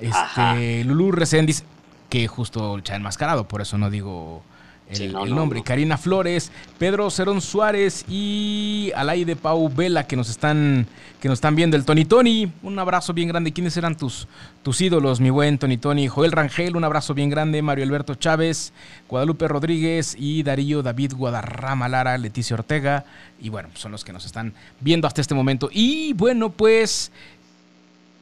Este, 0.00 0.84
Lulu 0.84 1.12
Resendiz, 1.12 1.64
que 2.08 2.26
justo 2.26 2.76
lucha 2.76 2.96
enmascarado, 2.96 3.46
por 3.46 3.60
eso 3.60 3.76
no 3.78 3.90
digo 3.90 4.42
el, 4.90 5.12
nombre. 5.12 5.62
Karina 5.62 5.96
Flores, 5.96 6.50
Pedro 6.78 7.10
Cerón 7.10 7.40
Suárez 7.40 8.04
y 8.08 8.92
de 9.24 9.36
Pau 9.36 9.68
Vela 9.68 10.06
que 10.06 10.16
nos 10.16 10.28
están 10.28 10.86
que 11.20 11.28
nos 11.28 11.36
están 11.36 11.54
viendo. 11.54 11.76
El 11.76 11.84
Tony 11.84 12.04
Tony, 12.04 12.50
un 12.62 12.78
abrazo 12.78 13.12
bien 13.12 13.28
grande. 13.28 13.52
¿Quiénes 13.52 13.76
eran 13.76 13.96
tus, 13.96 14.26
tus 14.62 14.80
ídolos, 14.80 15.20
mi 15.20 15.30
buen 15.30 15.58
Tony 15.58 15.76
Tony? 15.76 16.08
Joel 16.08 16.32
Rangel, 16.32 16.76
un 16.76 16.84
abrazo 16.84 17.14
bien 17.14 17.28
grande. 17.28 17.62
Mario 17.62 17.84
Alberto 17.84 18.14
Chávez, 18.14 18.72
Guadalupe 19.08 19.46
Rodríguez 19.46 20.16
y 20.18 20.42
Darío 20.42 20.82
David 20.82 21.12
Guadarrama 21.14 21.88
Lara, 21.88 22.16
Leticia 22.16 22.54
Ortega. 22.54 23.04
Y 23.38 23.50
bueno, 23.50 23.68
son 23.74 23.92
los 23.92 24.02
que 24.02 24.12
nos 24.12 24.24
están 24.24 24.54
viendo 24.80 25.06
hasta 25.06 25.20
este 25.20 25.34
momento. 25.34 25.68
Y 25.72 26.14
bueno, 26.14 26.50
pues, 26.50 27.12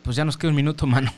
pues 0.02 0.16
ya 0.16 0.24
nos 0.24 0.36
queda 0.36 0.50
un 0.50 0.56
minuto, 0.56 0.86
mano. 0.88 1.12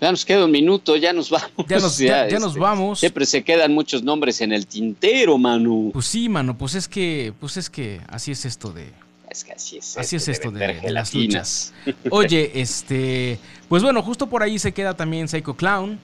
Ya 0.00 0.10
nos 0.10 0.24
queda 0.26 0.44
un 0.44 0.50
minuto, 0.50 0.96
ya 0.96 1.12
nos 1.12 1.30
vamos. 1.30 1.50
Ya 1.68 1.78
nos, 1.78 1.98
ya, 1.98 2.28
nos 2.38 2.48
este, 2.48 2.60
vamos. 2.60 3.00
Siempre 3.00 3.24
se 3.24 3.42
quedan 3.42 3.72
muchos 3.72 4.02
nombres 4.02 4.40
en 4.42 4.52
el 4.52 4.66
tintero, 4.66 5.38
Manu. 5.38 5.90
Pues 5.92 6.06
sí, 6.06 6.28
mano, 6.28 6.56
pues 6.56 6.74
es 6.74 6.86
que, 6.86 7.32
pues 7.40 7.56
es 7.56 7.70
que 7.70 8.00
así 8.08 8.32
es 8.32 8.44
esto 8.44 8.72
de. 8.72 8.92
Es 9.30 9.44
que 9.44 9.52
así 9.52 9.78
es. 9.78 9.96
Así 9.96 10.16
es 10.16 10.28
esto 10.28 10.50
de, 10.50 10.90
las 10.90 11.14
luchas. 11.14 11.72
Oye, 12.10 12.52
este, 12.60 13.38
pues 13.68 13.82
bueno, 13.82 14.02
justo 14.02 14.28
por 14.28 14.42
ahí 14.42 14.58
se 14.58 14.72
queda 14.72 14.94
también 14.94 15.28
Psycho 15.28 15.54
Clown, 15.54 15.98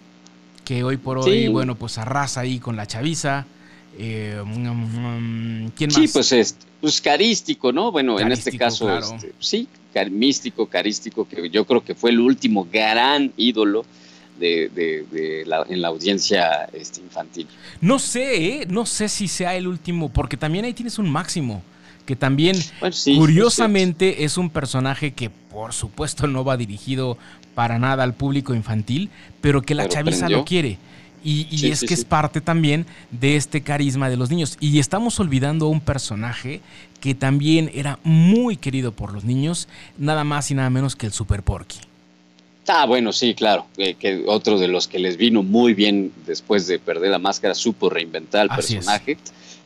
que 0.64 0.82
hoy 0.84 0.96
por 0.96 1.18
hoy, 1.18 1.48
bueno, 1.48 1.74
pues 1.74 1.98
arrasa 1.98 2.40
ahí 2.40 2.58
con 2.58 2.76
la 2.76 2.86
chaviza. 2.86 3.46
Eh, 3.98 4.42
mm, 4.42 4.68
mm, 4.68 5.72
¿Quién 5.76 5.88
más? 5.88 6.00
Sí, 6.00 6.08
pues 6.08 6.32
es 6.32 6.56
pues 6.80 7.00
carístico, 7.00 7.72
¿no? 7.72 7.92
Bueno, 7.92 8.18
en 8.18 8.32
este 8.32 8.56
caso, 8.56 8.98
este, 8.98 9.32
sí, 9.38 9.68
místico, 10.10 10.66
carístico, 10.66 11.26
que 11.26 11.48
yo 11.50 11.64
creo 11.64 11.84
que 11.84 11.94
fue 11.94 12.10
el 12.10 12.20
último 12.20 12.66
gran 12.70 13.32
ídolo 13.36 13.84
de, 14.38 15.44
la, 15.46 15.64
en 15.68 15.80
la 15.80 15.88
audiencia 15.88 16.68
este, 16.72 17.00
infantil. 17.00 17.46
No 17.80 17.98
sé, 17.98 18.46
¿eh? 18.46 18.66
no 18.68 18.86
sé 18.86 19.08
si 19.08 19.28
sea 19.28 19.54
el 19.54 19.66
último, 19.66 20.08
porque 20.08 20.36
también 20.36 20.64
ahí 20.64 20.72
tienes 20.72 20.98
un 20.98 21.10
máximo, 21.10 21.62
que 22.06 22.16
también 22.16 22.56
curiosamente 23.16 24.24
es 24.24 24.36
un 24.36 24.50
personaje 24.50 25.12
que 25.12 25.30
por 25.30 25.72
supuesto 25.72 26.26
no 26.26 26.44
va 26.44 26.56
dirigido 26.56 27.16
para 27.54 27.78
nada 27.78 28.02
al 28.02 28.14
público 28.14 28.54
infantil, 28.54 29.10
pero 29.40 29.62
que 29.62 29.74
la 29.74 29.88
chaviza 29.88 30.28
lo 30.28 30.44
quiere. 30.44 30.78
Y, 31.24 31.70
es 31.70 31.80
que 31.80 31.94
es 31.94 32.04
parte 32.04 32.40
también 32.40 32.86
de 33.10 33.36
este 33.36 33.62
carisma 33.62 34.08
de 34.08 34.16
los 34.16 34.30
niños. 34.30 34.56
Y 34.60 34.78
estamos 34.78 35.20
olvidando 35.20 35.66
a 35.66 35.68
un 35.68 35.80
personaje 35.80 36.60
que 37.00 37.14
también 37.14 37.70
era 37.74 37.98
muy 38.04 38.56
querido 38.56 38.92
por 38.92 39.12
los 39.12 39.24
niños, 39.24 39.68
nada 39.98 40.24
más 40.24 40.50
y 40.50 40.54
nada 40.54 40.70
menos 40.70 40.96
que 40.96 41.06
el 41.06 41.12
Super 41.12 41.42
Porky. 41.42 41.78
Ah, 42.68 42.86
bueno, 42.86 43.12
sí, 43.12 43.34
claro. 43.34 43.66
que 43.76 44.24
otro 44.26 44.58
de 44.58 44.68
los 44.68 44.86
que 44.86 44.98
les 44.98 45.16
vino 45.16 45.42
muy 45.42 45.74
bien 45.74 46.12
después 46.26 46.66
de 46.66 46.78
perder 46.78 47.10
la 47.10 47.18
máscara 47.18 47.54
supo 47.54 47.90
reinventar 47.90 48.42
el 48.44 48.48
personaje 48.50 49.18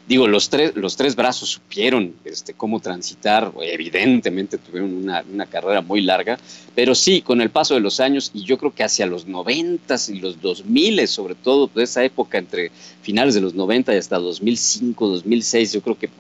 digo, 0.07 0.29
los 0.29 0.49
tres, 0.49 0.75
los 0.77 0.97
tres 0.97 1.17
brazos 1.17 1.51
supieron 1.51 2.15
este, 2.25 2.55
cómo 2.55 2.81
transitar, 2.81 3.53
evidentemente 3.61 4.59
tuvieron 4.59 4.95
una, 4.95 5.47
carrera 5.47 5.81
muy 5.81 6.01
larga, 6.01 6.39
pero 6.75 6.95
sí, 6.95 7.23
con 7.23 7.41
el 7.41 7.51
paso 7.51 7.75
de 7.75 7.81
los 7.81 8.01
años, 8.01 8.31
y 8.35 8.45
yo 8.45 8.59
creo 8.59 8.75
que 8.75 8.85
hacia 8.85 9.07
los 9.07 9.27
noventas 9.27 10.09
y 10.09 10.19
los 10.19 10.41
dos 10.41 10.65
miles, 10.65 11.11
sobre 11.11 11.35
todo, 11.35 11.71
de 11.75 11.85
esa 11.85 12.05
época 12.05 12.39
entre 12.39 12.71
finales 13.03 13.35
de 13.35 13.41
los 13.41 13.55
90 13.55 13.95
y 13.95 13.99
hasta 13.99 14.19
2005, 14.19 15.09
2006, 15.09 15.73
yo 15.73 15.81
creo 15.83 15.99
que 15.99 16.11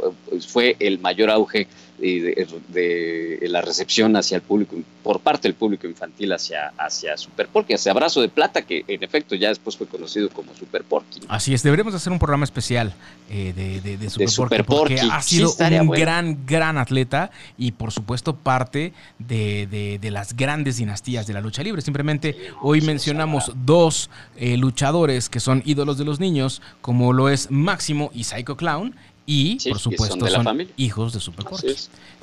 fue 0.46 0.76
el 0.78 0.98
mayor 0.98 1.30
auge 1.30 1.68
de, 1.98 3.38
la 3.42 3.60
recepción 3.60 4.16
hacia 4.16 4.36
el 4.36 4.42
público, 4.42 4.76
por 5.02 5.20
parte 5.20 5.48
del 5.48 5.54
público 5.54 5.86
infantil 5.86 6.32
hacia, 6.32 6.72
hacia 6.78 7.16
Super 7.16 7.48
Porky, 7.48 7.74
hacia 7.74 7.92
Abrazo 7.92 8.20
de 8.20 8.28
Plata, 8.28 8.62
que 8.62 8.84
en 8.86 9.02
efecto 9.02 9.34
ya 9.34 9.48
después 9.48 9.76
fue 9.76 9.86
conocido 9.86 10.28
como 10.30 10.54
Super 10.54 10.84
Porky. 10.84 11.20
Así 11.28 11.54
es, 11.54 11.62
deberíamos 11.62 11.94
hacer 11.94 12.12
un 12.12 12.18
programa 12.18 12.44
especial 12.44 12.94
eh, 13.30 13.52
de, 13.82 14.10
Super, 14.28 14.64
Porky, 14.64 14.96
porque 14.96 15.00
ha 15.00 15.22
sido 15.22 15.54
un 15.80 15.88
gran, 15.88 16.46
gran 16.46 16.78
atleta 16.78 17.30
y 17.56 17.72
por 17.72 17.92
supuesto 17.92 18.34
parte 18.36 18.92
de, 19.18 19.98
las 20.10 20.36
grandes 20.36 20.76
dinastías 20.76 21.26
de 21.26 21.34
la 21.34 21.40
lucha 21.40 21.62
libre. 21.62 21.82
Simplemente 21.82 22.36
hoy 22.62 22.80
mencionamos 22.80 23.52
dos 23.64 24.10
eh, 24.36 24.56
luchadores 24.56 25.28
que 25.28 25.40
son 25.40 25.62
ídolos 25.64 25.98
de 25.98 26.04
los 26.04 26.20
niños, 26.20 26.62
como 26.80 27.12
lo 27.12 27.28
es 27.28 27.50
Máximo 27.50 28.10
y 28.14 28.24
Psycho 28.24 28.56
Clown, 28.56 28.94
y 29.26 29.58
por 29.68 29.80
supuesto 29.80 30.26
son, 30.28 30.68
hijos 30.76 31.12
de 31.12 31.18
Super 31.18 31.44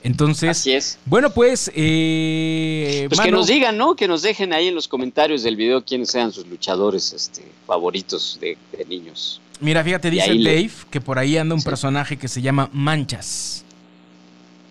Entonces, 0.04 0.49
Así 0.49 0.72
es. 0.72 0.97
bueno, 1.06 1.30
pues, 1.32 1.70
eh, 1.76 3.06
pues 3.10 3.20
que 3.20 3.30
nos 3.30 3.47
digan, 3.47 3.78
¿no? 3.78 3.95
Que 3.95 4.08
nos 4.08 4.22
dejen 4.22 4.54
ahí 4.54 4.70
en 4.70 4.76
los 4.76 4.88
comentarios 4.88 5.43
del 5.43 5.58
video 5.58 5.84
quiénes 5.84 6.10
sean 6.10 6.32
sus 6.32 6.47
luchadores 6.47 7.12
este, 7.12 7.43
favoritos 7.68 8.39
de, 8.39 8.58
niños. 8.88 9.41
Mira, 9.60 9.84
fíjate, 9.84 10.10
dice 10.10 10.34
Dave 10.34 10.72
que 10.89 11.01
por 11.01 11.20
ahí 11.20 11.38
anda 11.38 11.54
un 11.54 11.62
personaje 11.62 12.18
que 12.18 12.30
se 12.30 12.41
llama 12.41 12.70
Manchas. 12.72 13.66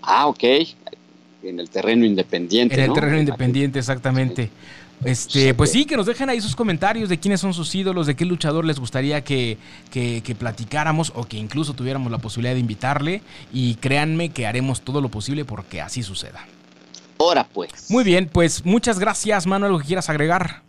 Ah, 0.01 0.27
ok. 0.27 0.45
En 1.43 1.61
el 1.61 1.69
terreno 1.69 2.07
independiente. 2.07 2.75
En 2.75 2.81
el 2.81 2.93
terreno 2.93 3.19
independiente, 3.19 3.79
exactamente. 3.79 4.51
Este, 5.05 5.55
pues 5.55 5.73
sí, 5.73 5.85
que 5.85 5.97
nos 5.97 6.07
dejen 6.07 6.29
ahí 6.29 6.41
sus 6.41 6.55
comentarios 6.55 7.09
de 7.09 7.19
quiénes 7.19 7.41
son 7.41 7.55
sus 7.55 7.75
ídolos, 7.75 8.07
de 8.07 8.15
qué 8.15 8.25
luchador 8.25 8.65
les 8.65 8.79
gustaría 8.79 9.23
que, 9.25 9.59
que, 9.91 10.37
platicáramos 10.39 11.13
o 11.15 11.25
que 11.25 11.37
incluso 11.37 11.75
tuviéramos 11.75 12.13
la 12.13 12.19
posibilidad 12.19 12.55
de 12.55 12.61
invitarle. 12.61 13.23
Y 13.53 13.75
créanme 13.77 14.31
que 14.31 14.47
haremos 14.47 14.83
todo 14.83 15.01
lo 15.01 15.09
posible 15.09 15.45
porque 15.45 15.81
así 15.81 16.03
suceda. 16.03 16.47
Ahora 17.19 17.47
pues. 17.53 17.91
Muy 17.91 18.05
bien, 18.05 18.29
pues 18.33 18.65
muchas 18.65 18.99
gracias, 18.99 19.47
Manuel, 19.47 19.73
lo 19.73 19.79
que 19.79 19.87
quieras 19.87 20.09
agregar. 20.09 20.63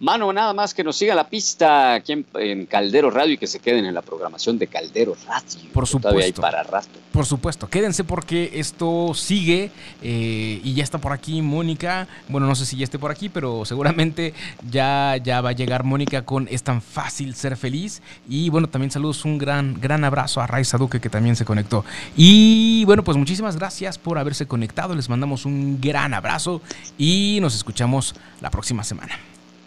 Mano, 0.00 0.32
nada 0.32 0.54
más 0.54 0.72
que 0.72 0.82
nos 0.82 0.96
siga 0.96 1.14
la 1.14 1.28
pista 1.28 1.92
aquí 1.92 2.24
en, 2.32 2.64
Caldero 2.64 3.10
Radio 3.10 3.34
y 3.34 3.36
que 3.36 3.46
se 3.46 3.58
queden 3.58 3.84
en 3.84 3.92
la 3.92 4.00
programación 4.00 4.58
de 4.58 4.66
Caldero 4.66 5.14
Radio. 5.26 5.70
Por 5.74 5.86
supuesto. 5.86 6.40
para 6.40 6.62
rato. 6.62 6.88
Por 7.12 7.26
supuesto, 7.26 7.68
quédense 7.68 8.02
porque 8.02 8.50
esto 8.54 9.12
sigue 9.12 9.70
eh, 10.00 10.60
y 10.64 10.72
ya 10.72 10.84
está 10.84 10.96
por 10.96 11.12
aquí 11.12 11.42
Mónica. 11.42 12.08
Bueno, 12.28 12.46
no 12.46 12.54
sé 12.54 12.64
si 12.64 12.78
ya 12.78 12.84
esté 12.84 12.98
por 12.98 13.10
aquí, 13.10 13.28
pero 13.28 13.66
seguramente 13.66 14.32
ya, 14.70 15.18
ya 15.22 15.42
va 15.42 15.50
a 15.50 15.52
llegar 15.52 15.84
Mónica 15.84 16.24
con 16.24 16.48
Es 16.50 16.62
tan 16.62 16.80
fácil 16.80 17.34
ser 17.34 17.58
feliz. 17.58 18.00
Y 18.26 18.48
bueno, 18.48 18.70
también 18.70 18.90
saludos, 18.90 19.26
un 19.26 19.36
gran, 19.36 19.78
gran 19.82 20.02
abrazo 20.04 20.40
a 20.40 20.46
Raiza 20.46 20.78
Duque 20.78 20.98
que 20.98 21.10
también 21.10 21.36
se 21.36 21.44
conectó. 21.44 21.84
Y 22.16 22.86
bueno, 22.86 23.04
pues 23.04 23.18
muchísimas 23.18 23.56
gracias 23.56 23.98
por 23.98 24.16
haberse 24.16 24.46
conectado. 24.46 24.94
Les 24.94 25.10
mandamos 25.10 25.44
un 25.44 25.78
gran 25.78 26.14
abrazo 26.14 26.62
y 26.96 27.36
nos 27.42 27.54
escuchamos 27.54 28.14
la 28.40 28.50
próxima 28.50 28.82
semana. 28.82 29.18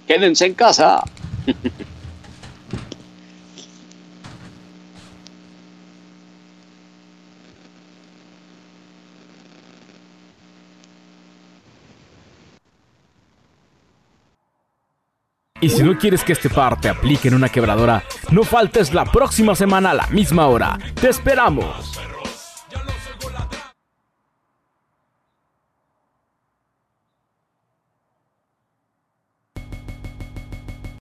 Quédense 0.07 0.45
en 0.45 0.53
casa. 0.53 1.03
Y 15.63 15.69
si 15.69 15.81
no 15.81 15.97
quieres 15.97 16.25
que 16.25 16.33
este 16.33 16.49
par 16.49 16.81
te 16.81 16.89
aplique 16.89 17.29
en 17.29 17.35
una 17.35 17.47
quebradora, 17.47 18.03
No 18.31 18.43
faltes 18.43 18.93
la 18.93 19.05
próxima 19.05 19.55
semana 19.55 19.91
a 19.91 19.93
la 19.93 20.07
misma 20.07 20.47
hora. 20.47 20.77
Te 20.99 21.07
esperamos. 21.07 22.01